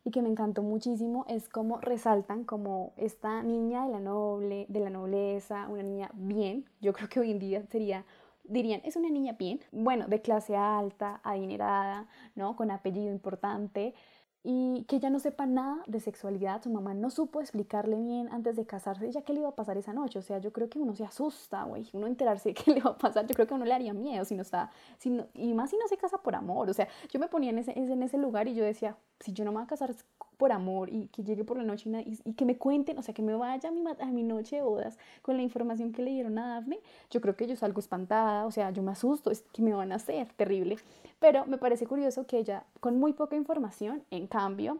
y 0.04 0.10
que 0.10 0.22
me 0.22 0.28
encantó 0.28 0.62
muchísimo 0.62 1.24
es 1.28 1.48
cómo 1.48 1.78
resaltan 1.80 2.44
como 2.44 2.92
esta 2.96 3.42
niña 3.42 3.84
de 3.86 3.92
la 3.92 4.00
noble, 4.00 4.66
de 4.68 4.80
la 4.80 4.90
nobleza, 4.90 5.68
una 5.68 5.82
niña 5.82 6.10
bien, 6.14 6.64
yo 6.80 6.92
creo 6.92 7.08
que 7.08 7.20
hoy 7.20 7.30
en 7.32 7.38
día 7.38 7.62
sería 7.70 8.04
dirían, 8.44 8.80
es 8.84 8.96
una 8.96 9.08
niña 9.08 9.34
bien, 9.38 9.60
bueno, 9.70 10.06
de 10.08 10.20
clase 10.20 10.56
alta, 10.56 11.20
adinerada, 11.22 12.08
¿no? 12.34 12.56
Con 12.56 12.70
apellido 12.70 13.12
importante, 13.12 13.94
y 14.42 14.84
que 14.88 14.96
ella 14.96 15.10
no 15.10 15.18
sepa 15.18 15.46
nada 15.46 15.82
de 15.86 16.00
sexualidad, 16.00 16.62
su 16.62 16.70
mamá 16.70 16.94
no 16.94 17.10
supo 17.10 17.40
explicarle 17.40 17.96
bien 17.96 18.28
antes 18.32 18.56
de 18.56 18.64
casarse 18.64 19.10
ya 19.12 19.22
qué 19.22 19.34
le 19.34 19.40
iba 19.40 19.50
a 19.50 19.54
pasar 19.54 19.76
esa 19.76 19.92
noche, 19.92 20.18
o 20.18 20.22
sea, 20.22 20.38
yo 20.38 20.52
creo 20.52 20.68
que 20.70 20.78
uno 20.78 20.94
se 20.94 21.04
asusta, 21.04 21.64
güey, 21.64 21.86
uno 21.92 22.06
enterarse 22.06 22.50
de 22.50 22.54
qué 22.62 22.72
le 22.72 22.80
va 22.80 22.90
a 22.90 22.98
pasar, 22.98 23.26
yo 23.26 23.34
creo 23.34 23.46
que 23.46 23.54
uno 23.54 23.64
le 23.64 23.74
haría 23.74 23.92
miedo 23.92 24.24
si 24.24 24.34
no 24.34 24.42
está, 24.42 24.70
si 24.98 25.20
y 25.34 25.52
más 25.54 25.70
si 25.70 25.76
no 25.76 25.86
se 25.88 25.96
casa 25.96 26.18
por 26.18 26.34
amor, 26.34 26.70
o 26.70 26.74
sea, 26.74 26.88
yo 27.10 27.20
me 27.20 27.28
ponía 27.28 27.50
en 27.50 27.58
ese, 27.58 27.78
en 27.78 28.02
ese 28.02 28.16
lugar 28.18 28.48
y 28.48 28.54
yo 28.54 28.64
decía, 28.64 28.96
si 29.20 29.32
yo 29.32 29.44
no 29.44 29.52
me 29.52 29.56
voy 29.56 29.64
a 29.64 29.68
casar 29.68 29.94
por 30.40 30.52
amor 30.52 30.88
y 30.88 31.08
que 31.08 31.22
llegue 31.22 31.44
por 31.44 31.58
la 31.58 31.64
noche 31.64 31.90
y, 32.24 32.32
que 32.32 32.46
me 32.46 32.56
cuenten, 32.56 32.98
o 32.98 33.02
sea, 33.02 33.12
que 33.12 33.20
me 33.20 33.34
vaya 33.34 33.68
a 33.68 33.72
mi, 33.72 33.84
a 33.86 34.06
mi 34.06 34.22
noche 34.22 34.56
de 34.56 34.62
bodas 34.62 34.98
con 35.20 35.36
la 35.36 35.42
información 35.42 35.92
que 35.92 36.02
le 36.02 36.12
dieron 36.12 36.38
a 36.38 36.54
Daphne, 36.54 36.80
yo 37.10 37.20
creo 37.20 37.36
que 37.36 37.46
yo 37.46 37.56
salgo 37.56 37.78
espantada, 37.78 38.46
o 38.46 38.50
sea, 38.50 38.70
yo 38.70 38.82
me 38.82 38.90
asusto, 38.92 39.30
es 39.30 39.42
que 39.52 39.60
me 39.60 39.74
van 39.74 39.92
a 39.92 39.96
hacer 39.96 40.32
terrible. 40.32 40.78
Pero 41.18 41.44
me 41.44 41.58
parece 41.58 41.86
curioso 41.86 42.26
que 42.26 42.38
ella, 42.38 42.64
con 42.80 42.98
muy 42.98 43.12
poca 43.12 43.36
información, 43.36 44.02
en 44.10 44.26
cambio, 44.26 44.78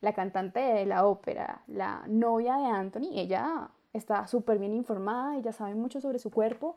la 0.00 0.12
cantante 0.14 0.58
de 0.58 0.84
la 0.84 1.06
ópera, 1.06 1.62
la 1.68 2.02
novia 2.08 2.56
de 2.56 2.66
Anthony, 2.66 3.10
ella 3.14 3.70
está 3.92 4.26
súper 4.26 4.58
bien 4.58 4.74
informada, 4.74 5.36
ella 5.36 5.52
sabe 5.52 5.76
mucho 5.76 6.00
sobre 6.00 6.18
su 6.18 6.32
cuerpo 6.32 6.74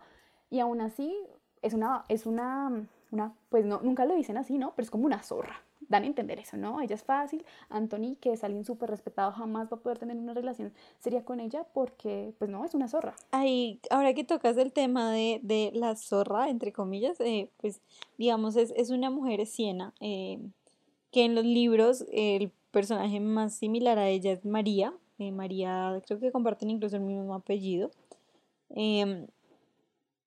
y 0.51 0.59
aún 0.59 0.79
así 0.79 1.17
es 1.63 1.73
una, 1.73 2.05
es 2.07 2.27
una, 2.27 2.85
una 3.11 3.33
pues 3.49 3.65
no, 3.65 3.81
nunca 3.81 4.05
lo 4.05 4.15
dicen 4.15 4.37
así, 4.37 4.57
¿no? 4.57 4.73
Pero 4.75 4.85
es 4.85 4.91
como 4.91 5.05
una 5.05 5.21
zorra 5.21 5.61
dan 5.91 6.03
a 6.03 6.07
entender 6.07 6.39
eso, 6.39 6.57
¿no? 6.57 6.81
Ella 6.81 6.95
es 6.95 7.03
fácil, 7.03 7.45
Anthony, 7.69 8.15
que 8.19 8.31
es 8.31 8.43
alguien 8.43 8.65
súper 8.65 8.89
respetado, 8.89 9.31
jamás 9.31 9.67
va 9.71 9.77
a 9.77 9.79
poder 9.81 9.99
tener 9.99 10.17
una 10.17 10.33
relación 10.33 10.73
seria 10.99 11.23
con 11.23 11.39
ella 11.39 11.65
porque, 11.73 12.33
pues 12.39 12.49
no, 12.49 12.65
es 12.65 12.73
una 12.73 12.87
zorra. 12.87 13.13
Ahí, 13.31 13.79
ahora 13.91 14.13
que 14.13 14.23
tocas 14.23 14.57
el 14.57 14.71
tema 14.71 15.11
de, 15.11 15.39
de 15.43 15.71
la 15.73 15.95
zorra, 15.95 16.49
entre 16.49 16.71
comillas, 16.71 17.19
eh, 17.19 17.49
pues 17.57 17.81
digamos, 18.17 18.55
es, 18.55 18.73
es, 18.75 18.89
una 18.89 19.09
mujer 19.09 19.45
siena, 19.45 19.93
eh, 19.99 20.39
que 21.11 21.25
en 21.25 21.35
los 21.35 21.43
libros 21.43 22.05
el 22.11 22.51
personaje 22.71 23.19
más 23.19 23.53
similar 23.53 23.99
a 23.99 24.07
ella 24.07 24.31
es 24.31 24.45
María, 24.45 24.93
eh, 25.19 25.31
María 25.31 26.01
creo 26.07 26.19
que 26.19 26.31
comparten 26.31 26.69
incluso 26.69 26.95
el 26.95 27.03
mismo 27.03 27.35
apellido. 27.35 27.91
Em, 28.69 29.27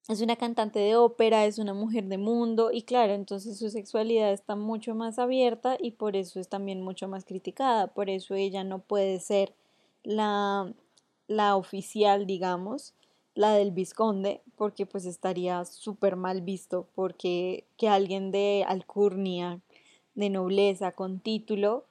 es 0.09 0.21
una 0.21 0.37
cantante 0.37 0.79
de 0.79 0.97
ópera, 0.97 1.47
es 1.47 1.59
una 1.59 1.73
mujer 1.73 2.05
de 2.05 2.19
mundo 2.19 2.71
y 2.73 2.83
claro, 2.83 3.15
entonces 3.15 3.59
su 3.59 3.71
sexualidad 3.71 4.33
está 4.33 4.55
mucho 4.55 4.95
más 4.95 5.19
abierta 5.19 5.79
y 5.81 5.93
por 5.93 6.15
eso 6.15 6.41
es 6.41 6.49
también 6.49 6.83
mucho 6.83 7.09
más 7.09 7.25
criticada, 7.25 7.87
por 7.87 8.11
eso 8.11 8.35
ella 8.35 8.65
no 8.65 8.81
puede 8.81 9.19
ser 9.21 9.55
la, 10.03 10.73
la 11.27 11.57
oficial, 11.57 12.27
digamos, 12.27 12.93
la 13.35 13.55
del 13.55 13.71
visconde, 13.73 14.43
porque 14.57 14.85
pues 14.85 15.07
estaría 15.07 15.65
súper 15.65 16.17
mal 16.17 16.43
visto, 16.43 16.87
porque 16.95 17.65
que 17.79 17.89
alguien 17.89 18.31
de 18.31 18.65
alcurnia, 18.69 19.61
de 20.15 20.31
nobleza, 20.31 20.93
con 20.93 21.19
título, 21.19 21.87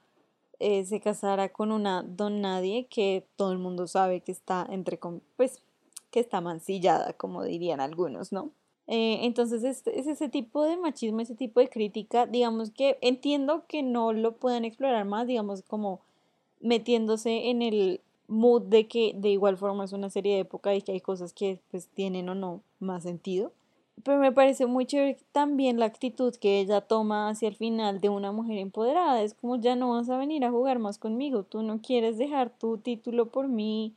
eh, 0.60 0.86
se 0.86 1.02
casara 1.02 1.50
con 1.50 1.72
una 1.72 2.04
don 2.04 2.42
nadie 2.42 2.86
que 2.86 3.26
todo 3.36 3.52
el 3.52 3.58
mundo 3.58 3.88
sabe 3.88 4.22
que 4.22 4.32
está 4.32 4.66
entre, 4.70 5.00
pues 5.36 5.62
que 6.14 6.20
está 6.20 6.42
mancillada, 6.42 7.14
como 7.14 7.44
dirían 7.44 7.82
algunos, 7.82 8.32
¿no? 8.32 8.52
Eh, 8.86 9.22
entonces 9.24 9.64
es, 9.64 9.88
es, 9.88 10.06
ese 10.06 10.30
tipo 10.30 10.64
de 10.64 10.78
machismo, 10.78 11.22
ese 11.22 11.34
tipo 11.34 11.60
de 11.60 11.70
crítica, 11.70 12.28
digamos 12.28 12.70
que 12.70 13.00
entiendo 13.02 13.64
que 13.68 13.82
no 13.82 14.14
lo 14.14 14.34
puedan 14.36 14.64
explorar 14.64 15.06
más, 15.06 15.26
digamos 15.26 15.64
como 15.64 16.02
metiéndose 16.62 17.50
en 17.50 17.64
el 17.64 18.00
mood 18.28 18.62
de 18.62 18.88
que 18.88 19.14
de 19.16 19.30
igual 19.30 19.58
forma 19.58 19.86
es 19.86 19.92
una 19.92 20.12
serie 20.12 20.36
de 20.36 20.42
época 20.42 20.76
y 20.76 20.84
que 20.84 20.92
hay 20.92 21.02
cosas 21.02 21.34
que 21.34 21.60
pues 21.72 21.88
tienen 21.88 22.30
o 22.30 22.36
no 22.36 22.62
más 22.80 23.02
sentido. 23.02 23.52
Pero 24.04 24.20
me 24.20 24.32
parece 24.32 24.68
muy 24.68 24.86
chévere 24.86 25.18
también 25.32 25.80
la 25.80 25.86
actitud 25.86 26.36
que 26.36 26.60
ella 26.60 26.82
toma 26.82 27.30
hacia 27.30 27.48
el 27.48 27.56
final 27.56 28.02
de 28.02 28.10
una 28.10 28.32
mujer 28.32 28.60
empoderada. 28.60 29.24
Es 29.24 29.34
como 29.34 29.56
ya 29.56 29.76
no 29.76 29.92
vas 29.92 30.10
a 30.10 30.18
venir 30.18 30.46
a 30.46 30.52
jugar 30.52 30.78
más 30.78 31.00
conmigo, 31.00 31.42
tú 31.44 31.64
no 31.64 31.82
quieres 31.82 32.20
dejar 32.20 32.52
tu 32.52 32.78
título 32.78 33.30
por 33.30 33.48
mí, 33.48 33.94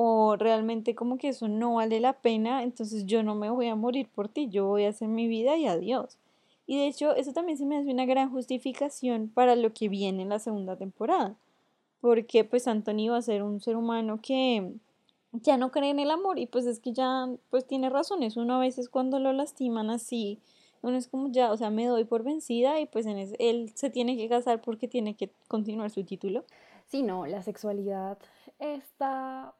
o 0.00 0.36
realmente 0.36 0.94
como 0.94 1.18
que 1.18 1.30
eso 1.30 1.48
no 1.48 1.74
vale 1.74 1.98
la 1.98 2.12
pena, 2.12 2.62
entonces 2.62 3.04
yo 3.04 3.24
no 3.24 3.34
me 3.34 3.50
voy 3.50 3.66
a 3.66 3.74
morir 3.74 4.06
por 4.06 4.28
ti, 4.28 4.48
yo 4.48 4.64
voy 4.68 4.84
a 4.84 4.90
hacer 4.90 5.08
mi 5.08 5.26
vida 5.26 5.56
y 5.56 5.66
adiós. 5.66 6.18
Y 6.68 6.76
de 6.78 6.86
hecho, 6.86 7.16
eso 7.16 7.32
también 7.32 7.58
se 7.58 7.66
me 7.66 7.76
hace 7.76 7.90
una 7.90 8.06
gran 8.06 8.30
justificación 8.30 9.28
para 9.28 9.56
lo 9.56 9.74
que 9.74 9.88
viene 9.88 10.22
en 10.22 10.28
la 10.28 10.38
segunda 10.38 10.76
temporada, 10.76 11.34
porque 12.00 12.44
pues 12.44 12.68
Anthony 12.68 13.08
va 13.10 13.16
a 13.16 13.22
ser 13.22 13.42
un 13.42 13.60
ser 13.60 13.74
humano 13.74 14.20
que 14.22 14.72
ya 15.32 15.56
no 15.56 15.72
cree 15.72 15.90
en 15.90 15.98
el 15.98 16.12
amor 16.12 16.38
y 16.38 16.46
pues 16.46 16.66
es 16.66 16.78
que 16.78 16.92
ya 16.92 17.28
pues 17.50 17.66
tiene 17.66 17.90
razones, 17.90 18.36
uno 18.36 18.54
a 18.54 18.60
veces 18.60 18.88
cuando 18.88 19.18
lo 19.18 19.32
lastiman 19.32 19.90
así, 19.90 20.38
uno 20.80 20.96
es 20.96 21.08
como 21.08 21.26
ya, 21.32 21.50
o 21.50 21.56
sea, 21.56 21.70
me 21.70 21.86
doy 21.86 22.04
por 22.04 22.22
vencida 22.22 22.78
y 22.78 22.86
pues 22.86 23.04
en 23.06 23.18
él 23.18 23.72
se 23.74 23.90
tiene 23.90 24.16
que 24.16 24.28
casar 24.28 24.60
porque 24.60 24.86
tiene 24.86 25.14
que 25.14 25.28
continuar 25.48 25.90
su 25.90 26.04
título. 26.04 26.44
Sí, 26.86 27.02
no, 27.02 27.26
la 27.26 27.42
sexualidad 27.42 28.16
está 28.60 29.54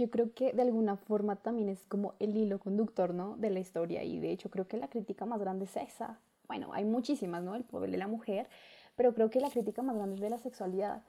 yo 0.00 0.10
creo 0.10 0.32
que 0.32 0.52
de 0.52 0.62
alguna 0.62 0.96
forma 0.96 1.36
también 1.36 1.68
es 1.68 1.86
como 1.86 2.14
el 2.18 2.34
hilo 2.34 2.58
conductor, 2.58 3.12
¿no? 3.12 3.36
De 3.36 3.50
la 3.50 3.60
historia 3.60 4.02
y 4.02 4.18
de 4.18 4.30
hecho 4.30 4.50
creo 4.50 4.66
que 4.66 4.78
la 4.78 4.88
crítica 4.88 5.26
más 5.26 5.38
grande 5.38 5.66
es 5.66 5.76
esa. 5.76 6.18
Bueno, 6.48 6.72
hay 6.72 6.84
muchísimas, 6.84 7.42
¿no? 7.42 7.54
El 7.54 7.64
poder 7.64 7.90
de 7.90 7.98
la 7.98 8.08
mujer, 8.08 8.48
pero 8.96 9.14
creo 9.14 9.30
que 9.30 9.40
la 9.40 9.50
crítica 9.50 9.82
más 9.82 9.96
grande 9.96 10.14
es 10.14 10.20
de 10.22 10.30
la 10.30 10.38
sexualidad. 10.38 11.04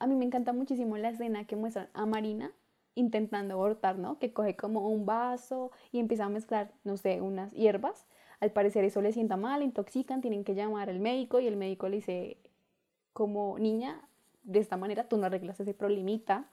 A 0.00 0.06
mí 0.08 0.16
me 0.16 0.24
encanta 0.24 0.52
muchísimo 0.52 0.98
la 0.98 1.10
escena 1.10 1.46
que 1.46 1.54
muestran 1.54 1.88
a 1.94 2.04
Marina 2.04 2.52
intentando 2.96 3.54
abortar, 3.54 3.96
¿no? 3.96 4.18
Que 4.18 4.32
coge 4.32 4.56
como 4.56 4.88
un 4.88 5.06
vaso 5.06 5.70
y 5.92 6.00
empieza 6.00 6.24
a 6.24 6.28
mezclar, 6.28 6.72
no 6.82 6.96
sé, 6.96 7.20
unas 7.20 7.52
hierbas. 7.52 8.06
Al 8.40 8.50
parecer 8.50 8.84
eso 8.84 9.00
le 9.02 9.12
sienta 9.12 9.36
mal, 9.36 9.62
intoxican, 9.62 10.20
tienen 10.20 10.42
que 10.42 10.54
llamar 10.54 10.90
al 10.90 10.98
médico 10.98 11.38
y 11.38 11.46
el 11.46 11.56
médico 11.56 11.88
le 11.88 11.96
dice, 11.96 12.38
como 13.12 13.56
niña, 13.58 14.02
de 14.42 14.58
esta 14.58 14.76
manera 14.76 15.08
tú 15.08 15.16
no 15.16 15.26
arreglas 15.26 15.60
ese 15.60 15.74
problemita 15.74 16.50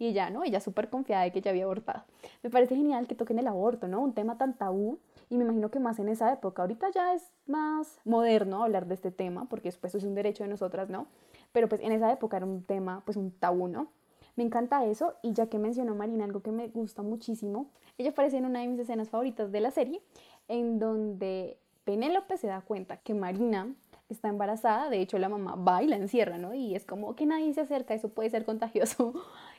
y 0.00 0.08
ella, 0.08 0.30
¿no? 0.30 0.42
Ella 0.42 0.60
súper 0.60 0.88
confiada 0.88 1.24
de 1.24 1.30
que 1.30 1.42
ya 1.42 1.50
había 1.50 1.64
abortado. 1.64 2.04
Me 2.42 2.48
parece 2.48 2.74
genial 2.74 3.06
que 3.06 3.14
toquen 3.14 3.38
el 3.38 3.46
aborto, 3.46 3.86
¿no? 3.86 4.00
Un 4.00 4.14
tema 4.14 4.38
tan 4.38 4.56
tabú 4.56 4.98
y 5.28 5.36
me 5.36 5.44
imagino 5.44 5.70
que 5.70 5.78
más 5.78 5.98
en 5.98 6.08
esa 6.08 6.32
época. 6.32 6.62
Ahorita 6.62 6.90
ya 6.90 7.12
es 7.14 7.22
más 7.46 8.00
moderno 8.04 8.64
hablar 8.64 8.86
de 8.86 8.94
este 8.94 9.10
tema, 9.10 9.46
porque 9.50 9.68
después 9.68 9.94
es 9.94 10.02
un 10.02 10.14
derecho 10.14 10.42
de 10.42 10.48
nosotras, 10.48 10.88
¿no? 10.88 11.06
Pero 11.52 11.68
pues 11.68 11.82
en 11.82 11.92
esa 11.92 12.10
época 12.10 12.38
era 12.38 12.46
un 12.46 12.64
tema, 12.64 13.02
pues 13.04 13.18
un 13.18 13.30
tabú, 13.30 13.68
¿no? 13.68 13.88
Me 14.36 14.42
encanta 14.42 14.86
eso 14.86 15.16
y 15.22 15.34
ya 15.34 15.48
que 15.48 15.58
mencionó 15.58 15.94
Marina 15.94 16.24
algo 16.24 16.40
que 16.40 16.50
me 16.50 16.68
gusta 16.68 17.02
muchísimo, 17.02 17.70
ella 17.98 18.10
aparece 18.10 18.38
en 18.38 18.46
una 18.46 18.60
de 18.60 18.68
mis 18.68 18.80
escenas 18.80 19.10
favoritas 19.10 19.52
de 19.52 19.60
la 19.60 19.70
serie, 19.70 20.00
en 20.48 20.78
donde 20.78 21.58
Penélope 21.84 22.38
se 22.38 22.46
da 22.46 22.62
cuenta 22.62 22.96
que 22.96 23.12
Marina 23.12 23.74
está 24.08 24.28
embarazada, 24.28 24.88
de 24.88 25.00
hecho 25.00 25.18
la 25.18 25.28
mamá 25.28 25.56
va 25.56 25.82
y 25.82 25.88
la 25.88 25.96
encierra, 25.96 26.38
¿no? 26.38 26.54
Y 26.54 26.74
es 26.74 26.86
como 26.86 27.14
que 27.14 27.26
nadie 27.26 27.52
se 27.52 27.60
acerca, 27.60 27.92
eso 27.92 28.08
puede 28.08 28.30
ser 28.30 28.44
contagioso. 28.44 29.12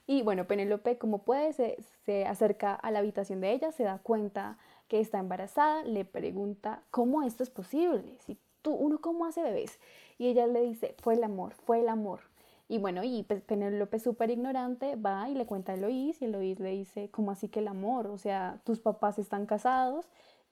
Y 0.07 0.23
bueno, 0.23 0.45
Penélope 0.45 0.97
como 0.97 1.19
puede 1.19 1.53
se, 1.53 1.77
se 2.05 2.25
acerca 2.25 2.73
a 2.73 2.91
la 2.91 2.99
habitación 2.99 3.41
de 3.41 3.51
ella, 3.51 3.71
se 3.71 3.83
da 3.83 3.99
cuenta 3.99 4.57
que 4.87 4.99
está 4.99 5.19
embarazada, 5.19 5.83
le 5.83 6.05
pregunta, 6.05 6.83
¿cómo 6.91 7.23
esto 7.23 7.43
es 7.43 7.49
posible? 7.49 8.17
Si 8.25 8.37
tú, 8.61 8.73
uno 8.73 8.99
cómo 8.99 9.25
hace 9.25 9.41
bebés. 9.41 9.79
Y 10.17 10.27
ella 10.27 10.47
le 10.47 10.61
dice, 10.61 10.95
fue 11.01 11.15
el 11.15 11.23
amor, 11.23 11.53
fue 11.53 11.79
el 11.79 11.89
amor. 11.89 12.21
Y 12.67 12.77
bueno, 12.77 13.03
y 13.03 13.23
pues 13.23 13.41
Penélope 13.41 13.99
súper 13.99 14.31
ignorante 14.31 14.95
va 14.95 15.29
y 15.29 15.35
le 15.35 15.45
cuenta 15.45 15.73
a 15.73 15.75
Eloís 15.75 16.21
y 16.21 16.25
Eloís 16.25 16.59
le 16.59 16.69
dice, 16.69 17.09
¿cómo 17.09 17.31
así 17.31 17.49
que 17.49 17.59
el 17.59 17.67
amor? 17.67 18.07
O 18.07 18.17
sea, 18.17 18.61
tus 18.63 18.79
papás 18.79 19.19
están 19.19 19.45
casados 19.45 20.05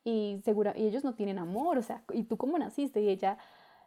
y, 0.04 0.42
segura, 0.44 0.74
y 0.76 0.86
ellos 0.86 1.04
no 1.04 1.16
tienen 1.16 1.40
amor, 1.40 1.78
o 1.78 1.82
sea, 1.82 2.04
¿y 2.14 2.24
tú 2.24 2.36
cómo 2.38 2.58
naciste? 2.58 3.02
Y 3.02 3.10
ella 3.10 3.38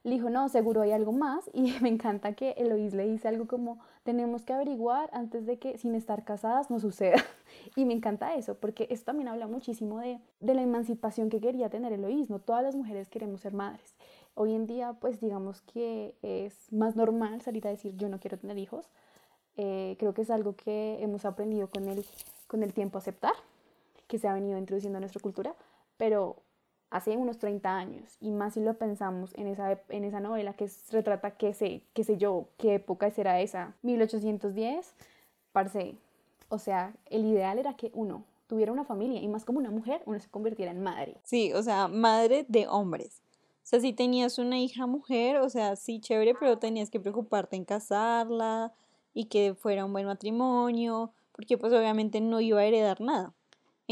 le 0.05 0.15
dijo, 0.15 0.31
no, 0.31 0.49
seguro 0.49 0.83
hay 0.83 0.93
algo 0.93 1.13
más. 1.13 1.49
Y 1.55 1.73
me 1.81 1.89
encanta 1.89 2.35
que 2.35 2.53
Eloís 2.53 2.95
le 2.95 3.07
dice 3.07 3.29
algo 3.29 3.47
como, 3.47 3.79
tenemos 4.03 4.43
que 4.45 4.53
averiguar 4.53 5.11
antes 5.13 5.47
de 5.47 5.59
que 5.59 5.79
sin 5.79 5.95
estar 5.95 6.25
casadas 6.25 6.71
no 6.71 6.81
suceda. 6.81 7.23
Y 7.77 7.85
me 7.85 7.95
encanta 7.95 8.35
eso, 8.35 8.55
porque 8.57 8.87
eso 8.91 9.05
también 9.05 9.29
habla 9.29 9.47
muchísimo 9.47 9.99
de, 9.99 10.19
de 10.41 10.55
la 10.55 10.63
emancipación 10.63 11.29
que 11.29 11.41
quería 11.41 11.69
tener 11.69 11.93
Eloís. 11.93 12.31
No 12.31 12.39
todas 12.39 12.63
las 12.63 12.75
mujeres 12.75 13.09
queremos 13.09 13.43
ser 13.43 13.53
madres. 13.53 13.95
Hoy 14.35 14.55
en 14.55 14.67
día, 14.67 14.95
pues 14.95 15.21
digamos 15.21 15.61
que 15.61 16.15
es 16.23 16.73
más 16.73 16.97
normal 16.97 17.43
salir 17.43 17.67
a 17.67 17.71
decir, 17.71 17.95
yo 17.97 18.09
no 18.09 18.19
quiero 18.19 18.39
tener 18.39 18.57
hijos. 18.57 18.89
Eh, 19.57 19.97
creo 19.99 20.15
que 20.15 20.23
es 20.23 20.31
algo 20.31 20.57
que 20.57 21.03
hemos 21.03 21.27
aprendido 21.27 21.69
con 21.69 21.87
el, 21.89 22.05
con 22.47 22.63
el 22.63 22.73
tiempo 22.73 22.97
a 22.97 23.01
aceptar, 23.01 23.35
que 24.09 24.19
se 24.19 24.29
ha 24.29 24.35
venido 24.35 24.59
introduciendo 24.59 24.97
en 24.99 25.03
nuestra 25.03 25.21
cultura, 25.21 25.55
pero 25.99 26.37
hace 26.93 27.17
unos 27.17 27.39
30 27.39 27.75
años, 27.75 28.19
y 28.21 28.31
más 28.31 28.55
si 28.55 28.61
lo 28.61 28.75
pensamos 28.75 29.35
en 29.37 29.47
esa, 29.47 29.81
en 29.89 30.05
esa 30.05 30.21
novela 30.21 30.53
que 30.53 30.71
retrata, 30.91 31.33
qué 31.33 31.55
sé, 31.55 31.83
qué 31.95 32.05
sé 32.05 32.19
yo, 32.19 32.49
qué 32.59 32.75
época 32.75 33.11
será 33.11 33.41
esa, 33.41 33.75
1810, 33.83 34.95
parce, 35.53 35.97
o 36.51 36.59
sea, 36.59 36.95
el 37.07 37.25
ideal 37.25 37.59
era 37.59 37.75
que 37.75 37.91
uno 37.95 38.25
tuviera 38.47 38.73
una 38.73 38.85
familia, 38.85 39.23
y 39.23 39.29
más 39.29 39.47
como 39.47 39.59
una 39.59 39.71
mujer, 39.71 40.03
uno 40.05 40.21
se 40.21 40.29
convirtiera 40.29 40.71
en 40.71 40.83
madre. 40.83 41.17
Sí, 41.25 41.53
o 41.55 41.63
sea, 41.63 41.89
madre 41.89 42.45
de 42.49 42.69
hombres. 42.69 43.23
O 43.63 43.67
sea, 43.67 43.81
si 43.81 43.95
tenías 43.95 44.39
una 44.39 44.59
hija 44.59 44.87
mujer, 44.87 45.39
o 45.39 45.49
sea, 45.49 45.77
sí, 45.77 45.99
chévere, 45.99 46.35
pero 46.35 46.59
tenías 46.59 46.91
que 46.91 47.01
preocuparte 47.01 47.57
en 47.57 47.65
casarla 47.65 48.75
y 49.15 49.27
que 49.27 49.55
fuera 49.55 49.87
un 49.87 49.93
buen 49.95 50.05
matrimonio, 50.05 51.11
porque 51.33 51.57
pues 51.57 51.73
obviamente 51.73 52.21
no 52.21 52.41
iba 52.41 52.61
a 52.61 52.65
heredar 52.65 53.01
nada. 53.01 53.33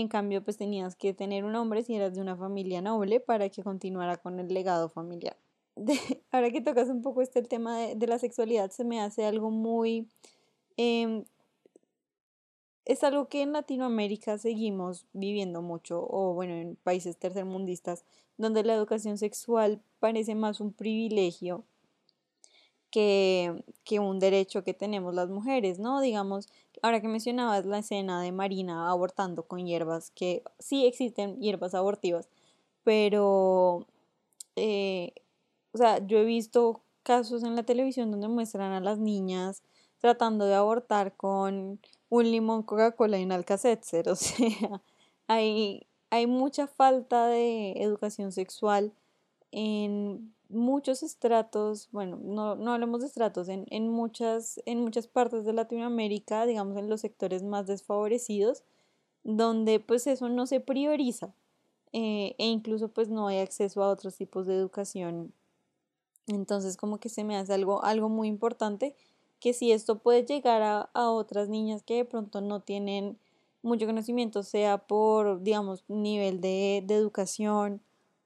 En 0.00 0.08
cambio, 0.08 0.42
pues 0.42 0.56
tenías 0.56 0.96
que 0.96 1.12
tener 1.12 1.44
un 1.44 1.54
hombre 1.56 1.82
si 1.82 1.94
eras 1.94 2.14
de 2.14 2.22
una 2.22 2.34
familia 2.34 2.80
noble 2.80 3.20
para 3.20 3.50
que 3.50 3.62
continuara 3.62 4.16
con 4.16 4.40
el 4.40 4.48
legado 4.48 4.88
familiar. 4.88 5.36
ahora 6.30 6.50
que 6.50 6.62
tocas 6.62 6.88
un 6.88 7.02
poco 7.02 7.20
este 7.22 7.38
el 7.38 7.48
tema 7.48 7.78
de, 7.78 8.06
la 8.06 8.18
sexualidad, 8.18 8.70
se 8.70 8.84
me 8.84 9.00
hace 9.00 9.26
algo 9.26 9.50
muy... 9.50 10.08
Em, 10.76 11.24
es 12.86 13.04
algo 13.04 13.28
que 13.28 13.42
en 13.42 13.52
Latinoamérica 13.52 14.38
seguimos 14.38 15.06
viviendo 15.12 15.60
mucho, 15.60 16.06
o 16.08 16.32
bueno, 16.32 16.54
en 16.54 16.76
países 16.76 17.18
tercermundistas, 17.18 18.04
donde 18.38 18.64
la 18.64 18.74
educación 18.74 19.18
sexual 19.18 19.82
parece 19.98 20.34
más 20.34 20.60
un 20.60 20.72
privilegio 20.72 21.64
que, 22.90 23.64
que, 23.84 24.00
un 24.00 24.18
derecho 24.18 24.64
que 24.64 24.74
tenemos 24.74 25.14
las 25.14 25.28
mujeres, 25.28 25.78
¿no? 25.78 26.00
Digamos, 26.00 26.48
ahora 26.82 27.00
que 27.00 27.08
mencionabas 27.08 27.66
la 27.66 27.78
escena 27.78 28.20
de 28.22 28.32
Marina 28.32 28.90
abortando 28.90 29.44
con 29.44 29.66
hierbas, 29.66 30.10
que 30.10 30.42
sí 30.58 30.86
existen 30.86 31.40
hierbas 31.40 31.74
abortivas, 31.74 32.28
pero, 32.84 33.86
eh, 34.56 35.12
o 35.72 35.78
sea, 35.78 36.04
yo 36.06 36.18
he 36.18 36.24
visto 36.24 36.82
casos 37.02 37.44
en 37.44 37.56
la 37.56 37.62
televisión 37.62 38.10
donde 38.10 38.28
muestran 38.28 38.72
a 38.72 38.80
las 38.80 38.98
niñas 38.98 39.62
tratando 39.98 40.46
de 40.46 40.54
abortar 40.54 41.16
con 41.16 41.80
un 42.08 42.30
limón 42.30 42.62
Coca-Cola 42.62 43.18
y 43.18 43.24
un 43.24 43.32
Alka-Seltzer, 43.32 44.08
o 44.10 44.16
sea, 44.16 44.82
hay, 45.28 45.86
hay 46.10 46.26
mucha 46.26 46.66
falta 46.66 47.26
de 47.26 47.72
educación 47.82 48.32
sexual 48.32 48.92
en 49.52 50.34
muchos 50.50 51.02
estratos, 51.02 51.88
bueno, 51.92 52.18
no, 52.22 52.56
no 52.56 52.72
hablemos 52.72 53.00
de 53.00 53.06
estratos, 53.06 53.48
en, 53.48 53.66
en, 53.70 53.88
muchas, 53.88 54.60
en 54.66 54.80
muchas 54.80 55.06
partes 55.06 55.44
de 55.44 55.52
Latinoamérica, 55.52 56.46
digamos 56.46 56.76
en 56.76 56.88
los 56.90 57.00
sectores 57.00 57.42
más 57.42 57.66
desfavorecidos, 57.66 58.64
donde 59.24 59.80
pues 59.80 60.06
eso 60.06 60.28
no 60.28 60.46
se 60.46 60.60
prioriza 60.60 61.32
eh, 61.92 62.34
e 62.38 62.46
incluso 62.46 62.88
pues 62.88 63.08
no 63.08 63.28
hay 63.28 63.38
acceso 63.38 63.82
a 63.82 63.90
otros 63.90 64.16
tipos 64.16 64.46
de 64.46 64.54
educación. 64.54 65.32
Entonces 66.26 66.76
como 66.76 66.98
que 66.98 67.08
se 67.08 67.24
me 67.24 67.36
hace 67.36 67.52
algo, 67.54 67.82
algo 67.84 68.08
muy 68.08 68.28
importante 68.28 68.94
que 69.40 69.52
si 69.52 69.72
esto 69.72 69.98
puede 69.98 70.24
llegar 70.24 70.62
a, 70.62 70.90
a 70.94 71.10
otras 71.10 71.48
niñas 71.48 71.82
que 71.82 71.96
de 71.96 72.04
pronto 72.04 72.40
no 72.40 72.60
tienen 72.60 73.18
mucho 73.62 73.86
conocimiento, 73.86 74.42
sea 74.42 74.78
por, 74.78 75.42
digamos, 75.42 75.84
nivel 75.88 76.40
de, 76.40 76.82
de 76.86 76.94
educación, 76.94 77.82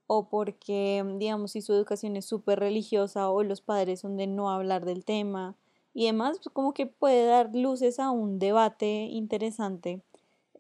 o 0.07 0.28
porque, 0.28 1.05
digamos, 1.18 1.52
si 1.52 1.62
su 1.62 1.72
educación 1.72 2.16
es 2.16 2.26
súper 2.26 2.61
religiosa 2.61 3.30
o 3.30 3.42
los 3.42 3.61
padres 3.61 4.00
son 4.00 4.16
de 4.16 4.26
no 4.26 4.50
hablar 4.50 4.84
del 4.84 5.05
tema 5.05 5.57
y 5.94 6.07
demás, 6.07 6.38
pues 6.38 6.52
como 6.52 6.74
que 6.74 6.86
puede 6.86 7.26
dar 7.26 7.50
luces 7.55 7.98
a 7.98 8.11
un 8.11 8.38
debate 8.38 8.86
interesante 9.11 10.02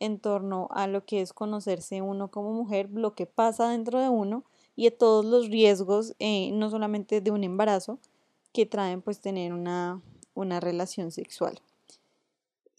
en 0.00 0.18
torno 0.18 0.68
a 0.70 0.86
lo 0.86 1.04
que 1.04 1.20
es 1.20 1.32
conocerse 1.32 2.02
uno 2.02 2.28
como 2.28 2.52
mujer, 2.52 2.88
lo 2.92 3.14
que 3.14 3.26
pasa 3.26 3.68
dentro 3.68 4.00
de 4.00 4.08
uno 4.08 4.44
y 4.76 4.84
de 4.84 4.90
todos 4.90 5.24
los 5.24 5.48
riesgos, 5.48 6.14
eh, 6.18 6.50
no 6.52 6.70
solamente 6.70 7.20
de 7.20 7.30
un 7.30 7.44
embarazo, 7.44 7.98
que 8.52 8.66
traen 8.66 9.02
pues 9.02 9.20
tener 9.20 9.52
una, 9.52 10.00
una 10.34 10.60
relación 10.60 11.10
sexual. 11.10 11.60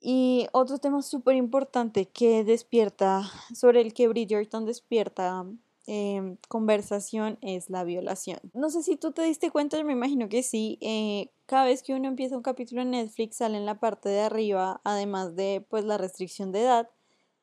Y 0.01 0.47
otro 0.51 0.78
tema 0.78 1.01
súper 1.01 1.36
importante 1.36 2.05
que 2.05 2.43
despierta, 2.43 3.24
sobre 3.53 3.82
el 3.82 3.93
que 3.93 4.07
Bridgerton 4.07 4.66
despierta 4.66 5.45
Em, 5.88 6.38
conversación 6.47 7.38
es 7.41 7.69
la 7.69 7.83
violación. 7.83 8.39
No 8.53 8.71
sé 8.71 8.81
si 8.81 8.95
tú 8.95 9.11
te 9.11 9.21
diste 9.21 9.51
cuenta, 9.51 9.83
me 9.83 9.93
imagino 9.93 10.29
que 10.29 10.41
sí. 10.41 10.79
Eh, 10.81 11.29
cada 11.45 11.65
vez 11.65 11.83
que 11.83 11.93
uno 11.93 12.07
empieza 12.07 12.36
un 12.36 12.41
capítulo 12.41 12.81
en 12.81 12.91
Netflix 12.91 13.38
sale 13.38 13.57
en 13.57 13.67
la 13.67 13.79
parte 13.79 14.09
de 14.09 14.21
arriba, 14.21 14.81
además 14.83 15.36
de 15.36 15.63
pues 15.69 15.86
la 15.86 15.99
restricción 15.99 16.51
de 16.51 16.61
edad, 16.61 16.89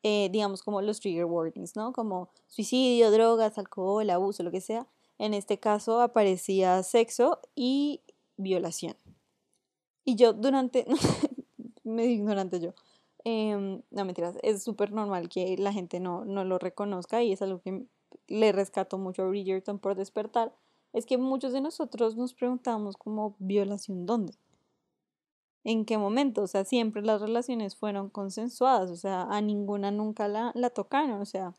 eh, 0.03 0.29
digamos 0.31 0.61
como 0.61 0.81
los 0.81 0.99
trigger 0.99 1.23
warnings, 1.25 1.77
¿no? 1.77 1.93
Como 1.93 2.29
suicidio, 2.47 3.11
drogas, 3.11 3.57
alcohol, 3.57 4.09
abuso, 4.09 4.43
lo 4.43 4.51
que 4.51 4.59
sea. 4.61 4.87
En 5.19 5.33
este 5.33 5.57
caso 5.59 6.01
aparecía 6.01 6.83
sexo 6.83 7.39
y 7.55 8.01
violación. 8.35 8.97
Y 10.03 10.15
yo 10.15 10.33
durante, 10.33 10.85
me 11.85 12.05
ignorante 12.07 12.59
yo, 12.59 12.73
em, 13.23 13.81
no 13.91 14.05
mentiras, 14.05 14.37
es 14.43 14.63
súper 14.63 14.91
normal 14.91 15.29
que 15.29 15.57
la 15.57 15.71
gente 15.71 16.01
no, 16.01 16.25
no 16.25 16.43
lo 16.43 16.59
reconozca 16.59 17.23
y 17.23 17.31
es 17.31 17.41
algo 17.41 17.61
que 17.61 17.85
le 18.27 18.51
rescato 18.51 18.97
mucho 18.97 19.23
a 19.23 19.27
Bridgerton 19.27 19.79
por 19.79 19.95
despertar, 19.95 20.53
es 20.93 21.05
que 21.05 21.17
muchos 21.17 21.53
de 21.53 21.61
nosotros 21.61 22.15
nos 22.15 22.33
preguntamos 22.33 22.97
como 22.97 23.35
violación 23.39 24.05
dónde. 24.05 24.33
¿En 25.63 25.85
qué 25.85 25.97
momento? 25.97 26.43
O 26.43 26.47
sea, 26.47 26.65
siempre 26.65 27.01
las 27.01 27.21
relaciones 27.21 27.75
fueron 27.75 28.09
consensuadas, 28.09 28.91
o 28.91 28.95
sea, 28.95 29.23
a 29.23 29.41
ninguna 29.41 29.91
nunca 29.91 30.27
la, 30.27 30.51
la 30.55 30.69
tocaron, 30.69 31.21
o 31.21 31.25
sea. 31.25 31.53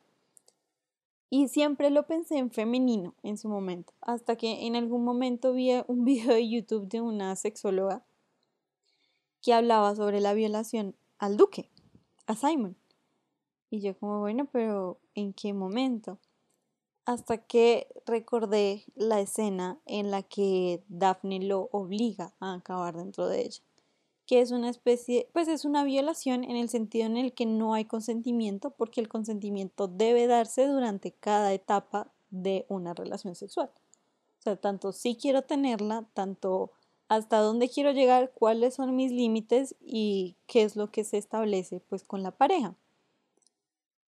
Y 1.30 1.48
siempre 1.48 1.90
lo 1.90 2.06
pensé 2.06 2.36
en 2.36 2.50
femenino 2.50 3.14
en 3.22 3.38
su 3.38 3.48
momento, 3.48 3.92
hasta 4.00 4.36
que 4.36 4.66
en 4.66 4.76
algún 4.76 5.04
momento 5.04 5.52
vi 5.52 5.70
un 5.86 6.04
video 6.04 6.34
de 6.34 6.48
YouTube 6.48 6.88
de 6.88 7.00
una 7.00 7.34
sexóloga 7.34 8.04
que 9.42 9.52
hablaba 9.52 9.94
sobre 9.96 10.20
la 10.20 10.32
violación 10.34 10.94
al 11.18 11.36
duque, 11.36 11.70
a 12.26 12.34
Simon. 12.34 12.76
Y 13.70 13.80
yo 13.80 13.98
como, 13.98 14.20
bueno, 14.20 14.46
pero 14.52 15.00
¿en 15.14 15.32
qué 15.32 15.52
momento? 15.52 16.18
Hasta 17.06 17.38
que 17.38 17.88
recordé 18.06 18.84
la 18.94 19.20
escena 19.20 19.78
en 19.86 20.10
la 20.10 20.22
que 20.22 20.82
Daphne 20.88 21.40
lo 21.40 21.68
obliga 21.72 22.34
a 22.40 22.54
acabar 22.54 22.96
dentro 22.96 23.28
de 23.28 23.42
ella, 23.42 23.62
que 24.26 24.40
es 24.40 24.52
una 24.52 24.70
especie, 24.70 25.28
pues 25.32 25.48
es 25.48 25.64
una 25.64 25.84
violación 25.84 26.44
en 26.44 26.56
el 26.56 26.68
sentido 26.68 27.06
en 27.06 27.16
el 27.16 27.34
que 27.34 27.46
no 27.46 27.74
hay 27.74 27.84
consentimiento, 27.84 28.70
porque 28.70 29.00
el 29.00 29.08
consentimiento 29.08 29.86
debe 29.86 30.26
darse 30.26 30.66
durante 30.66 31.12
cada 31.12 31.52
etapa 31.52 32.10
de 32.30 32.64
una 32.68 32.94
relación 32.94 33.34
sexual. 33.34 33.70
O 34.38 34.42
sea, 34.42 34.56
tanto 34.56 34.92
si 34.92 35.16
quiero 35.16 35.42
tenerla, 35.42 36.06
tanto 36.14 36.72
hasta 37.08 37.38
dónde 37.38 37.68
quiero 37.68 37.92
llegar, 37.92 38.32
cuáles 38.32 38.74
son 38.74 38.96
mis 38.96 39.12
límites 39.12 39.74
y 39.80 40.36
qué 40.46 40.62
es 40.62 40.74
lo 40.76 40.90
que 40.90 41.04
se 41.04 41.18
establece 41.18 41.80
pues 41.80 42.02
con 42.02 42.22
la 42.22 42.30
pareja. 42.30 42.74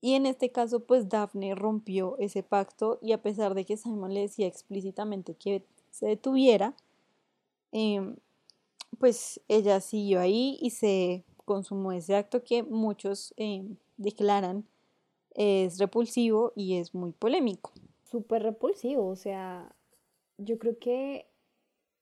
Y 0.02 0.14
en 0.14 0.26
este 0.26 0.52
caso, 0.52 0.82
pues 0.82 1.10
Daphne 1.10 1.56
rompió 1.56 2.18
ese 2.20 2.44
pacto 2.44 3.00
y 3.02 3.12
a 3.12 3.22
pesar 3.22 3.56
de 3.56 3.66
que 3.66 3.78
Simon 3.78 4.14
le 4.14 4.22
decía 4.22 4.48
explícitamente 4.48 5.36
que 5.36 5.64
se 5.92 6.08
detuviera, 6.08 6.76
em, 7.72 8.16
pues 9.00 9.42
ella 9.48 9.80
siguió 9.82 10.20
ahí 10.20 10.58
y 10.62 10.70
se 10.72 11.24
consumó 11.46 11.92
ese 11.92 12.16
acto 12.16 12.44
que 12.44 12.64
muchos 12.64 13.34
em, 13.38 13.78
declaran 13.98 14.66
es 15.36 15.78
repulsivo 15.80 16.54
y 16.56 16.78
es 16.78 16.94
muy 16.94 17.12
polémico. 17.12 17.72
Súper 18.04 18.44
repulsivo, 18.44 19.08
o 19.08 19.16
sea, 19.16 19.76
yo 20.38 20.58
creo 20.58 20.78
que 20.80 21.28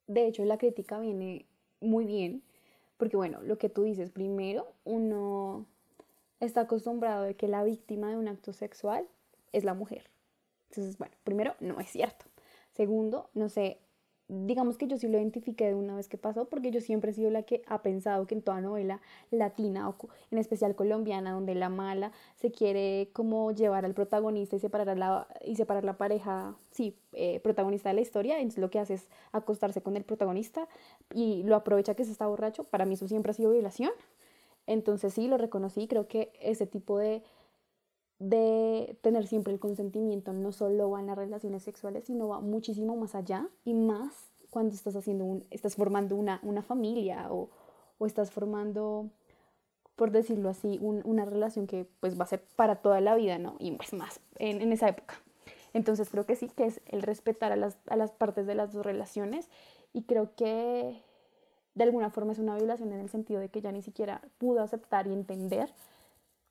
de 0.08 0.28
hecho 0.28 0.46
la 0.46 0.58
crítica 0.58 1.00
viene 1.00 1.46
muy 1.82 2.06
bien, 2.06 2.44
porque 2.98 3.18
bueno, 3.18 3.42
lo 3.42 3.58
que 3.58 3.70
tú 3.70 3.84
dices, 3.84 4.12
primero, 4.12 4.74
uno 4.86 5.66
está 6.46 6.62
acostumbrado 6.62 7.24
de 7.24 7.36
que 7.36 7.48
la 7.48 7.64
víctima 7.64 8.10
de 8.10 8.18
un 8.18 8.28
acto 8.28 8.54
sexual 8.54 9.08
es 9.52 9.64
la 9.64 9.74
mujer. 9.74 10.10
Entonces, 10.70 10.98
bueno, 10.98 11.16
primero, 11.24 11.56
no 11.60 11.80
es 11.80 11.90
cierto. 11.90 12.26
Segundo, 12.72 13.30
no 13.36 13.50
sé, 13.50 13.80
digamos 14.28 14.78
que 14.78 14.88
yo 14.88 14.98
sí 14.98 15.08
lo 15.08 15.18
identifiqué 15.18 15.68
de 15.68 15.76
una 15.76 15.96
vez 15.96 16.08
que 16.08 16.18
pasó, 16.18 16.46
porque 16.46 16.72
yo 16.72 16.82
siempre 16.82 17.12
he 17.12 17.14
sido 17.14 17.30
la 17.30 17.44
que 17.44 17.62
ha 17.68 17.82
pensado 17.82 18.26
que 18.26 18.36
en 18.36 18.42
toda 18.42 18.62
novela 18.62 19.02
latina, 19.32 19.90
o 19.90 19.96
en 20.32 20.38
especial 20.38 20.76
colombiana, 20.76 21.32
donde 21.32 21.56
la 21.56 21.70
mala 21.70 22.12
se 22.36 22.52
quiere 22.52 23.10
como 23.14 23.52
llevar 23.52 23.86
al 23.86 23.94
protagonista 23.94 24.56
y 24.56 24.60
separar 24.60 24.98
la, 24.98 25.28
y 25.46 25.56
separar 25.56 25.84
la 25.84 25.98
pareja, 25.98 26.56
sí, 26.72 26.98
eh, 27.14 27.40
protagonista 27.42 27.90
de 27.90 27.96
la 27.96 28.02
historia, 28.02 28.38
entonces 28.38 28.62
lo 28.62 28.70
que 28.70 28.80
hace 28.80 28.96
es 28.96 29.10
acostarse 29.32 29.82
con 29.82 29.98
el 29.98 30.04
protagonista 30.04 30.68
y 31.14 31.44
lo 31.44 31.56
aprovecha 31.56 31.94
que 31.96 32.06
se 32.06 32.12
está 32.12 32.26
borracho, 32.28 32.64
para 32.64 32.86
mí 32.86 32.96
eso 32.96 33.08
siempre 33.08 33.32
ha 33.32 33.34
sido 33.34 33.52
violación. 33.52 33.92
Entonces 34.68 35.14
sí, 35.14 35.28
lo 35.28 35.38
reconocí, 35.38 35.88
creo 35.88 36.08
que 36.08 36.32
ese 36.42 36.66
tipo 36.68 36.98
de 36.98 37.24
de 38.20 38.98
tener 39.02 39.28
siempre 39.28 39.52
el 39.52 39.60
consentimiento 39.60 40.32
no 40.32 40.54
solo 40.54 40.92
va 40.92 41.02
en 41.02 41.08
las 41.08 41.18
relaciones 41.18 41.64
sexuales, 41.64 42.06
sino 42.06 42.30
va 42.30 42.40
muchísimo 42.40 42.96
más 42.96 43.16
allá 43.16 43.50
y 43.66 43.74
más 43.74 44.32
cuando 44.50 44.74
estás 44.76 44.96
haciendo 44.96 45.26
un, 45.26 45.46
estás 45.50 45.76
formando 45.76 46.16
una, 46.16 46.40
una 46.44 46.62
familia 46.62 47.28
o, 47.32 47.50
o, 47.98 48.06
estás 48.06 48.32
formando, 48.32 49.10
por 49.96 50.12
decirlo 50.12 50.50
así, 50.50 50.80
una 50.82 51.26
relación 51.26 51.68
que 51.68 51.88
pues 52.00 52.18
va 52.18 52.24
a 52.24 52.28
ser 52.28 52.46
para 52.56 52.78
toda 52.78 53.02
la 53.02 53.16
vida, 53.16 53.40
¿no? 53.40 53.56
Y 53.60 53.72
pues 53.72 53.94
más 53.94 54.22
en, 54.38 54.62
en 54.62 54.72
esa 54.72 54.88
época. 54.88 55.16
Entonces 55.74 56.10
creo 56.10 56.26
que 56.26 56.36
sí, 56.36 56.50
que 56.50 56.66
es 56.66 56.82
el 56.86 57.02
respetar 57.02 57.52
a 57.52 57.56
las, 57.56 57.78
a 57.88 57.98
las 57.98 58.12
partes 58.12 58.46
de 58.46 58.56
las 58.56 58.72
dos 58.72 58.86
relaciones 58.86 59.50
y 59.92 60.04
creo 60.04 60.36
que 60.36 61.02
de 61.76 61.84
alguna 61.84 62.10
forma 62.10 62.34
es 62.34 62.40
una 62.40 62.56
violación 62.56 62.94
en 62.94 63.00
el 63.00 63.10
sentido 63.10 63.40
de 63.40 63.50
que 63.50 63.62
ya 63.62 63.72
ni 63.72 63.82
siquiera 63.82 64.22
pudo 64.38 64.62
aceptar 64.62 65.08
y 65.08 65.14
entender 65.14 65.74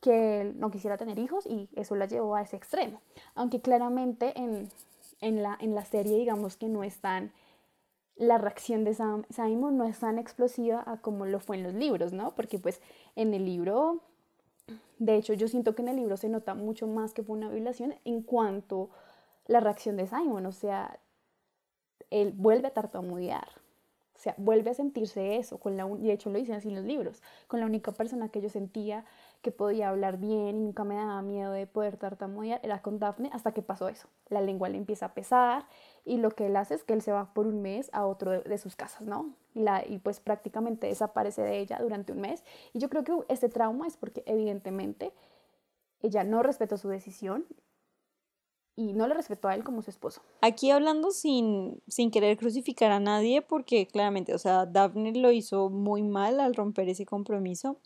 que 0.01 0.53
no 0.57 0.71
quisiera 0.71 0.99
tener 0.99 1.19
hijos 1.19 1.47
y 1.47 1.69
eso 1.77 1.95
la 1.95 2.07
llevó 2.07 2.35
a 2.35 2.43
ese 2.43 2.57
extremo. 2.57 3.01
Aunque 3.35 3.61
claramente 3.61 4.39
en, 4.39 4.69
en, 5.21 5.43
la, 5.43 5.57
en 5.61 5.75
la 5.75 5.85
serie 5.85 6.19
digamos 6.19 6.57
que 6.57 6.69
no 6.69 6.83
es 6.83 7.01
tan, 7.01 7.33
la 8.17 8.39
reacción 8.39 8.85
de 8.85 8.97
Simon 9.31 9.77
no 9.77 9.85
es 9.85 10.01
tan 10.01 10.19
explosiva 10.19 10.83
a 10.87 11.01
como 11.01 11.25
lo 11.25 11.39
fue 11.39 11.57
en 11.57 11.63
los 11.63 11.75
libros, 11.75 12.13
¿no? 12.13 12.35
Porque 12.35 12.59
pues 12.59 12.81
en 13.15 13.33
el 13.33 13.45
libro, 13.45 14.01
de 14.99 15.17
hecho 15.17 15.35
yo 15.35 15.47
siento 15.47 15.75
que 15.75 15.83
en 15.83 15.89
el 15.89 15.97
libro 15.97 16.17
se 16.17 16.29
nota 16.29 16.55
mucho 16.55 16.89
más 16.89 17.15
que 17.15 17.23
fue 17.23 17.37
una 17.37 17.49
violación 17.49 17.95
en 18.05 18.23
cuanto 18.23 18.91
la 19.47 19.61
reacción 19.61 19.97
de 19.97 20.07
Simon, 20.07 20.47
o 20.47 20.53
sea, 20.53 20.99
él 22.11 22.33
vuelve 22.37 22.69
a 22.69 22.75
tartamudear, 22.75 23.49
o 24.23 24.25
sea, 24.25 24.37
vuelve 24.39 24.71
a 24.71 24.75
sentirse 24.75 25.37
eso, 25.37 25.59
con 25.59 25.77
la, 25.77 25.85
y 25.99 26.07
de 26.07 26.13
hecho 26.13 26.31
lo 26.31 26.39
dicen 26.39 26.55
así 26.55 26.69
en 26.69 26.77
los 26.77 26.85
libros, 26.85 27.21
con 27.49 27.59
la 27.59 27.67
única 27.67 27.91
persona 27.91 28.29
que 28.29 28.41
yo 28.41 28.49
sentía 28.49 29.05
que 29.41 29.51
podía 29.51 29.89
hablar 29.89 30.17
bien 30.19 30.57
y 30.59 30.61
nunca 30.61 30.85
me 30.85 30.95
daba 30.95 31.21
miedo 31.23 31.51
de 31.51 31.67
poder 31.67 31.97
tartamudear, 31.97 32.61
era 32.63 32.81
con 32.83 33.01
Daphne 33.01 33.31
hasta 33.33 33.51
que 33.51 33.63
pasó 33.63 33.89
eso. 33.89 34.07
La 34.29 34.41
lengua 34.41 34.69
le 34.69 34.79
empieza 34.79 35.07
a 35.07 35.15
pesar 35.15 35.67
y 36.05 36.19
lo 36.19 36.31
que 36.31 36.47
él 36.47 36.55
hace 36.55 36.75
es 36.75 36.85
que 36.85 36.93
él 36.93 37.03
se 37.03 37.11
va 37.11 37.35
por 37.35 37.49
un 37.49 37.63
mes 37.63 37.91
a 37.93 38.07
otro 38.07 38.31
de, 38.31 38.59
sus 38.59 38.77
casas, 38.77 39.09
¿no? 39.09 39.35
Y, 39.55 39.63
la, 39.63 39.85
y 39.85 39.99
pues 39.99 40.21
prácticamente 40.21 40.87
desaparece 40.87 41.43
de 41.43 41.59
ella 41.59 41.81
durante 41.81 42.13
un 42.13 42.21
mes. 42.21 42.45
Y 42.73 42.79
yo 42.79 42.89
creo 42.89 43.03
que 43.03 43.13
este 43.29 43.49
trauma 43.49 43.89
es 43.89 43.97
porque 43.97 44.23
evidentemente 44.27 45.13
ella 46.01 46.23
no 46.23 46.45
respetó 46.45 46.77
su 46.77 46.89
decisión 46.89 47.45
y 48.77 48.93
no 48.93 49.07
le 49.07 49.15
respetó 49.15 49.49
a 49.49 49.55
él 49.55 49.65
como 49.65 49.83
su 49.83 49.91
esposo. 49.91 50.23
Aquí 50.41 50.71
hablando 50.71 51.11
sin, 51.11 51.83
sin 51.89 52.11
querer 52.11 52.37
crucificar 52.37 52.91
a 52.93 53.01
nadie, 53.01 53.43
porque 53.43 53.87
claramente, 53.87 54.35
o 54.35 54.39
sea, 54.39 54.67
Daphne 54.67 55.13
lo 55.13 55.31
hizo 55.31 55.69
muy 55.71 56.03
mal 56.03 56.41
al 56.41 56.55
romper 56.55 56.89
ese 56.89 57.07
compromiso. 57.07 57.79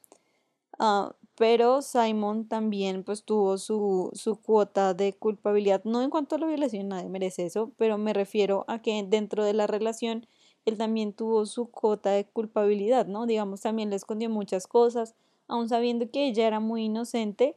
Uh, 0.79 1.11
pero 1.37 1.83
Simon 1.83 2.49
también 2.49 3.03
pues 3.05 3.25
tuvo 3.25 3.59
su, 3.59 4.11
su, 4.15 4.37
cuota 4.37 4.95
de 4.95 5.13
culpabilidad, 5.15 5.83
no 5.85 6.03
en 6.03 6.11
cuanto 6.11 6.37
a 6.37 6.39
la 6.39 6.47
violación, 6.47 6.89
nadie 6.89 7.09
merece 7.09 7.47
eso, 7.47 7.73
pero 7.77 7.99
me 7.99 8.13
refiero 8.13 8.65
a 8.69 8.81
que 8.81 9.03
dentro 9.07 9.45
de 9.45 9.53
la 9.53 9.67
relación 9.67 10.27
él 10.65 10.77
también 10.79 11.13
tuvo 11.13 11.47
su 11.47 11.71
cuota 11.71 12.11
de 12.11 12.27
culpabilidad, 12.27 13.07
¿no? 13.07 13.27
Digamos, 13.27 13.61
también 13.61 13.91
le 13.91 13.97
escondió 13.97 14.29
muchas 14.29 14.67
cosas, 14.67 15.15
aun 15.47 15.69
sabiendo 15.69 16.11
que 16.11 16.27
ella 16.27 16.47
era 16.47 16.61
muy 16.61 16.85
inocente, 16.85 17.57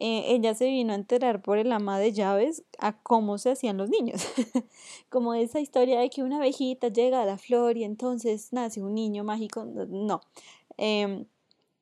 eh, 0.00 0.24
ella 0.28 0.54
se 0.54 0.64
vino 0.66 0.92
a 0.92 0.96
enterar 0.96 1.42
por 1.42 1.58
el 1.58 1.70
ama 1.72 1.98
de 1.98 2.12
llaves 2.12 2.64
a 2.78 3.00
cómo 3.02 3.36
se 3.36 3.50
hacían 3.50 3.76
los 3.76 3.90
niños, 3.90 4.26
como 5.10 5.34
esa 5.34 5.60
historia 5.60 6.00
de 6.00 6.08
que 6.08 6.22
una 6.22 6.38
abejita 6.38 6.88
llega 6.88 7.22
a 7.22 7.26
la 7.26 7.36
flor 7.36 7.76
y 7.76 7.84
entonces 7.84 8.52
nace 8.52 8.82
un 8.82 8.94
niño 8.94 9.24
mágico, 9.24 9.64
no. 9.64 10.22
Eh, 10.78 11.26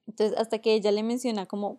entonces, 0.08 0.36
hasta 0.36 0.58
que 0.58 0.74
ella 0.74 0.90
le 0.90 1.04
menciona 1.04 1.46
como 1.46 1.78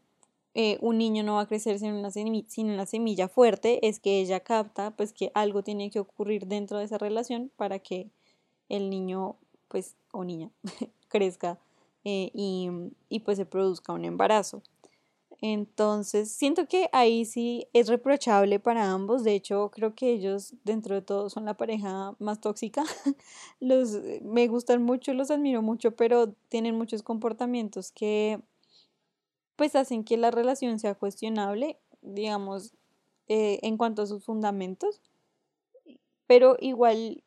eh, 0.54 0.78
un 0.82 0.98
niño 0.98 1.24
no 1.24 1.36
va 1.36 1.42
a 1.42 1.48
crecer 1.48 1.78
sin 1.78 1.94
una, 1.94 2.10
semilla, 2.10 2.48
sin 2.50 2.70
una 2.70 2.86
semilla 2.86 3.28
fuerte, 3.28 3.86
es 3.88 4.00
que 4.00 4.22
ella 4.22 4.40
capta 4.40 4.92
pues 4.92 5.12
que 5.12 5.32
algo 5.34 5.62
tiene 5.62 5.90
que 5.92 6.00
ocurrir 6.00 6.48
dentro 6.48 6.78
de 6.80 6.86
esa 6.86 6.98
relación 6.98 7.52
para 7.58 7.80
que 7.80 8.10
el 8.70 8.90
niño 8.90 9.36
pues 9.68 9.96
o 10.14 10.24
niña 10.24 10.52
crezca 11.10 11.60
eh, 12.06 12.32
y, 12.34 12.70
y 13.10 13.20
pues 13.20 13.38
se 13.38 13.46
produzca 13.46 13.94
un 13.94 14.06
embarazo. 14.06 14.64
Entonces, 15.42 16.32
siento 16.32 16.68
que 16.68 16.90
ahí 16.92 17.24
sí 17.24 17.68
es 17.74 17.88
reprochable 17.88 18.60
para 18.60 18.92
ambos. 18.92 19.24
De 19.24 19.34
hecho, 19.36 19.72
creo 19.72 19.96
que 19.96 20.12
ellos, 20.12 20.54
dentro 20.66 20.96
de 20.96 21.02
todo, 21.02 21.30
son 21.30 21.46
la 21.46 21.54
pareja 21.56 22.14
más 22.20 22.42
tóxica. 22.42 22.84
Los, 23.62 23.94
eh, 23.96 24.20
me 24.24 24.48
gustan 24.48 24.84
mucho, 24.84 25.14
los 25.14 25.32
admiro 25.32 25.62
mucho, 25.62 25.96
pero 25.96 26.34
tienen 26.50 26.76
muchos 26.78 27.04
comportamientos 27.04 27.92
que, 27.92 28.42
pues, 29.56 29.76
hacen 29.76 30.04
que 30.04 30.18
la 30.18 30.32
relación 30.32 30.80
sea 30.80 30.96
cuestionable, 30.96 31.78
digamos, 32.02 32.74
eh, 33.28 33.60
en 33.64 33.78
cuanto 33.78 34.02
a 34.04 34.08
sus 34.08 34.24
fundamentos. 34.24 35.02
Pero 36.28 36.56
igual 36.62 37.24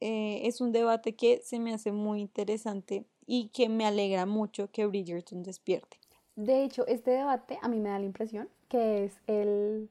eh, 0.00 0.40
es 0.46 0.60
un 0.60 0.72
debate 0.72 1.14
que 1.14 1.40
se 1.44 1.58
me 1.60 1.72
hace 1.72 1.92
muy 1.92 2.20
interesante 2.20 3.06
y 3.26 3.48
que 3.48 3.68
me 3.68 3.86
alegra 3.86 4.26
mucho 4.26 4.70
que 4.70 4.84
Bridgerton 4.86 5.42
despierte. 5.42 5.99
De 6.40 6.64
hecho, 6.64 6.86
este 6.86 7.10
debate 7.10 7.58
a 7.60 7.68
mí 7.68 7.80
me 7.80 7.90
da 7.90 7.98
la 7.98 8.06
impresión 8.06 8.48
que 8.68 9.04
es 9.04 9.20
el... 9.26 9.90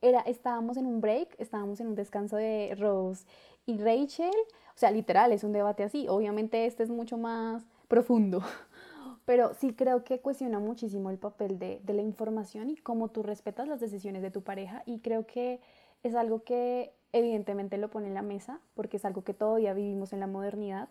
Era, 0.00 0.20
estábamos 0.20 0.76
en 0.76 0.86
un 0.86 1.00
break, 1.00 1.34
estábamos 1.38 1.80
en 1.80 1.88
un 1.88 1.96
descanso 1.96 2.36
de 2.36 2.76
Rose 2.78 3.26
y 3.64 3.78
Rachel, 3.78 4.30
o 4.30 4.78
sea, 4.78 4.92
literal, 4.92 5.32
es 5.32 5.42
un 5.42 5.52
debate 5.52 5.82
así. 5.82 6.06
Obviamente 6.08 6.66
este 6.66 6.84
es 6.84 6.90
mucho 6.90 7.18
más 7.18 7.64
profundo, 7.88 8.42
pero 9.24 9.54
sí 9.54 9.72
creo 9.72 10.04
que 10.04 10.20
cuestiona 10.20 10.60
muchísimo 10.60 11.10
el 11.10 11.18
papel 11.18 11.58
de, 11.58 11.80
de 11.82 11.94
la 11.94 12.02
información 12.02 12.70
y 12.70 12.76
cómo 12.76 13.08
tú 13.08 13.24
respetas 13.24 13.66
las 13.66 13.80
decisiones 13.80 14.22
de 14.22 14.30
tu 14.30 14.42
pareja 14.42 14.84
y 14.86 15.00
creo 15.00 15.26
que 15.26 15.58
es 16.04 16.14
algo 16.14 16.44
que 16.44 16.92
evidentemente 17.12 17.76
lo 17.76 17.90
pone 17.90 18.06
en 18.06 18.14
la 18.14 18.22
mesa 18.22 18.60
porque 18.74 18.98
es 18.98 19.04
algo 19.04 19.24
que 19.24 19.34
todavía 19.34 19.74
vivimos 19.74 20.12
en 20.12 20.20
la 20.20 20.28
modernidad 20.28 20.88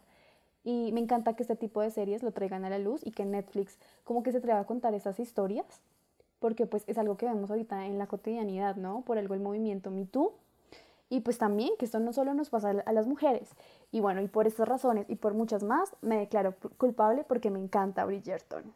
y 0.66 0.92
me 0.92 1.00
encanta 1.00 1.36
que 1.36 1.44
este 1.44 1.56
tipo 1.56 1.80
de 1.80 1.92
series 1.92 2.24
lo 2.24 2.32
traigan 2.32 2.66
a 2.66 2.70
la 2.70 2.80
luz 2.80 3.06
y 3.06 3.12
que 3.12 3.24
Netflix 3.24 3.78
como 4.04 4.24
que 4.24 4.32
se 4.32 4.40
atreva 4.40 4.60
a 4.60 4.66
contar 4.66 4.96
esas 4.96 5.20
historias, 5.20 5.80
porque 6.40 6.66
pues 6.66 6.84
es 6.88 6.98
algo 6.98 7.18
que 7.18 7.28
vemos 7.28 7.52
ahorita 7.52 7.86
en 7.86 8.00
la 8.00 8.08
cotidianidad, 8.08 8.76
¿no? 8.76 9.02
Por 9.02 9.20
algo 9.20 9.36
el 9.36 9.40
movimiento 9.40 9.92
Me 9.92 10.06
Too. 10.06 10.34
Y 11.08 11.22
pues 11.22 11.38
también 11.38 11.70
que 11.78 11.86
esto 11.86 12.00
no 12.00 12.14
solo 12.14 12.34
nos 12.34 12.50
pasa 12.50 12.72
a 12.84 12.94
las 12.94 13.06
mujeres. 13.06 13.52
Y 13.92 14.00
bueno, 14.00 14.22
y 14.22 14.28
por 14.28 14.48
estas 14.48 14.68
razones 14.68 15.06
y 15.08 15.16
por 15.16 15.36
muchas 15.36 15.64
más, 15.64 15.96
me 16.02 16.18
declaro 16.18 16.56
culpable 16.78 17.24
porque 17.24 17.52
me 17.52 17.60
encanta 17.60 18.04
Bridgerton. 18.04 18.74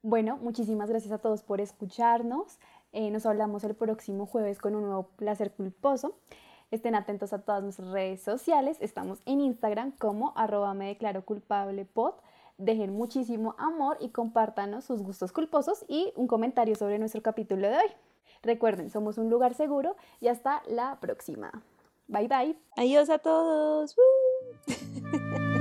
Bueno, 0.00 0.38
muchísimas 0.38 0.88
gracias 0.88 1.12
a 1.12 1.18
todos 1.18 1.42
por 1.42 1.60
escucharnos. 1.60 2.58
Eh, 2.92 3.10
nos 3.10 3.26
hablamos 3.26 3.64
el 3.64 3.74
próximo 3.74 4.24
jueves 4.24 4.58
con 4.58 4.74
un 4.74 4.84
nuevo 4.84 5.08
placer 5.16 5.52
culposo. 5.52 6.14
Estén 6.74 6.96
atentos 6.96 7.32
a 7.32 7.38
todas 7.38 7.62
nuestras 7.62 7.92
redes 7.92 8.20
sociales. 8.20 8.78
Estamos 8.80 9.20
en 9.26 9.40
Instagram 9.40 9.92
como 9.92 10.32
arroba 10.36 10.74
me 10.74 10.88
declaro 10.88 11.24
culpable 11.24 11.84
pod. 11.84 12.14
Dejen 12.58 12.92
muchísimo 12.92 13.54
amor 13.58 13.96
y 14.00 14.08
compártanos 14.08 14.82
sus 14.82 15.00
gustos 15.00 15.30
culposos 15.30 15.84
y 15.86 16.12
un 16.16 16.26
comentario 16.26 16.74
sobre 16.74 16.98
nuestro 16.98 17.22
capítulo 17.22 17.68
de 17.68 17.76
hoy. 17.76 17.90
Recuerden, 18.42 18.90
somos 18.90 19.18
un 19.18 19.30
lugar 19.30 19.54
seguro 19.54 19.94
y 20.20 20.26
hasta 20.26 20.64
la 20.66 20.98
próxima. 20.98 21.62
Bye 22.08 22.26
bye. 22.26 22.58
Adiós 22.76 23.08
a 23.08 23.18
todos. 23.18 23.94